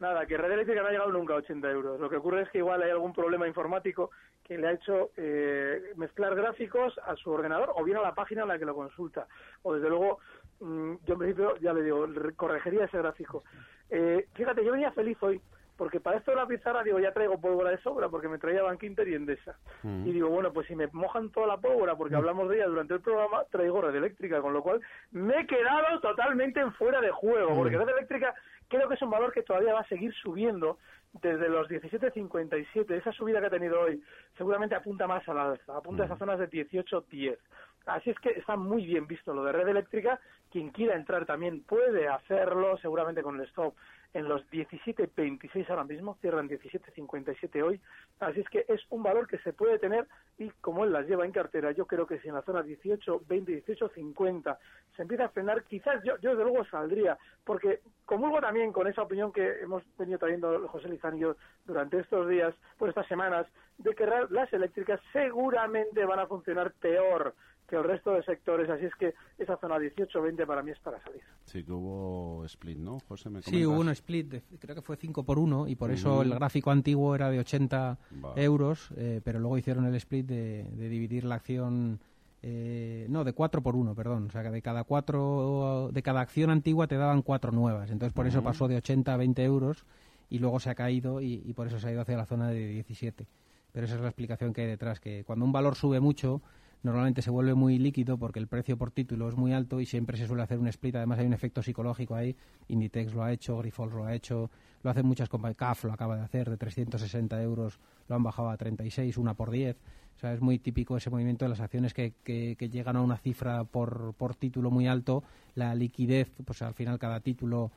Nada, 0.00 0.26
que 0.26 0.36
Red 0.36 0.52
Eléctrica 0.52 0.82
no 0.82 0.88
ha 0.88 0.90
llegado 0.90 1.12
nunca 1.12 1.34
a 1.34 1.36
80 1.36 1.70
euros. 1.70 2.00
Lo 2.00 2.10
que 2.10 2.16
ocurre 2.16 2.42
es 2.42 2.50
que 2.50 2.58
igual 2.58 2.82
hay 2.82 2.90
algún 2.90 3.12
problema 3.12 3.46
informático 3.46 4.10
que 4.44 4.58
le 4.58 4.68
ha 4.68 4.72
hecho 4.72 5.10
eh, 5.16 5.92
mezclar 5.96 6.34
gráficos 6.34 6.98
a 7.06 7.16
su 7.16 7.30
ordenador 7.30 7.72
o 7.74 7.82
bien 7.82 7.96
a 7.96 8.02
la 8.02 8.14
página 8.14 8.42
en 8.42 8.48
la 8.48 8.58
que 8.58 8.66
lo 8.66 8.74
consulta. 8.74 9.26
O 9.62 9.74
desde 9.74 9.88
luego, 9.88 10.18
mm, 10.60 10.94
yo 11.06 11.14
en 11.14 11.18
principio, 11.18 11.56
ya 11.56 11.72
le 11.72 11.82
digo, 11.82 12.06
corregiría 12.36 12.84
ese 12.84 12.98
gráfico. 12.98 13.44
Eh, 13.88 14.26
fíjate, 14.34 14.64
yo 14.64 14.72
venía 14.72 14.92
feliz 14.92 15.16
hoy 15.22 15.40
porque 15.76 16.00
para 16.00 16.18
esto 16.18 16.30
de 16.30 16.36
la 16.36 16.46
pizarra 16.46 16.82
digo 16.82 17.00
ya 17.00 17.12
traigo 17.12 17.40
pólvora 17.40 17.70
de 17.70 17.78
sobra 17.78 18.08
porque 18.08 18.28
me 18.28 18.38
traía 18.38 18.62
Bankinter 18.62 19.08
y 19.08 19.14
Endesa 19.14 19.56
mm. 19.82 20.06
y 20.06 20.12
digo 20.12 20.28
bueno 20.28 20.52
pues 20.52 20.68
si 20.68 20.76
me 20.76 20.88
mojan 20.92 21.30
toda 21.30 21.48
la 21.48 21.56
pólvora 21.56 21.96
porque 21.96 22.14
mm. 22.14 22.18
hablamos 22.18 22.48
de 22.48 22.56
ella 22.56 22.66
durante 22.68 22.94
el 22.94 23.00
programa 23.00 23.44
traigo 23.50 23.80
red 23.80 23.94
eléctrica 23.94 24.40
con 24.40 24.52
lo 24.52 24.62
cual 24.62 24.80
me 25.10 25.40
he 25.40 25.46
quedado 25.46 26.00
totalmente 26.00 26.60
en 26.60 26.72
fuera 26.74 27.00
de 27.00 27.10
juego 27.10 27.50
mm. 27.50 27.56
porque 27.56 27.76
red 27.76 27.88
eléctrica 27.88 28.34
creo 28.68 28.88
que 28.88 28.94
es 28.94 29.02
un 29.02 29.10
valor 29.10 29.32
que 29.32 29.42
todavía 29.42 29.74
va 29.74 29.80
a 29.80 29.88
seguir 29.88 30.14
subiendo 30.14 30.78
desde 31.22 31.48
los 31.48 31.68
17.57 31.68 32.90
esa 32.90 33.12
subida 33.12 33.40
que 33.40 33.46
ha 33.46 33.50
tenido 33.50 33.80
hoy 33.80 34.02
seguramente 34.36 34.74
apunta 34.74 35.06
más 35.06 35.26
a 35.28 35.34
la 35.34 35.50
alza 35.50 35.76
apunta 35.76 36.02
a 36.02 36.06
esas 36.06 36.18
zonas 36.18 36.38
de 36.38 36.50
18.10 36.50 37.38
Así 37.86 38.10
es 38.10 38.18
que 38.18 38.30
está 38.30 38.56
muy 38.56 38.86
bien 38.86 39.06
visto 39.06 39.34
lo 39.34 39.44
de 39.44 39.52
red 39.52 39.68
eléctrica. 39.68 40.18
Quien 40.50 40.70
quiera 40.70 40.96
entrar 40.96 41.26
también 41.26 41.62
puede 41.64 42.08
hacerlo, 42.08 42.78
seguramente 42.78 43.22
con 43.22 43.38
el 43.38 43.46
stop 43.48 43.74
en 44.14 44.28
los 44.28 44.48
17.26 44.50 45.68
ahora 45.68 45.84
mismo, 45.84 46.16
cierran 46.20 46.48
17.57 46.48 47.62
hoy, 47.62 47.80
así 48.20 48.40
es 48.40 48.48
que 48.48 48.64
es 48.68 48.80
un 48.90 49.02
valor 49.02 49.26
que 49.26 49.38
se 49.38 49.52
puede 49.52 49.78
tener 49.78 50.06
y 50.38 50.50
como 50.60 50.84
él 50.84 50.92
las 50.92 51.06
lleva 51.06 51.26
en 51.26 51.32
cartera, 51.32 51.72
yo 51.72 51.86
creo 51.86 52.06
que 52.06 52.20
si 52.20 52.28
en 52.28 52.34
la 52.34 52.42
zona 52.42 52.62
18, 52.62 53.22
20, 53.28 53.52
18, 53.52 53.88
50 53.88 54.58
se 54.96 55.02
empieza 55.02 55.24
a 55.24 55.28
frenar, 55.30 55.64
quizás 55.64 56.02
yo, 56.04 56.16
yo 56.18 56.30
desde 56.30 56.44
luego 56.44 56.64
saldría, 56.64 57.18
porque 57.44 57.80
comulgo 58.04 58.40
también 58.40 58.72
con 58.72 58.86
esa 58.86 59.02
opinión 59.02 59.32
que 59.32 59.60
hemos 59.60 59.82
venido 59.98 60.18
trayendo 60.18 60.68
José 60.68 60.88
Lizán 60.88 61.16
y 61.16 61.20
yo 61.20 61.36
durante 61.64 61.98
estos 61.98 62.28
días, 62.28 62.54
por 62.78 62.88
estas 62.88 63.08
semanas, 63.08 63.46
de 63.78 63.94
que 63.94 64.06
las 64.30 64.52
eléctricas 64.52 65.00
seguramente 65.12 66.04
van 66.04 66.20
a 66.20 66.26
funcionar 66.26 66.72
peor 66.80 67.34
que 67.68 67.76
el 67.76 67.84
resto 67.84 68.12
de 68.12 68.22
sectores, 68.22 68.68
así 68.68 68.84
es 68.84 68.94
que 68.94 69.14
esa 69.38 69.56
zona 69.56 69.76
18-20 69.78 70.46
para 70.46 70.62
mí 70.62 70.70
es 70.70 70.78
para 70.80 71.02
salir. 71.02 71.22
Sí, 71.44 71.64
que 71.64 71.72
hubo 71.72 72.44
split, 72.44 72.78
¿no, 72.78 72.98
José? 73.08 73.30
¿me 73.30 73.42
sí, 73.42 73.64
hubo 73.64 73.80
un 73.80 73.88
split, 73.90 74.42
creo 74.58 74.74
que 74.74 74.82
fue 74.82 74.96
5 74.96 75.24
por 75.24 75.38
1 75.38 75.68
y 75.68 75.76
por 75.76 75.90
eso 75.90 76.22
el 76.22 76.34
gráfico 76.34 76.70
antiguo 76.70 77.14
era 77.14 77.30
de 77.30 77.38
80 77.38 77.98
euros, 78.36 78.90
eh, 78.96 79.20
pero 79.24 79.38
luego 79.38 79.58
hicieron 79.58 79.86
el 79.86 79.94
split 79.96 80.26
de, 80.26 80.64
dividir 80.88 81.24
la 81.24 81.36
acción... 81.36 82.00
Eh, 82.46 83.06
no, 83.08 83.24
de 83.24 83.32
4 83.32 83.62
por 83.62 83.74
1, 83.74 83.94
perdón. 83.94 84.26
O 84.26 84.30
sea, 84.30 84.42
que 84.42 84.50
de 84.50 84.60
cada 84.60 84.84
cuatro, 84.84 85.88
de 85.90 86.02
cada 86.02 86.20
acción 86.20 86.50
antigua 86.50 86.86
te 86.86 86.98
daban 86.98 87.22
cuatro 87.22 87.52
nuevas. 87.52 87.90
Entonces, 87.90 88.12
por 88.12 88.26
eso 88.26 88.42
pasó 88.42 88.68
de 88.68 88.76
80 88.76 89.14
a 89.14 89.16
20 89.16 89.42
euros 89.44 89.86
y 90.28 90.40
luego 90.40 90.60
se 90.60 90.68
ha 90.68 90.74
caído 90.74 91.22
y, 91.22 91.42
y 91.42 91.54
por 91.54 91.68
eso 91.68 91.78
se 91.78 91.88
ha 91.88 91.92
ido 91.92 92.02
hacia 92.02 92.18
la 92.18 92.26
zona 92.26 92.50
de 92.50 92.66
17. 92.66 93.26
Pero 93.72 93.86
esa 93.86 93.94
es 93.94 94.02
la 94.02 94.08
explicación 94.08 94.52
que 94.52 94.60
hay 94.60 94.66
detrás, 94.66 95.00
que 95.00 95.24
cuando 95.24 95.46
un 95.46 95.52
valor 95.52 95.74
sube 95.74 96.00
mucho, 96.00 96.42
normalmente 96.84 97.22
se 97.22 97.30
vuelve 97.30 97.54
muy 97.54 97.78
líquido 97.78 98.18
porque 98.18 98.38
el 98.38 98.46
precio 98.46 98.76
por 98.76 98.90
título 98.90 99.28
es 99.28 99.36
muy 99.36 99.52
alto 99.52 99.80
y 99.80 99.86
siempre 99.86 100.18
se 100.18 100.26
suele 100.26 100.42
hacer 100.42 100.58
un 100.58 100.68
split. 100.68 100.94
Además 100.96 101.18
hay 101.18 101.26
un 101.26 101.32
efecto 101.32 101.62
psicológico 101.62 102.14
ahí. 102.14 102.36
Inditex 102.68 103.14
lo 103.14 103.24
ha 103.24 103.32
hecho, 103.32 103.56
Grifols 103.58 103.94
lo 103.94 104.04
ha 104.04 104.14
hecho, 104.14 104.50
lo 104.82 104.90
hacen 104.90 105.06
muchas 105.06 105.30
compañías. 105.30 105.56
CAF 105.56 105.84
lo 105.84 105.92
acaba 105.94 106.16
de 106.16 106.22
hacer, 106.22 106.50
de 106.50 106.58
360 106.58 107.42
euros 107.42 107.80
lo 108.06 108.14
han 108.14 108.22
bajado 108.22 108.50
a 108.50 108.56
36, 108.56 109.16
una 109.16 109.32
por 109.32 109.50
10. 109.50 109.76
O 110.16 110.18
sea, 110.20 110.34
es 110.34 110.42
muy 110.42 110.58
típico 110.58 110.96
ese 110.96 111.08
movimiento 111.08 111.46
de 111.46 111.48
las 111.48 111.60
acciones 111.60 111.94
que, 111.94 112.12
que, 112.22 112.68
llegan 112.68 112.96
a 112.96 113.00
una 113.00 113.16
cifra 113.16 113.64
por, 113.64 114.12
por 114.14 114.34
título 114.34 114.70
muy 114.70 114.86
alto. 114.86 115.24
La 115.54 115.74
liquidez, 115.74 116.30
pues 116.44 116.60
al 116.60 116.74
final 116.74 116.98
cada 116.98 117.20
título 117.20 117.72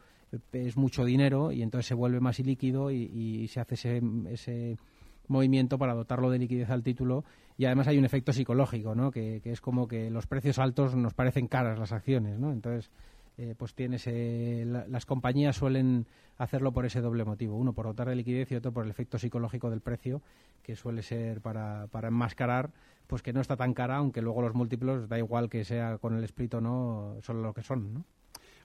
es 0.52 0.76
mucho 0.76 1.06
dinero 1.06 1.54
y 1.54 1.62
entonces 1.62 1.88
se 1.88 1.93
vuelve 1.93 2.20
más 2.20 2.39
ilíquido 2.39 2.91
y, 2.91 3.04
y 3.04 3.48
se 3.48 3.62
hace 3.62 3.76
ese, 3.76 4.02
ese 4.30 4.78
movimiento 5.27 5.77
para 5.77 5.93
dotarlo 5.93 6.29
de 6.29 6.39
liquidez 6.39 6.69
al 6.69 6.83
título 6.83 7.23
y 7.57 7.65
además 7.65 7.87
hay 7.87 7.97
un 7.97 8.05
efecto 8.05 8.33
psicológico, 8.33 8.95
¿no? 8.95 9.11
Que, 9.11 9.41
es 9.43 9.61
como 9.61 9.87
que 9.87 10.09
los 10.09 10.27
precios 10.27 10.59
altos 10.59 10.95
nos 10.95 11.13
parecen 11.13 11.47
caras 11.47 11.79
las 11.79 11.91
acciones, 11.91 12.39
¿no? 12.39 12.51
Entonces, 12.51 12.91
eh, 13.37 13.55
pues 13.57 13.73
tienes 13.73 14.07
las 14.07 15.05
compañías 15.05 15.55
suelen 15.55 16.05
hacerlo 16.37 16.71
por 16.71 16.85
ese 16.85 17.01
doble 17.01 17.25
motivo, 17.25 17.55
uno 17.55 17.73
por 17.73 17.85
dotar 17.85 18.09
de 18.09 18.15
liquidez 18.15 18.51
y 18.51 18.55
otro 18.55 18.71
por 18.71 18.83
el 18.83 18.91
efecto 18.91 19.17
psicológico 19.17 19.69
del 19.69 19.81
precio, 19.81 20.21
que 20.63 20.75
suele 20.75 21.01
ser 21.01 21.41
para, 21.41 21.87
para 21.87 22.09
enmascarar 22.09 22.71
pues 23.07 23.21
que 23.21 23.33
no 23.33 23.41
está 23.41 23.55
tan 23.55 23.73
cara, 23.73 23.95
aunque 23.95 24.21
luego 24.21 24.41
los 24.41 24.53
múltiplos, 24.53 25.07
da 25.07 25.17
igual 25.17 25.49
que 25.49 25.63
sea 25.63 25.97
con 25.97 26.15
el 26.15 26.23
split 26.25 26.55
o 26.55 26.61
no, 26.61 27.15
son 27.21 27.41
lo 27.41 27.53
que 27.53 27.63
son, 27.63 27.93
¿no? 27.93 28.03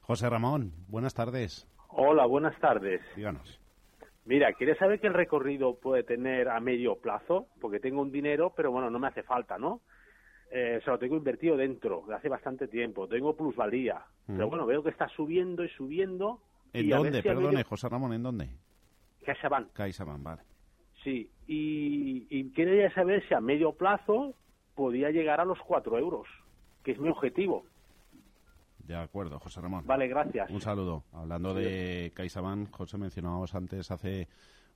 José 0.02 0.28
Ramón, 0.28 0.72
buenas 0.88 1.14
tardes. 1.14 1.66
Hola, 1.88 2.26
buenas 2.26 2.58
tardes. 2.58 3.00
Díganos. 3.14 3.61
Mira, 4.24 4.52
¿quieres 4.52 4.78
saber 4.78 5.00
qué 5.00 5.08
recorrido 5.08 5.74
puede 5.74 6.04
tener 6.04 6.48
a 6.48 6.60
medio 6.60 6.96
plazo? 6.96 7.48
Porque 7.60 7.80
tengo 7.80 8.02
un 8.02 8.12
dinero, 8.12 8.52
pero 8.56 8.70
bueno, 8.70 8.88
no 8.88 8.98
me 8.98 9.08
hace 9.08 9.22
falta, 9.22 9.58
¿no? 9.58 9.80
Eh, 10.50 10.80
se 10.84 10.90
lo 10.90 10.98
tengo 10.98 11.16
invertido 11.16 11.56
dentro, 11.56 12.04
de 12.06 12.14
hace 12.14 12.28
bastante 12.28 12.68
tiempo. 12.68 13.08
Tengo 13.08 13.34
plusvalía. 13.34 14.02
Pero 14.26 14.48
bueno, 14.48 14.66
veo 14.66 14.82
que 14.82 14.90
está 14.90 15.08
subiendo 15.08 15.64
y 15.64 15.68
subiendo. 15.70 16.40
¿En 16.72 16.88
dónde? 16.88 17.22
Perdone, 17.22 17.64
José 17.64 17.88
Ramón, 17.88 18.12
¿en 18.12 18.22
dónde? 18.22 18.48
CaixaBank. 19.24 19.72
CaixaBank, 19.72 20.22
vale. 20.22 20.42
Sí, 21.02 21.28
y, 21.48 22.26
y 22.30 22.52
quería 22.52 22.92
saber 22.94 23.26
si 23.26 23.34
a 23.34 23.40
medio 23.40 23.72
plazo 23.72 24.34
podía 24.74 25.10
llegar 25.10 25.40
a 25.40 25.44
los 25.44 25.58
4 25.60 25.98
euros, 25.98 26.28
que 26.84 26.92
es 26.92 26.98
mi 26.98 27.08
objetivo. 27.08 27.64
De 28.92 28.98
acuerdo, 28.98 29.38
José 29.38 29.60
Ramón. 29.62 29.86
Vale, 29.86 30.06
gracias. 30.06 30.50
Un 30.50 30.60
saludo. 30.60 31.04
Hablando 31.12 31.54
de 31.54 32.12
CaixaBank, 32.14 32.70
José, 32.70 32.98
mencionábamos 32.98 33.54
antes, 33.54 33.90
hace 33.90 34.28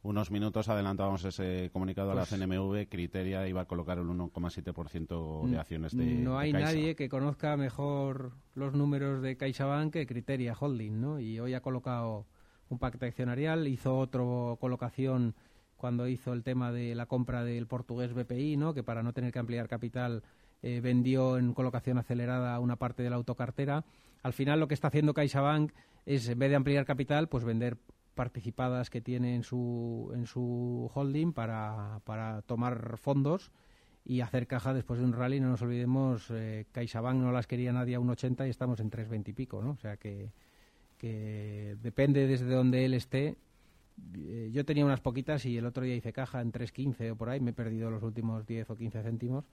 unos 0.02 0.30
minutos 0.30 0.70
adelantábamos 0.70 1.22
ese 1.24 1.68
comunicado 1.70 2.12
a 2.12 2.14
la 2.14 2.24
pues 2.24 2.40
CNMV, 2.40 2.88
Criteria 2.88 3.46
iba 3.46 3.60
a 3.60 3.64
colocar 3.66 3.98
el 3.98 4.06
1,7% 4.06 5.48
de 5.50 5.58
acciones 5.58 5.94
de 5.94 6.04
No 6.14 6.38
hay 6.38 6.54
nadie 6.54 6.96
que 6.96 7.10
conozca 7.10 7.58
mejor 7.58 8.32
los 8.54 8.72
números 8.72 9.20
de 9.20 9.36
CaixaBank 9.36 9.92
que 9.92 10.06
Criteria 10.06 10.56
Holding, 10.58 10.98
¿no? 10.98 11.20
Y 11.20 11.38
hoy 11.38 11.52
ha 11.52 11.60
colocado 11.60 12.26
un 12.70 12.78
pacto 12.78 13.04
accionarial, 13.04 13.68
hizo 13.68 13.98
otra 13.98 14.22
colocación 14.58 15.34
cuando 15.76 16.08
hizo 16.08 16.32
el 16.32 16.42
tema 16.42 16.72
de 16.72 16.94
la 16.94 17.04
compra 17.04 17.44
del 17.44 17.66
portugués 17.66 18.14
BPI, 18.14 18.56
¿no? 18.56 18.72
Que 18.72 18.82
para 18.82 19.02
no 19.02 19.12
tener 19.12 19.30
que 19.30 19.40
ampliar 19.40 19.68
capital 19.68 20.22
eh, 20.62 20.80
vendió 20.80 21.38
en 21.38 21.52
colocación 21.52 21.98
acelerada 21.98 22.58
una 22.60 22.76
parte 22.76 23.02
de 23.02 23.10
la 23.10 23.16
autocartera. 23.16 23.84
Al 24.22 24.32
final 24.32 24.60
lo 24.60 24.68
que 24.68 24.74
está 24.74 24.88
haciendo 24.88 25.14
CaixaBank 25.14 25.72
es, 26.06 26.28
en 26.28 26.38
vez 26.38 26.50
de 26.50 26.56
ampliar 26.56 26.84
capital, 26.84 27.28
pues 27.28 27.44
vender 27.44 27.76
participadas 28.14 28.90
que 28.90 29.00
tiene 29.00 29.34
en 29.34 29.42
su, 29.42 30.10
en 30.14 30.26
su 30.26 30.90
holding 30.94 31.32
para, 31.32 32.00
para 32.04 32.42
tomar 32.42 32.96
fondos 32.96 33.52
y 34.04 34.20
hacer 34.20 34.46
caja 34.46 34.72
después 34.72 34.98
de 34.98 35.04
un 35.04 35.12
rally. 35.12 35.40
No 35.40 35.50
nos 35.50 35.62
olvidemos, 35.62 36.30
eh, 36.30 36.66
CaixaBank 36.72 37.18
no 37.18 37.32
las 37.32 37.46
quería 37.46 37.72
nadie 37.72 37.96
a 37.96 38.00
un 38.00 38.08
80 38.08 38.46
y 38.46 38.50
estamos 38.50 38.80
en 38.80 38.90
3,20 38.90 39.28
y 39.28 39.32
pico, 39.34 39.62
¿no? 39.62 39.72
O 39.72 39.76
sea 39.76 39.96
que, 39.96 40.32
que 40.96 41.76
depende 41.82 42.26
desde 42.26 42.46
donde 42.46 42.84
él 42.84 42.94
esté. 42.94 43.36
Eh, 44.14 44.50
yo 44.52 44.64
tenía 44.64 44.84
unas 44.84 45.00
poquitas 45.00 45.44
y 45.44 45.58
el 45.58 45.66
otro 45.66 45.84
día 45.84 45.94
hice 45.94 46.12
caja 46.12 46.40
en 46.40 46.52
3,15 46.52 47.12
o 47.12 47.16
por 47.16 47.28
ahí, 47.28 47.40
me 47.40 47.50
he 47.50 47.54
perdido 47.54 47.90
los 47.90 48.02
últimos 48.02 48.46
10 48.46 48.70
o 48.70 48.76
15 48.76 49.02
céntimos 49.02 49.44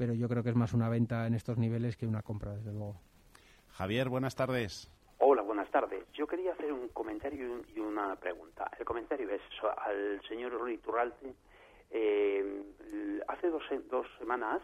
pero 0.00 0.14
yo 0.14 0.30
creo 0.30 0.42
que 0.42 0.48
es 0.48 0.56
más 0.56 0.72
una 0.72 0.88
venta 0.88 1.26
en 1.26 1.34
estos 1.34 1.58
niveles 1.58 1.94
que 1.94 2.06
una 2.06 2.22
compra, 2.22 2.54
desde 2.54 2.72
luego. 2.72 2.96
Javier, 3.72 4.08
buenas 4.08 4.34
tardes. 4.34 4.90
Hola, 5.18 5.42
buenas 5.42 5.70
tardes. 5.70 6.10
Yo 6.14 6.26
quería 6.26 6.54
hacer 6.54 6.72
un 6.72 6.88
comentario 6.88 7.60
y 7.76 7.80
una 7.80 8.16
pregunta. 8.16 8.70
El 8.78 8.86
comentario 8.86 9.28
es 9.28 9.42
al 9.76 10.22
señor 10.26 10.52
Rui 10.52 10.78
Turralte. 10.78 11.34
Eh, 11.90 12.62
hace 13.28 13.48
dos, 13.50 13.62
dos 13.90 14.06
semanas 14.18 14.62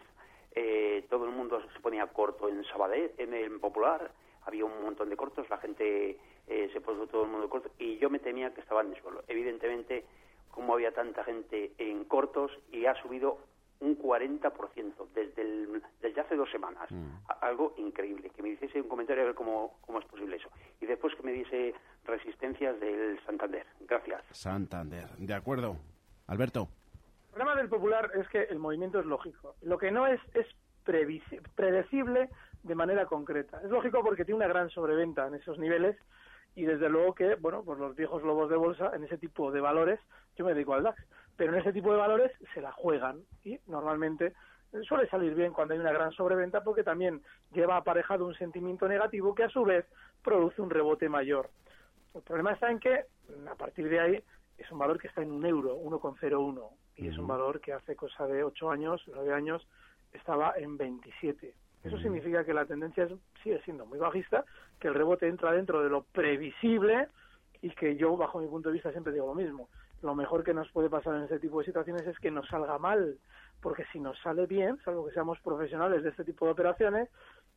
eh, 0.55 1.05
todo 1.07 1.25
el 1.25 1.31
mundo 1.31 1.61
se 1.71 1.79
ponía 1.81 2.07
corto 2.07 2.49
en 2.49 2.63
Sabadell, 2.63 3.11
en 3.19 3.35
el 3.35 3.59
Popular. 3.59 4.11
Había 4.41 4.65
un 4.65 4.81
montón 4.81 5.11
de 5.11 5.17
cortos, 5.17 5.47
la 5.51 5.59
gente 5.59 6.17
eh, 6.47 6.69
se 6.73 6.81
puso 6.81 7.05
todo 7.05 7.25
el 7.25 7.29
mundo 7.29 7.47
corto 7.47 7.69
y 7.77 7.99
yo 7.99 8.09
me 8.09 8.17
temía 8.17 8.55
que 8.55 8.61
estaban 8.61 8.87
en 8.91 8.99
suelo. 9.03 9.23
Evidentemente, 9.27 10.03
como 10.49 10.73
había 10.73 10.93
tanta 10.93 11.23
gente 11.23 11.73
en 11.77 12.05
cortos 12.05 12.49
y 12.71 12.87
ha 12.87 12.99
subido 13.03 13.37
un 13.79 13.97
40% 13.97 15.07
desde, 15.13 15.41
el, 15.41 15.83
desde 16.01 16.21
hace 16.21 16.35
dos 16.35 16.49
semanas. 16.51 16.89
Mm. 16.91 17.09
Algo 17.41 17.73
increíble. 17.77 18.29
Que 18.31 18.41
me 18.41 18.49
hiciese 18.49 18.81
un 18.81 18.87
comentario 18.87 19.23
a 19.23 19.27
ver 19.27 19.35
cómo, 19.35 19.77
cómo 19.81 19.99
es 19.99 20.05
posible 20.05 20.37
eso. 20.37 20.49
Y 20.81 20.85
después 20.85 21.15
que 21.15 21.23
me 21.23 21.31
diese 21.31 21.73
resistencias 22.05 22.79
del 22.79 23.19
Santander. 23.25 23.65
Gracias. 23.81 24.23
Santander. 24.31 25.09
De 25.17 25.33
acuerdo. 25.33 25.77
Alberto. 26.27 26.67
El 27.27 27.33
problema 27.33 27.55
del 27.55 27.69
popular 27.69 28.11
es 28.15 28.27
que 28.29 28.43
el 28.43 28.59
movimiento 28.59 28.99
es 28.99 29.05
lógico. 29.05 29.55
Lo 29.61 29.77
que 29.77 29.91
no 29.91 30.07
es 30.07 30.19
es 30.33 30.47
predecible 31.55 32.29
de 32.63 32.75
manera 32.75 33.05
concreta. 33.05 33.61
Es 33.63 33.69
lógico 33.69 34.03
porque 34.03 34.25
tiene 34.25 34.37
una 34.37 34.47
gran 34.47 34.69
sobreventa 34.69 35.27
en 35.27 35.35
esos 35.35 35.59
niveles 35.59 35.97
y 36.55 36.65
desde 36.65 36.89
luego 36.89 37.13
que, 37.13 37.35
bueno, 37.35 37.63
pues 37.63 37.77
los 37.77 37.95
viejos 37.95 38.23
lobos 38.23 38.49
de 38.49 38.55
bolsa 38.55 38.91
en 38.95 39.03
ese 39.03 39.17
tipo 39.17 39.51
de 39.51 39.61
valores, 39.61 39.99
yo 40.35 40.45
me 40.45 40.53
dedico 40.53 40.73
al 40.73 40.83
DAX, 40.83 40.99
pero 41.37 41.53
en 41.53 41.59
ese 41.59 41.71
tipo 41.71 41.91
de 41.91 41.99
valores 41.99 42.31
se 42.53 42.61
la 42.61 42.71
juegan 42.71 43.21
y 43.45 43.59
normalmente 43.67 44.33
suele 44.83 45.07
salir 45.07 45.33
bien 45.33 45.53
cuando 45.53 45.73
hay 45.73 45.79
una 45.79 45.93
gran 45.93 46.11
sobreventa 46.11 46.63
porque 46.63 46.83
también 46.83 47.21
lleva 47.53 47.77
aparejado 47.77 48.25
un 48.25 48.35
sentimiento 48.35 48.87
negativo 48.87 49.33
que 49.33 49.43
a 49.43 49.49
su 49.49 49.63
vez 49.63 49.85
produce 50.23 50.61
un 50.61 50.69
rebote 50.69 51.07
mayor. 51.07 51.49
El 52.13 52.21
problema 52.21 52.51
está 52.51 52.69
en 52.69 52.79
que 52.79 53.05
a 53.49 53.55
partir 53.55 53.87
de 53.87 53.99
ahí 53.99 54.23
es 54.57 54.71
un 54.71 54.79
valor 54.79 54.99
que 54.99 55.07
está 55.07 55.21
en 55.21 55.31
un 55.31 55.45
euro, 55.45 55.77
1,01, 55.77 56.69
y 56.95 57.07
es 57.07 57.17
un 57.17 57.27
valor 57.27 57.61
que 57.61 57.73
hace 57.73 57.95
cosa 57.95 58.25
de 58.25 58.43
8 58.43 58.71
años, 58.71 59.03
9 59.07 59.33
años, 59.33 59.67
estaba 60.13 60.53
en 60.57 60.77
27. 60.77 61.53
Eso 61.83 61.97
significa 61.99 62.43
que 62.43 62.53
la 62.53 62.65
tendencia 62.65 63.07
sigue 63.43 63.61
siendo 63.61 63.85
muy 63.85 63.99
bajista, 63.99 64.43
que 64.79 64.87
el 64.87 64.95
rebote 64.95 65.27
entra 65.27 65.51
dentro 65.51 65.83
de 65.83 65.89
lo 65.89 66.01
previsible 66.01 67.07
y 67.61 67.69
que 67.69 67.95
yo, 67.95 68.17
bajo 68.17 68.39
mi 68.39 68.47
punto 68.47 68.69
de 68.69 68.73
vista, 68.73 68.91
siempre 68.91 69.13
digo 69.13 69.27
lo 69.27 69.35
mismo. 69.35 69.69
Lo 70.01 70.15
mejor 70.15 70.43
que 70.43 70.53
nos 70.53 70.69
puede 70.71 70.89
pasar 70.89 71.15
en 71.15 71.23
este 71.23 71.39
tipo 71.39 71.59
de 71.59 71.65
situaciones 71.65 72.05
es 72.05 72.17
que 72.19 72.29
nos 72.29 72.47
salga 72.47 72.77
mal, 72.77 73.17
porque 73.61 73.85
si 73.91 73.99
nos 73.99 74.17
sale 74.19 74.45
bien, 74.45 74.77
salvo 74.83 75.07
que 75.07 75.13
seamos 75.13 75.39
profesionales 75.39 76.03
de 76.03 76.09
este 76.09 76.23
tipo 76.23 76.45
de 76.45 76.51
operaciones, 76.51 77.09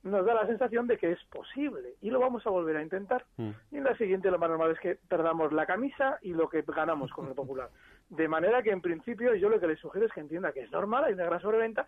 nos 0.03 0.25
da 0.25 0.33
la 0.33 0.47
sensación 0.47 0.87
de 0.87 0.97
que 0.97 1.13
es 1.13 1.23
posible 1.25 1.97
y 2.01 2.11
lo 2.11 2.21
vamos 2.21 2.47
a 2.47 2.51
volver 2.51 2.77
a 2.77 2.83
intentar. 2.83 3.27
Mm. 3.37 3.51
Y 3.71 3.77
en 3.77 3.85
la 3.85 3.97
siguiente 3.97 4.31
lo 4.31 4.39
más 4.39 4.49
normal 4.49 4.71
es 4.71 4.81
que 4.81 4.97
perdamos 5.09 5.53
la 5.53 5.67
camisa 5.67 6.19
y 6.23 6.33
lo 6.33 6.49
que 6.49 6.63
ganamos 6.63 7.11
con 7.13 7.29
el 7.29 7.35
popular. 7.35 7.69
De 8.09 8.27
manera 8.27 8.63
que 8.63 8.71
en 8.71 8.81
principio 8.81 9.35
yo 9.35 9.51
lo 9.51 9.61
que 9.61 9.67
le 9.67 9.77
sugiero 9.77 10.07
es 10.07 10.13
que 10.13 10.21
entienda 10.21 10.53
que 10.53 10.61
es 10.61 10.71
normal, 10.71 11.05
hay 11.05 11.13
una 11.13 11.27
gran 11.27 11.41
sobreventa. 11.41 11.87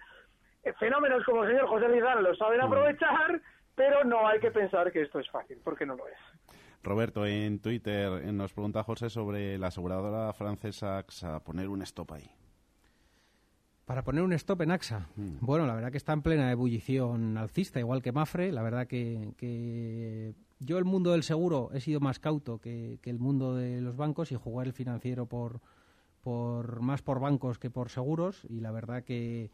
Eh, 0.62 0.72
fenómenos 0.74 1.24
como 1.24 1.44
el 1.44 1.50
señor 1.50 1.68
José 1.68 1.88
Lizán 1.88 2.22
lo 2.22 2.34
saben 2.36 2.60
mm. 2.60 2.64
aprovechar, 2.64 3.40
pero 3.74 4.04
no 4.04 4.28
hay 4.28 4.38
que 4.40 4.50
pensar 4.50 4.92
que 4.92 5.02
esto 5.02 5.18
es 5.18 5.30
fácil, 5.30 5.58
porque 5.64 5.86
no 5.86 5.96
lo 5.96 6.06
es. 6.06 6.18
Roberto, 6.82 7.26
en 7.26 7.60
Twitter 7.60 8.32
nos 8.32 8.52
pregunta 8.52 8.82
José 8.82 9.08
sobre 9.08 9.56
la 9.58 9.68
aseguradora 9.68 10.32
francesa 10.32 10.98
AXA, 10.98 11.40
poner 11.40 11.68
un 11.68 11.82
stop 11.82 12.12
ahí. 12.12 12.28
Para 13.84 14.02
poner 14.02 14.22
un 14.22 14.32
stop 14.32 14.62
en 14.62 14.72
AXA. 14.72 15.08
Mm. 15.16 15.36
Bueno, 15.40 15.66
la 15.66 15.74
verdad 15.74 15.92
que 15.92 15.98
está 15.98 16.12
en 16.12 16.22
plena 16.22 16.50
ebullición 16.50 17.36
alcista, 17.36 17.78
igual 17.78 18.02
que 18.02 18.12
Mafre. 18.12 18.50
La 18.50 18.62
verdad 18.62 18.86
que, 18.86 20.34
yo 20.58 20.78
el 20.78 20.84
mundo 20.84 21.12
del 21.12 21.22
seguro 21.22 21.70
he 21.72 21.80
sido 21.80 22.00
más 22.00 22.18
cauto 22.18 22.58
que, 22.58 22.98
el 23.02 23.18
mundo 23.18 23.54
de 23.54 23.80
los 23.80 23.96
bancos 23.96 24.32
y 24.32 24.36
jugar 24.36 24.66
el 24.66 24.72
financiero 24.72 25.26
por, 25.26 25.60
por 26.20 26.80
más 26.80 27.02
por 27.02 27.20
bancos 27.20 27.58
que 27.58 27.70
por 27.70 27.90
seguros. 27.90 28.44
Y 28.48 28.60
la 28.60 28.72
verdad 28.72 29.04
que, 29.04 29.50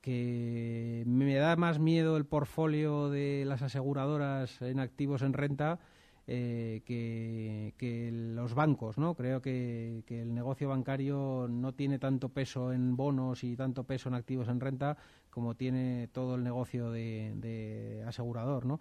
que 0.00 1.02
me 1.06 1.34
da 1.34 1.56
más 1.56 1.78
miedo 1.78 2.16
el 2.16 2.24
portfolio 2.24 3.10
de 3.10 3.44
las 3.46 3.62
aseguradoras 3.62 4.60
en 4.62 4.80
activos 4.80 5.22
en 5.22 5.34
renta 5.34 5.80
eh, 6.26 6.82
que, 6.86 8.10
los 8.12 8.54
bancos, 8.54 8.98
¿no? 8.98 9.14
Creo 9.14 9.42
que, 9.42 10.04
el 10.08 10.34
negocio 10.34 10.68
bancario 10.68 11.46
no 11.48 11.72
tiene 11.72 11.98
tanto 11.98 12.28
peso 12.28 12.72
en 12.72 12.96
bonos 12.96 13.42
y 13.44 13.56
tanto 13.56 13.84
peso 13.84 14.08
en 14.08 14.14
activos 14.14 14.48
en 14.48 14.60
renta 14.60 14.96
como 15.30 15.54
tiene 15.54 16.08
todo 16.12 16.34
el 16.36 16.44
negocio 16.44 16.90
de, 16.90 18.04
asegurador, 18.06 18.66
¿no? 18.66 18.80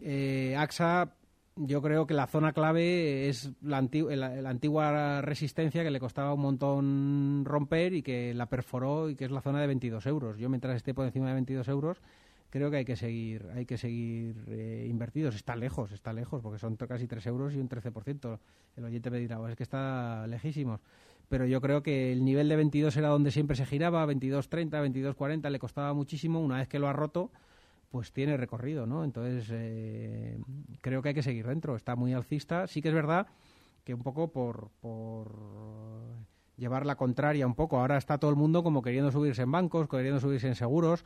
Eh, 0.00 0.56
AXA 0.58 1.14
yo 1.60 1.82
creo 1.82 2.06
que 2.06 2.14
la 2.14 2.26
zona 2.26 2.52
clave 2.52 3.28
es 3.28 3.50
la, 3.62 3.80
la, 3.80 4.50
antigua 4.50 5.20
resistencia 5.22 5.82
que 5.82 5.90
le 5.90 5.98
costaba 5.98 6.34
un 6.34 6.40
montón 6.40 7.44
romper 7.44 7.94
y 7.94 8.02
que 8.02 8.32
la 8.34 8.46
perforó 8.46 9.10
y 9.10 9.16
que 9.16 9.24
es 9.24 9.30
la 9.30 9.40
zona 9.40 9.60
de 9.60 9.66
22 9.66 10.06
euros. 10.06 10.38
Yo 10.38 10.48
mientras 10.48 10.76
esté 10.76 10.94
por 10.94 11.06
encima 11.06 11.28
de 11.28 11.34
22 11.34 11.66
euros 11.68 12.00
creo 12.50 12.70
que 12.70 12.78
hay 12.78 12.84
que 12.84 12.96
seguir 12.96 13.46
hay 13.54 13.66
que 13.66 13.78
seguir 13.78 14.44
eh, 14.48 14.86
invertidos. 14.88 15.34
Está 15.34 15.56
lejos, 15.56 15.92
está 15.92 16.12
lejos, 16.12 16.42
porque 16.42 16.58
son 16.58 16.76
casi 16.76 17.06
3 17.06 17.26
euros 17.26 17.54
y 17.54 17.58
un 17.58 17.68
13%. 17.68 18.38
El 18.76 18.84
oyente 18.84 19.10
me 19.10 19.18
dirá, 19.18 19.38
es 19.48 19.56
que 19.56 19.62
está 19.62 20.26
lejísimos. 20.26 20.80
Pero 21.28 21.44
yo 21.46 21.60
creo 21.60 21.82
que 21.82 22.12
el 22.12 22.24
nivel 22.24 22.48
de 22.48 22.56
22 22.56 22.96
era 22.96 23.08
donde 23.08 23.30
siempre 23.30 23.56
se 23.56 23.66
giraba, 23.66 24.06
22.30, 24.06 24.70
22.40, 25.14 25.50
le 25.50 25.58
costaba 25.58 25.92
muchísimo. 25.92 26.40
Una 26.40 26.56
vez 26.56 26.68
que 26.68 26.78
lo 26.78 26.88
ha 26.88 26.92
roto, 26.94 27.30
pues 27.90 28.12
tiene 28.12 28.36
recorrido, 28.36 28.86
¿no? 28.86 29.04
Entonces, 29.04 29.48
eh, 29.52 30.38
creo 30.80 31.02
que 31.02 31.10
hay 31.10 31.14
que 31.14 31.22
seguir 31.22 31.46
dentro. 31.46 31.76
Está 31.76 31.96
muy 31.96 32.14
alcista. 32.14 32.66
Sí 32.66 32.80
que 32.80 32.88
es 32.88 32.94
verdad 32.94 33.26
que 33.84 33.94
un 33.94 34.02
poco 34.02 34.32
por, 34.32 34.70
por 34.80 35.32
llevar 36.56 36.86
la 36.86 36.96
contraria 36.96 37.46
un 37.46 37.54
poco. 37.54 37.78
Ahora 37.78 37.96
está 37.98 38.18
todo 38.18 38.30
el 38.30 38.36
mundo 38.36 38.62
como 38.62 38.82
queriendo 38.82 39.10
subirse 39.10 39.42
en 39.42 39.52
bancos, 39.52 39.88
queriendo 39.88 40.20
subirse 40.20 40.48
en 40.48 40.54
seguros. 40.54 41.04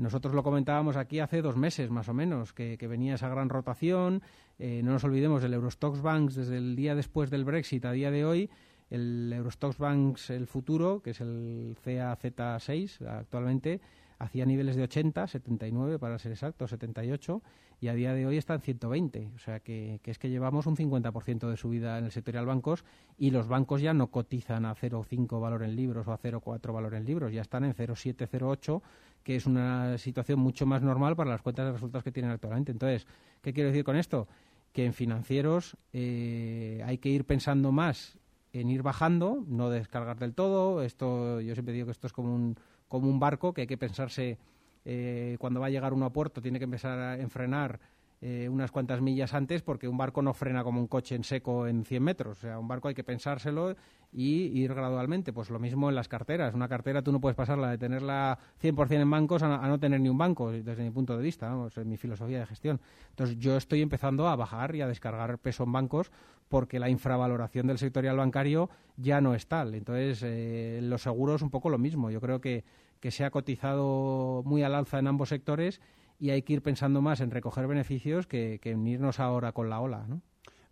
Nosotros 0.00 0.34
lo 0.34 0.42
comentábamos 0.42 0.96
aquí 0.96 1.20
hace 1.20 1.42
dos 1.42 1.58
meses 1.58 1.90
más 1.90 2.08
o 2.08 2.14
menos, 2.14 2.54
que, 2.54 2.78
venía 2.88 3.16
esa 3.16 3.28
gran 3.28 3.50
rotación. 3.50 4.22
Eh, 4.58 4.80
no 4.82 4.92
nos 4.92 5.04
olvidemos 5.04 5.42
del 5.42 5.52
Eurostox 5.52 6.00
Banks 6.00 6.36
desde 6.36 6.56
el 6.56 6.74
día 6.74 6.94
después 6.94 7.28
del 7.28 7.44
Brexit 7.44 7.84
a 7.84 7.92
día 7.92 8.10
de 8.10 8.24
hoy. 8.24 8.48
El 8.88 9.30
Eurostox 9.30 9.76
Banks, 9.76 10.30
el 10.30 10.46
futuro, 10.46 11.02
que 11.02 11.10
es 11.10 11.20
el 11.20 11.76
CAZ6 11.84 13.06
actualmente, 13.06 13.82
hacía 14.18 14.46
niveles 14.46 14.76
de 14.76 14.84
80, 14.84 15.26
79 15.26 15.98
para 15.98 16.18
ser 16.18 16.32
exacto, 16.32 16.66
78, 16.66 17.42
y 17.80 17.88
a 17.88 17.94
día 17.94 18.12
de 18.12 18.26
hoy 18.26 18.36
está 18.36 18.54
en 18.54 18.60
120. 18.60 19.32
O 19.34 19.38
sea 19.38 19.60
que, 19.60 20.00
es 20.04 20.18
que 20.18 20.28
llevamos 20.28 20.66
un 20.66 20.76
50% 20.76 21.48
de 21.48 21.56
subida 21.56 21.98
en 21.98 22.04
el 22.04 22.10
sectorial 22.10 22.46
bancos 22.46 22.84
y 23.16 23.30
los 23.30 23.48
bancos 23.48 23.80
ya 23.80 23.94
no 23.94 24.10
cotizan 24.10 24.66
a 24.66 24.74
0,5 24.74 25.40
valor 25.40 25.62
en 25.62 25.76
libros 25.76 26.06
o 26.06 26.12
a 26.12 26.18
0,4 26.18 26.72
valor 26.72 26.94
en 26.94 27.04
libros, 27.04 27.32
ya 27.32 27.40
están 27.40 27.64
en 27.64 27.74
0,7, 27.74 28.28
0,8, 28.28 28.82
que 29.22 29.36
es 29.36 29.46
una 29.46 29.98
situación 29.98 30.40
mucho 30.40 30.66
más 30.66 30.82
normal 30.82 31.16
para 31.16 31.30
las 31.30 31.42
cuentas 31.42 31.66
de 31.66 31.72
resultados 31.72 32.04
que 32.04 32.12
tienen 32.12 32.30
actualmente. 32.30 32.72
Entonces, 32.72 33.06
¿qué 33.42 33.52
quiero 33.52 33.70
decir 33.70 33.84
con 33.84 33.96
esto? 33.96 34.28
Que 34.72 34.84
en 34.84 34.92
financieros 34.92 35.76
eh, 35.92 36.82
hay 36.84 36.98
que 36.98 37.08
ir 37.08 37.24
pensando 37.24 37.72
más 37.72 38.18
en 38.52 38.68
ir 38.68 38.82
bajando, 38.82 39.44
no 39.46 39.70
descargar 39.70 40.18
del 40.18 40.34
todo. 40.34 40.82
Esto, 40.82 41.40
yo 41.40 41.54
siempre 41.54 41.74
digo 41.74 41.86
que 41.86 41.92
esto 41.92 42.06
es 42.06 42.12
como 42.12 42.34
un 42.34 42.56
como 42.90 43.08
un 43.08 43.20
barco 43.20 43.54
que 43.54 43.62
hay 43.62 43.66
que 43.68 43.78
pensarse 43.78 44.36
eh, 44.84 45.36
cuando 45.38 45.60
va 45.60 45.66
a 45.66 45.70
llegar 45.70 45.92
uno 45.92 46.06
a 46.06 46.12
puerto, 46.12 46.42
tiene 46.42 46.58
que 46.58 46.64
empezar 46.64 46.98
a 46.98 47.20
enfrenar 47.20 47.78
eh, 48.22 48.50
unas 48.50 48.70
cuantas 48.70 49.00
millas 49.00 49.32
antes 49.32 49.62
porque 49.62 49.88
un 49.88 49.96
barco 49.96 50.20
no 50.20 50.34
frena 50.34 50.62
como 50.62 50.78
un 50.78 50.88
coche 50.88 51.14
en 51.14 51.24
seco 51.24 51.66
en 51.66 51.86
100 51.86 52.02
metros. 52.02 52.38
O 52.38 52.40
sea, 52.42 52.58
un 52.58 52.68
barco 52.68 52.88
hay 52.88 52.94
que 52.94 53.02
pensárselo 53.02 53.76
y 54.12 54.60
ir 54.60 54.74
gradualmente. 54.74 55.32
Pues 55.32 55.48
lo 55.48 55.58
mismo 55.58 55.88
en 55.88 55.94
las 55.94 56.06
carteras. 56.06 56.54
Una 56.54 56.68
cartera 56.68 57.00
tú 57.00 57.12
no 57.12 57.20
puedes 57.20 57.34
pasarla 57.34 57.70
de 57.70 57.78
tenerla 57.78 58.38
100% 58.62 59.00
en 59.00 59.10
bancos 59.10 59.42
a, 59.42 59.66
no 59.66 59.80
tener 59.80 60.00
ni 60.00 60.10
un 60.10 60.18
banco, 60.18 60.50
desde 60.52 60.82
mi 60.82 60.90
punto 60.90 61.16
de 61.16 61.22
vista, 61.22 61.50
en 61.74 61.88
mi 61.88 61.96
filosofía 61.96 62.40
de 62.40 62.46
gestión. 62.46 62.78
Entonces 63.08 63.38
yo 63.38 63.56
estoy 63.56 63.80
empezando 63.80 64.28
a 64.28 64.36
bajar 64.36 64.76
y 64.76 64.82
a 64.82 64.86
descargar 64.86 65.38
peso 65.38 65.64
en 65.64 65.72
bancos 65.72 66.10
porque 66.50 66.78
la 66.78 66.90
infravaloración 66.90 67.68
del 67.68 67.78
sectorial 67.78 68.18
bancario 68.18 68.68
ya 68.98 69.22
no 69.22 69.34
es 69.34 69.46
tal. 69.46 69.74
Entonces, 69.74 70.22
eh, 70.24 70.80
los 70.82 71.02
seguros 71.02 71.40
un 71.40 71.48
poco 71.48 71.70
lo 71.70 71.78
mismo. 71.78 72.10
Yo 72.10 72.20
creo 72.20 72.42
que, 72.42 72.64
que 72.98 73.10
se 73.10 73.24
ha 73.24 73.30
cotizado 73.30 74.42
muy 74.44 74.62
al 74.62 74.74
alza 74.74 74.98
en 74.98 75.06
ambos 75.06 75.30
sectores 75.30 75.80
y 76.20 76.30
hay 76.30 76.42
que 76.42 76.52
ir 76.52 76.62
pensando 76.62 77.00
más 77.00 77.20
en 77.20 77.30
recoger 77.30 77.66
beneficios 77.66 78.26
que, 78.26 78.60
que 78.62 78.72
en 78.72 78.86
irnos 78.86 79.18
ahora 79.18 79.52
con 79.52 79.70
la 79.70 79.80
ola. 79.80 80.04
¿no? 80.06 80.20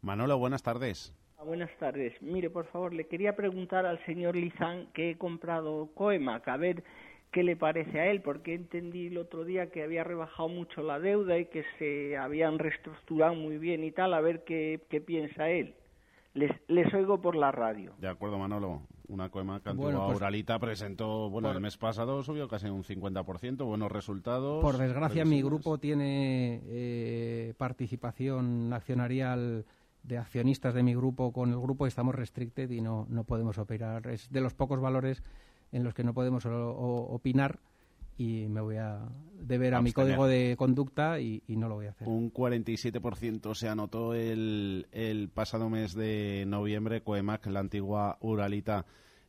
Manolo, 0.02 0.38
buenas 0.38 0.62
tardes. 0.62 1.14
Ah, 1.38 1.44
buenas 1.44 1.70
tardes. 1.78 2.20
Mire, 2.20 2.50
por 2.50 2.66
favor, 2.66 2.92
le 2.92 3.06
quería 3.06 3.34
preguntar 3.34 3.86
al 3.86 4.04
señor 4.04 4.36
Lizán 4.36 4.88
que 4.92 5.10
he 5.10 5.18
comprado 5.18 5.88
Coemac, 5.94 6.46
a 6.48 6.56
ver 6.56 6.84
qué 7.32 7.42
le 7.42 7.56
parece 7.56 7.98
a 7.98 8.10
él, 8.10 8.20
porque 8.20 8.54
entendí 8.54 9.06
el 9.06 9.18
otro 9.18 9.44
día 9.44 9.70
que 9.70 9.82
había 9.82 10.04
rebajado 10.04 10.48
mucho 10.48 10.82
la 10.82 10.98
deuda 10.98 11.38
y 11.38 11.46
que 11.46 11.64
se 11.78 12.16
habían 12.16 12.58
reestructurado 12.58 13.34
muy 13.34 13.58
bien 13.58 13.84
y 13.84 13.92
tal, 13.92 14.14
a 14.14 14.20
ver 14.20 14.44
qué, 14.44 14.80
piensa 15.06 15.48
él. 15.48 15.74
Les, 16.34 16.50
les 16.68 16.92
oigo 16.92 17.20
por 17.20 17.36
la 17.36 17.52
radio. 17.52 17.94
De 17.98 18.08
acuerdo, 18.08 18.38
Manolo. 18.38 18.82
Una 19.08 19.30
coema 19.30 19.60
que 19.60 19.70
bueno, 19.72 20.06
pues 20.06 20.44
presentó, 20.60 21.30
bueno, 21.30 21.50
el 21.50 21.60
mes 21.60 21.78
pasado 21.78 22.22
subió 22.22 22.46
casi 22.46 22.68
un 22.68 22.84
50%, 22.84 23.64
buenos 23.64 23.90
resultados. 23.90 24.62
Por 24.62 24.76
desgracia, 24.76 25.24
mi 25.24 25.40
grupo 25.40 25.78
tiene 25.78 26.60
eh, 26.66 27.54
participación 27.56 28.70
accionarial 28.74 29.64
de 30.02 30.18
accionistas 30.18 30.74
de 30.74 30.82
mi 30.82 30.94
grupo 30.94 31.32
con 31.32 31.50
el 31.50 31.58
grupo 31.58 31.86
y 31.86 31.88
estamos 31.88 32.14
restricted 32.14 32.70
y 32.70 32.82
no, 32.82 33.06
no 33.08 33.24
podemos 33.24 33.56
operar. 33.56 34.06
Es 34.08 34.30
de 34.30 34.42
los 34.42 34.52
pocos 34.52 34.78
valores 34.78 35.22
en 35.72 35.84
los 35.84 35.94
que 35.94 36.04
no 36.04 36.12
podemos 36.14 36.44
opinar 36.46 37.60
y 38.18 38.48
me 38.48 38.60
voy 38.60 38.76
a 38.76 39.08
deber 39.32 39.74
a 39.74 39.80
mi 39.80 39.92
código 39.92 40.26
de 40.26 40.56
conducta 40.58 41.20
y, 41.20 41.42
no 41.46 41.68
lo 41.68 41.76
voy 41.76 41.86
a 41.86 41.90
hacer. 41.90 42.06
Un 42.08 42.32
47% 42.32 43.54
se 43.54 43.68
anotó 43.68 44.12
el, 44.12 44.88
el 44.90 45.30
pasado 45.30 45.70
mes 45.70 45.94
de 45.94 46.44
noviembre, 46.46 47.02
Coemac, 47.02 47.46
la 47.46 47.60
antigua 47.60 48.18
Uralita 48.20 48.84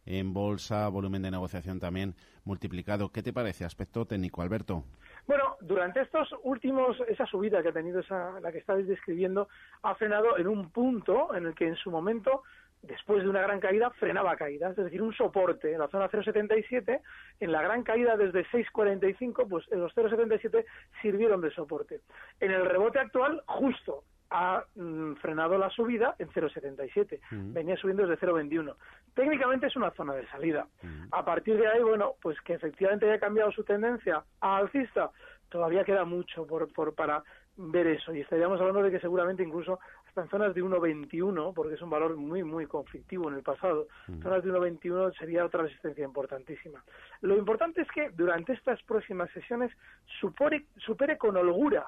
en 0.08 0.34
bolsa, 0.34 0.88
volumen 0.90 1.22
de 1.22 1.30
negociación 1.30 1.80
también 1.80 2.16
multiplicado. 2.44 3.12
¿Qué 3.12 3.22
te 3.22 3.32
parece 3.32 3.64
aspecto 3.64 4.06
técnico, 4.06 4.42
Alberto? 4.42 4.84
Bueno, 5.28 5.58
durante 5.62 6.02
estos 6.02 6.28
últimos, 6.44 6.98
esa 7.08 7.28
subida 7.28 7.62
que 7.62 7.70
ha 7.70 7.74
tenido 7.74 8.00
esa, 8.00 8.40
la 8.40 8.52
que 8.52 8.58
estáis 8.58 8.88
describiendo, 8.88 9.48
ha 9.84 9.94
frenado 9.94 10.36
en 10.38 10.48
un 10.48 10.72
punto 10.72 11.36
en 11.36 11.46
el 11.46 11.54
que 11.54 11.68
en 11.68 11.76
su 11.76 11.92
momento 11.92 12.42
después 12.82 13.24
de 13.24 13.30
una 13.30 13.42
gran 13.42 13.60
caída 13.60 13.90
frenaba 13.92 14.36
caídas, 14.36 14.78
es 14.78 14.86
decir, 14.86 15.02
un 15.02 15.14
soporte 15.14 15.74
en 15.74 15.80
la 15.80 15.88
zona 15.88 16.10
0,77, 16.10 17.02
en 17.40 17.52
la 17.52 17.62
gran 17.62 17.84
caída 17.84 18.16
desde 18.16 18.46
6,45, 18.46 19.48
pues 19.50 19.68
los 19.72 19.94
0,77 19.96 20.66
sirvieron 21.02 21.42
de 21.42 21.52
soporte. 21.52 22.02
En 22.40 22.52
el 22.52 22.66
rebote 22.66 23.00
actual, 23.00 23.42
justo 23.46 24.04
ha 24.32 24.64
mm, 24.76 25.16
frenado 25.16 25.58
la 25.58 25.70
subida 25.70 26.16
en 26.20 26.30
0,77. 26.30 27.20
Venía 27.32 27.76
subiendo 27.78 28.06
desde 28.06 28.26
0,21. 28.26 28.76
Técnicamente 29.16 29.68
es 29.68 29.76
una 29.76 29.92
zona 29.92 30.14
de 30.14 30.28
salida. 30.28 30.68
A 31.12 31.26
partir 31.26 31.58
de 31.58 31.68
ahí, 31.68 31.82
bueno, 31.82 32.14
pues 32.22 32.40
que 32.42 32.54
efectivamente 32.54 33.08
haya 33.08 33.20
cambiado 33.20 33.52
su 33.52 33.64
tendencia 33.64 34.24
a 34.40 34.58
alcista, 34.58 35.10
todavía 35.50 35.84
queda 35.84 36.06
mucho 36.06 36.46
por, 36.46 36.72
por, 36.74 36.94
para 36.94 37.24
ver 37.58 37.88
eso. 37.88 38.14
Y 38.14 38.22
estaríamos 38.22 38.60
hablando 38.60 38.84
de 38.84 38.92
que 38.92 39.00
seguramente 39.00 39.44
incluso 39.44 39.80
en 40.22 40.30
zonas 40.30 40.54
de 40.54 40.64
1,21, 40.64 41.54
porque 41.54 41.76
es 41.76 41.82
un 41.82 41.90
valor 41.90 42.16
muy, 42.16 42.44
muy 42.44 42.66
conflictivo 42.66 43.30
en 43.30 43.36
el 43.36 43.44
pasado, 43.44 43.88
zonas 44.22 44.44
de 44.44 44.52
1,21 44.52 45.18
sería 45.18 45.46
otra 45.46 45.64
resistencia 45.64 46.04
importantísima. 46.04 46.84
Lo 47.22 47.38
importante 47.38 47.82
es 47.82 47.88
que 47.92 48.10
durante 48.12 48.54
estas 48.54 48.82
próximas 48.84 49.30
sesiones 49.32 49.72
supere, 50.20 50.66
supere 50.78 51.18
con 51.18 51.36
holgura 51.38 51.88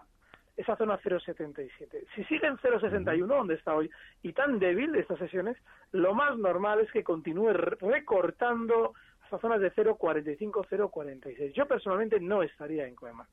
esa 0.57 0.75
zona 0.75 0.99
0,77. 0.99 2.05
Si 2.15 2.23
sigue 2.25 2.47
en 2.47 2.57
0,61, 2.57 3.25
donde 3.25 3.55
está 3.55 3.73
hoy, 3.73 3.89
y 4.21 4.33
tan 4.33 4.59
débil 4.59 4.95
estas 4.95 5.19
sesiones, 5.19 5.57
lo 5.91 6.13
más 6.13 6.37
normal 6.37 6.79
es 6.81 6.91
que 6.91 7.03
continúe 7.03 7.53
recortando 7.53 8.93
hasta 9.23 9.39
zonas 9.39 9.61
de 9.61 9.71
0,45, 9.73 10.67
0,46. 10.69 11.53
Yo 11.53 11.67
personalmente 11.67 12.19
no 12.19 12.43
estaría 12.43 12.85
en 12.85 12.95
Coemac. 12.95 13.29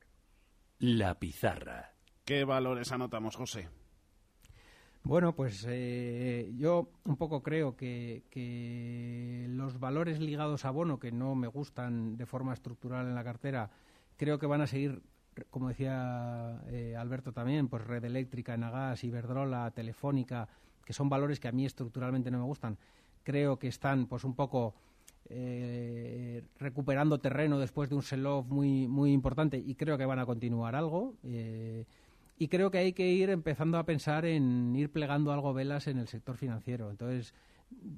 La 0.79 1.19
pizarra. 1.19 1.91
¿Qué 2.25 2.45
valores 2.45 2.91
anotamos, 2.91 3.35
José? 3.35 3.69
Bueno, 5.03 5.33
pues 5.33 5.65
eh, 5.67 6.51
yo 6.55 6.89
un 7.05 7.15
poco 7.15 7.41
creo 7.41 7.75
que, 7.75 8.23
que, 8.29 9.47
los 9.49 9.79
valores 9.79 10.19
ligados 10.19 10.65
a 10.65 10.71
bono, 10.71 10.99
que 10.99 11.11
no 11.11 11.35
me 11.35 11.47
gustan 11.47 12.17
de 12.17 12.25
forma 12.25 12.53
estructural 12.53 13.07
en 13.07 13.15
la 13.15 13.23
cartera, 13.23 13.71
creo 14.17 14.37
que 14.37 14.45
van 14.45 14.61
a 14.61 14.67
seguir 14.67 15.01
como 15.49 15.69
decía 15.69 16.61
eh, 16.67 16.95
Alberto 16.97 17.31
también, 17.31 17.67
pues 17.67 17.85
Red 17.85 18.03
Eléctrica, 18.05 18.53
Enagas, 18.53 19.03
Iberdrola, 19.03 19.71
Telefónica, 19.71 20.47
que 20.85 20.93
son 20.93 21.09
valores 21.09 21.39
que 21.39 21.47
a 21.47 21.51
mí 21.51 21.65
estructuralmente 21.65 22.31
no 22.31 22.39
me 22.39 22.45
gustan, 22.45 22.77
creo 23.23 23.59
que 23.59 23.67
están 23.67 24.07
pues 24.07 24.23
un 24.23 24.35
poco 24.35 24.75
eh, 25.29 26.43
recuperando 26.57 27.19
terreno 27.19 27.59
después 27.59 27.89
de 27.89 27.95
un 27.95 28.01
sell-off 28.01 28.47
muy, 28.47 28.87
muy 28.87 29.11
importante 29.11 29.57
y 29.57 29.75
creo 29.75 29.97
que 29.97 30.05
van 30.05 30.19
a 30.19 30.25
continuar 30.25 30.75
algo. 30.75 31.15
Eh, 31.23 31.85
y 32.39 32.47
creo 32.47 32.71
que 32.71 32.77
hay 32.77 32.93
que 32.93 33.11
ir 33.11 33.29
empezando 33.29 33.77
a 33.77 33.85
pensar 33.85 34.25
en 34.25 34.73
ir 34.73 34.89
plegando 34.91 35.33
algo 35.33 35.53
velas 35.53 35.87
en 35.87 35.97
el 35.97 36.07
sector 36.07 36.37
financiero. 36.37 36.89
Entonces, 36.89 37.33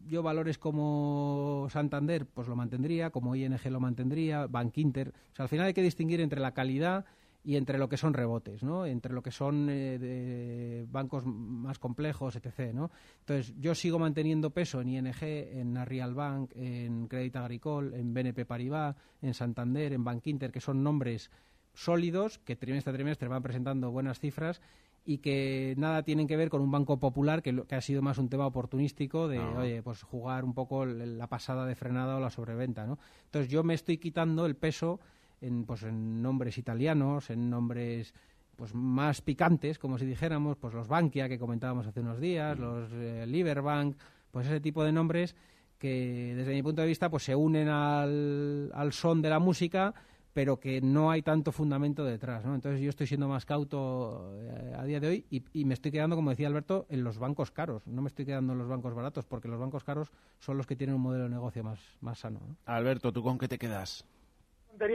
yo 0.07 0.23
valores 0.23 0.57
como 0.57 1.67
Santander, 1.69 2.25
pues 2.25 2.47
lo 2.47 2.55
mantendría, 2.55 3.11
como 3.11 3.35
ING 3.35 3.59
lo 3.69 3.79
mantendría, 3.79 4.47
Bank 4.47 4.75
Inter. 4.79 5.13
O 5.31 5.35
sea, 5.35 5.43
al 5.43 5.49
final 5.49 5.67
hay 5.67 5.73
que 5.75 5.83
distinguir 5.83 6.21
entre 6.21 6.39
la 6.39 6.55
calidad 6.55 7.05
y 7.43 7.55
entre 7.55 7.77
lo 7.77 7.87
que 7.87 7.97
son 7.97 8.15
rebotes, 8.15 8.63
¿no? 8.63 8.87
Entre 8.87 9.13
lo 9.13 9.21
que 9.21 9.31
son 9.31 9.67
eh, 9.69 10.85
bancos 10.89 11.23
más 11.25 11.77
complejos, 11.77 12.35
etc., 12.35 12.73
¿no? 12.73 12.89
Entonces, 13.19 13.53
yo 13.59 13.75
sigo 13.75 13.99
manteniendo 13.99 14.49
peso 14.49 14.81
en 14.81 14.89
ING, 14.89 15.15
en 15.21 15.77
Arrial 15.77 16.15
Bank, 16.15 16.51
en 16.55 17.07
Crédit 17.07 17.35
Agricole, 17.35 17.95
en 17.95 18.13
BNP 18.13 18.45
Paribas, 18.45 18.95
en 19.21 19.35
Santander, 19.35 19.93
en 19.93 20.03
Bank 20.03 20.25
Inter, 20.25 20.51
que 20.51 20.61
son 20.61 20.83
nombres 20.83 21.29
sólidos 21.73 22.39
que 22.39 22.55
trimestre 22.55 22.91
a 22.91 22.95
trimestre 22.95 23.27
van 23.27 23.43
presentando 23.43 23.91
buenas 23.91 24.19
cifras 24.19 24.61
y 25.03 25.17
que 25.17 25.73
nada 25.77 26.03
tienen 26.03 26.27
que 26.27 26.37
ver 26.37 26.49
con 26.49 26.61
un 26.61 26.69
banco 26.69 26.99
popular 26.99 27.41
que, 27.41 27.63
que 27.67 27.75
ha 27.75 27.81
sido 27.81 28.01
más 28.01 28.17
un 28.17 28.29
tema 28.29 28.45
oportunístico 28.45 29.27
de 29.27 29.39
oye 29.39 29.81
pues 29.81 30.03
jugar 30.03 30.43
un 30.43 30.53
poco 30.53 30.85
la 30.85 31.27
pasada 31.27 31.65
de 31.65 31.75
frenada 31.75 32.17
o 32.17 32.19
la 32.19 32.29
sobreventa 32.29 32.85
no 32.85 32.99
entonces 33.25 33.49
yo 33.51 33.63
me 33.63 33.73
estoy 33.73 33.97
quitando 33.97 34.45
el 34.45 34.55
peso 34.55 34.99
en, 35.41 35.65
pues, 35.65 35.83
en 35.83 36.21
nombres 36.21 36.57
italianos, 36.57 37.29
en 37.29 37.49
nombres 37.49 38.13
pues 38.55 38.75
más 38.75 39.21
picantes, 39.21 39.79
como 39.79 39.97
si 39.97 40.05
dijéramos, 40.05 40.55
pues 40.57 40.73
los 40.75 40.87
Bankia 40.87 41.27
que 41.27 41.39
comentábamos 41.39 41.87
hace 41.87 41.99
unos 41.99 42.19
días, 42.19 42.57
mm. 42.57 42.61
los 42.61 42.91
eh, 42.93 43.25
Liberbank, 43.25 43.97
pues 44.29 44.45
ese 44.45 44.61
tipo 44.61 44.83
de 44.83 44.91
nombres 44.91 45.35
que 45.79 46.33
desde 46.35 46.53
mi 46.53 46.61
punto 46.61 46.83
de 46.83 46.87
vista 46.87 47.09
pues 47.09 47.23
se 47.23 47.35
unen 47.35 47.67
al, 47.67 48.71
al 48.73 48.93
son 48.93 49.23
de 49.23 49.29
la 49.29 49.39
música 49.39 49.95
pero 50.33 50.59
que 50.59 50.81
no 50.81 51.11
hay 51.11 51.21
tanto 51.21 51.51
fundamento 51.51 52.03
detrás, 52.05 52.45
¿no? 52.45 52.55
Entonces 52.55 52.81
yo 52.81 52.89
estoy 52.89 53.07
siendo 53.07 53.27
más 53.27 53.45
cauto 53.45 54.33
eh, 54.41 54.75
a 54.77 54.83
día 54.85 54.99
de 54.99 55.07
hoy 55.07 55.25
y, 55.29 55.43
y, 55.53 55.65
me 55.65 55.73
estoy 55.73 55.91
quedando, 55.91 56.15
como 56.15 56.29
decía 56.29 56.47
Alberto, 56.47 56.85
en 56.89 57.03
los 57.03 57.19
bancos 57.19 57.51
caros. 57.51 57.85
No 57.87 58.01
me 58.01 58.07
estoy 58.07 58.25
quedando 58.25 58.53
en 58.53 58.59
los 58.59 58.67
bancos 58.67 58.93
baratos 58.93 59.25
porque 59.25 59.47
los 59.47 59.59
bancos 59.59 59.83
caros 59.83 60.11
son 60.39 60.57
los 60.57 60.67
que 60.67 60.75
tienen 60.75 60.95
un 60.95 61.01
modelo 61.01 61.25
de 61.25 61.29
negocio 61.29 61.63
más, 61.63 61.79
más 62.01 62.19
sano. 62.19 62.39
Alberto, 62.65 63.11
¿tú 63.11 63.23
con 63.23 63.37
qué 63.37 63.47
te 63.47 63.57
quedas? 63.57 64.05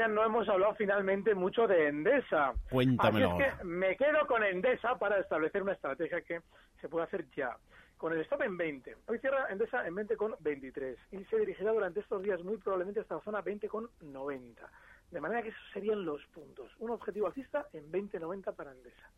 no 0.08 0.24
hemos 0.24 0.48
hablado 0.48 0.74
finalmente 0.74 1.34
mucho 1.34 1.66
de 1.66 1.88
Endesa. 1.88 2.52
Cuéntamelo. 2.70 3.38
es 3.40 3.54
que 3.54 3.64
me 3.64 3.96
quedo 3.96 4.26
con 4.26 4.42
Endesa 4.42 4.98
para 4.98 5.18
establecer 5.20 5.62
una 5.62 5.72
estrategia 5.72 6.20
que 6.22 6.40
se 6.80 6.88
puede 6.88 7.04
hacer 7.04 7.26
ya. 7.36 7.56
Con 7.96 8.12
el 8.12 8.20
stop 8.20 8.42
en 8.42 8.56
20. 8.56 8.96
Hoy 9.06 9.18
cierra 9.18 9.46
Endesa 9.48 9.86
en 9.86 9.94
20 9.94 10.16
con 10.16 10.34
23 10.40 10.98
y 11.12 11.24
se 11.24 11.38
dirigirá 11.38 11.72
durante 11.72 12.00
estos 12.00 12.22
días 12.22 12.42
muy 12.42 12.58
probablemente 12.58 13.00
hasta 13.00 13.14
la 13.14 13.20
zona 13.22 13.40
20 13.40 13.68
con 13.68 13.88
90. 14.02 14.70
De 15.10 15.20
manera 15.20 15.42
que 15.42 15.48
esos 15.48 15.62
serían 15.72 16.04
los 16.04 16.20
puntos. 16.26 16.70
Un 16.78 16.90
objetivo 16.90 17.26
alcista 17.26 17.66
en 17.72 17.90
20.90 17.90 18.54
para 18.54 18.72
Endesa. 18.72 19.10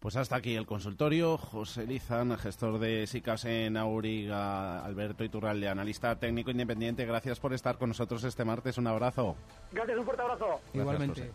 Pues 0.00 0.16
hasta 0.16 0.36
aquí 0.36 0.54
el 0.54 0.66
consultorio. 0.66 1.36
José 1.36 1.86
Lizán, 1.86 2.36
gestor 2.38 2.78
de 2.78 3.06
SICAS 3.06 3.46
en 3.46 3.76
Auriga, 3.76 4.84
Alberto 4.84 5.24
Iturralde, 5.24 5.68
analista 5.68 6.18
técnico 6.18 6.50
independiente. 6.50 7.04
Gracias 7.06 7.40
por 7.40 7.52
estar 7.52 7.78
con 7.78 7.88
nosotros 7.88 8.22
este 8.24 8.44
martes. 8.44 8.78
Un 8.78 8.86
abrazo. 8.86 9.36
Gracias, 9.72 9.98
un 9.98 10.04
fuerte 10.04 10.22
abrazo. 10.22 10.60
Igualmente. 10.74 11.32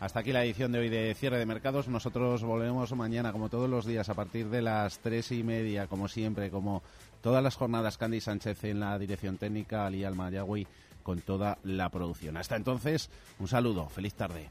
Hasta 0.00 0.20
aquí 0.20 0.32
la 0.32 0.44
edición 0.44 0.72
de 0.72 0.78
hoy 0.78 0.88
de 0.88 1.14
cierre 1.14 1.38
de 1.38 1.46
mercados. 1.46 1.88
Nosotros 1.88 2.42
volvemos 2.44 2.92
mañana, 2.94 3.32
como 3.32 3.48
todos 3.48 3.68
los 3.68 3.84
días, 3.84 4.08
a 4.08 4.14
partir 4.14 4.48
de 4.48 4.62
las 4.62 5.00
tres 5.00 5.32
y 5.32 5.42
media, 5.42 5.86
como 5.86 6.08
siempre, 6.08 6.50
como 6.50 6.82
todas 7.20 7.42
las 7.42 7.56
jornadas. 7.56 7.98
Candy 7.98 8.20
Sánchez 8.20 8.64
en 8.64 8.80
la 8.80 8.98
dirección 8.98 9.38
técnica, 9.38 9.86
Ali 9.86 10.04
Almayagüi 10.04 10.66
con 11.08 11.22
toda 11.22 11.56
la 11.64 11.88
producción. 11.88 12.36
Hasta 12.36 12.54
entonces, 12.54 13.08
un 13.38 13.48
saludo. 13.48 13.88
Feliz 13.88 14.12
tarde. 14.12 14.50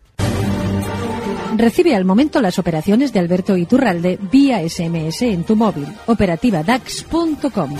Recibe 1.55 1.93
al 1.95 2.03
momento 2.03 2.41
las 2.41 2.58
operaciones 2.58 3.14
de 3.14 3.20
Alberto 3.20 3.55
Iturralde 3.55 4.18
vía 4.32 4.68
SMS 4.68 5.22
en 5.22 5.43
tu 5.43 5.55
móvil. 5.55 5.86
Operativa 6.08 6.64
DAX.com. 6.64 7.76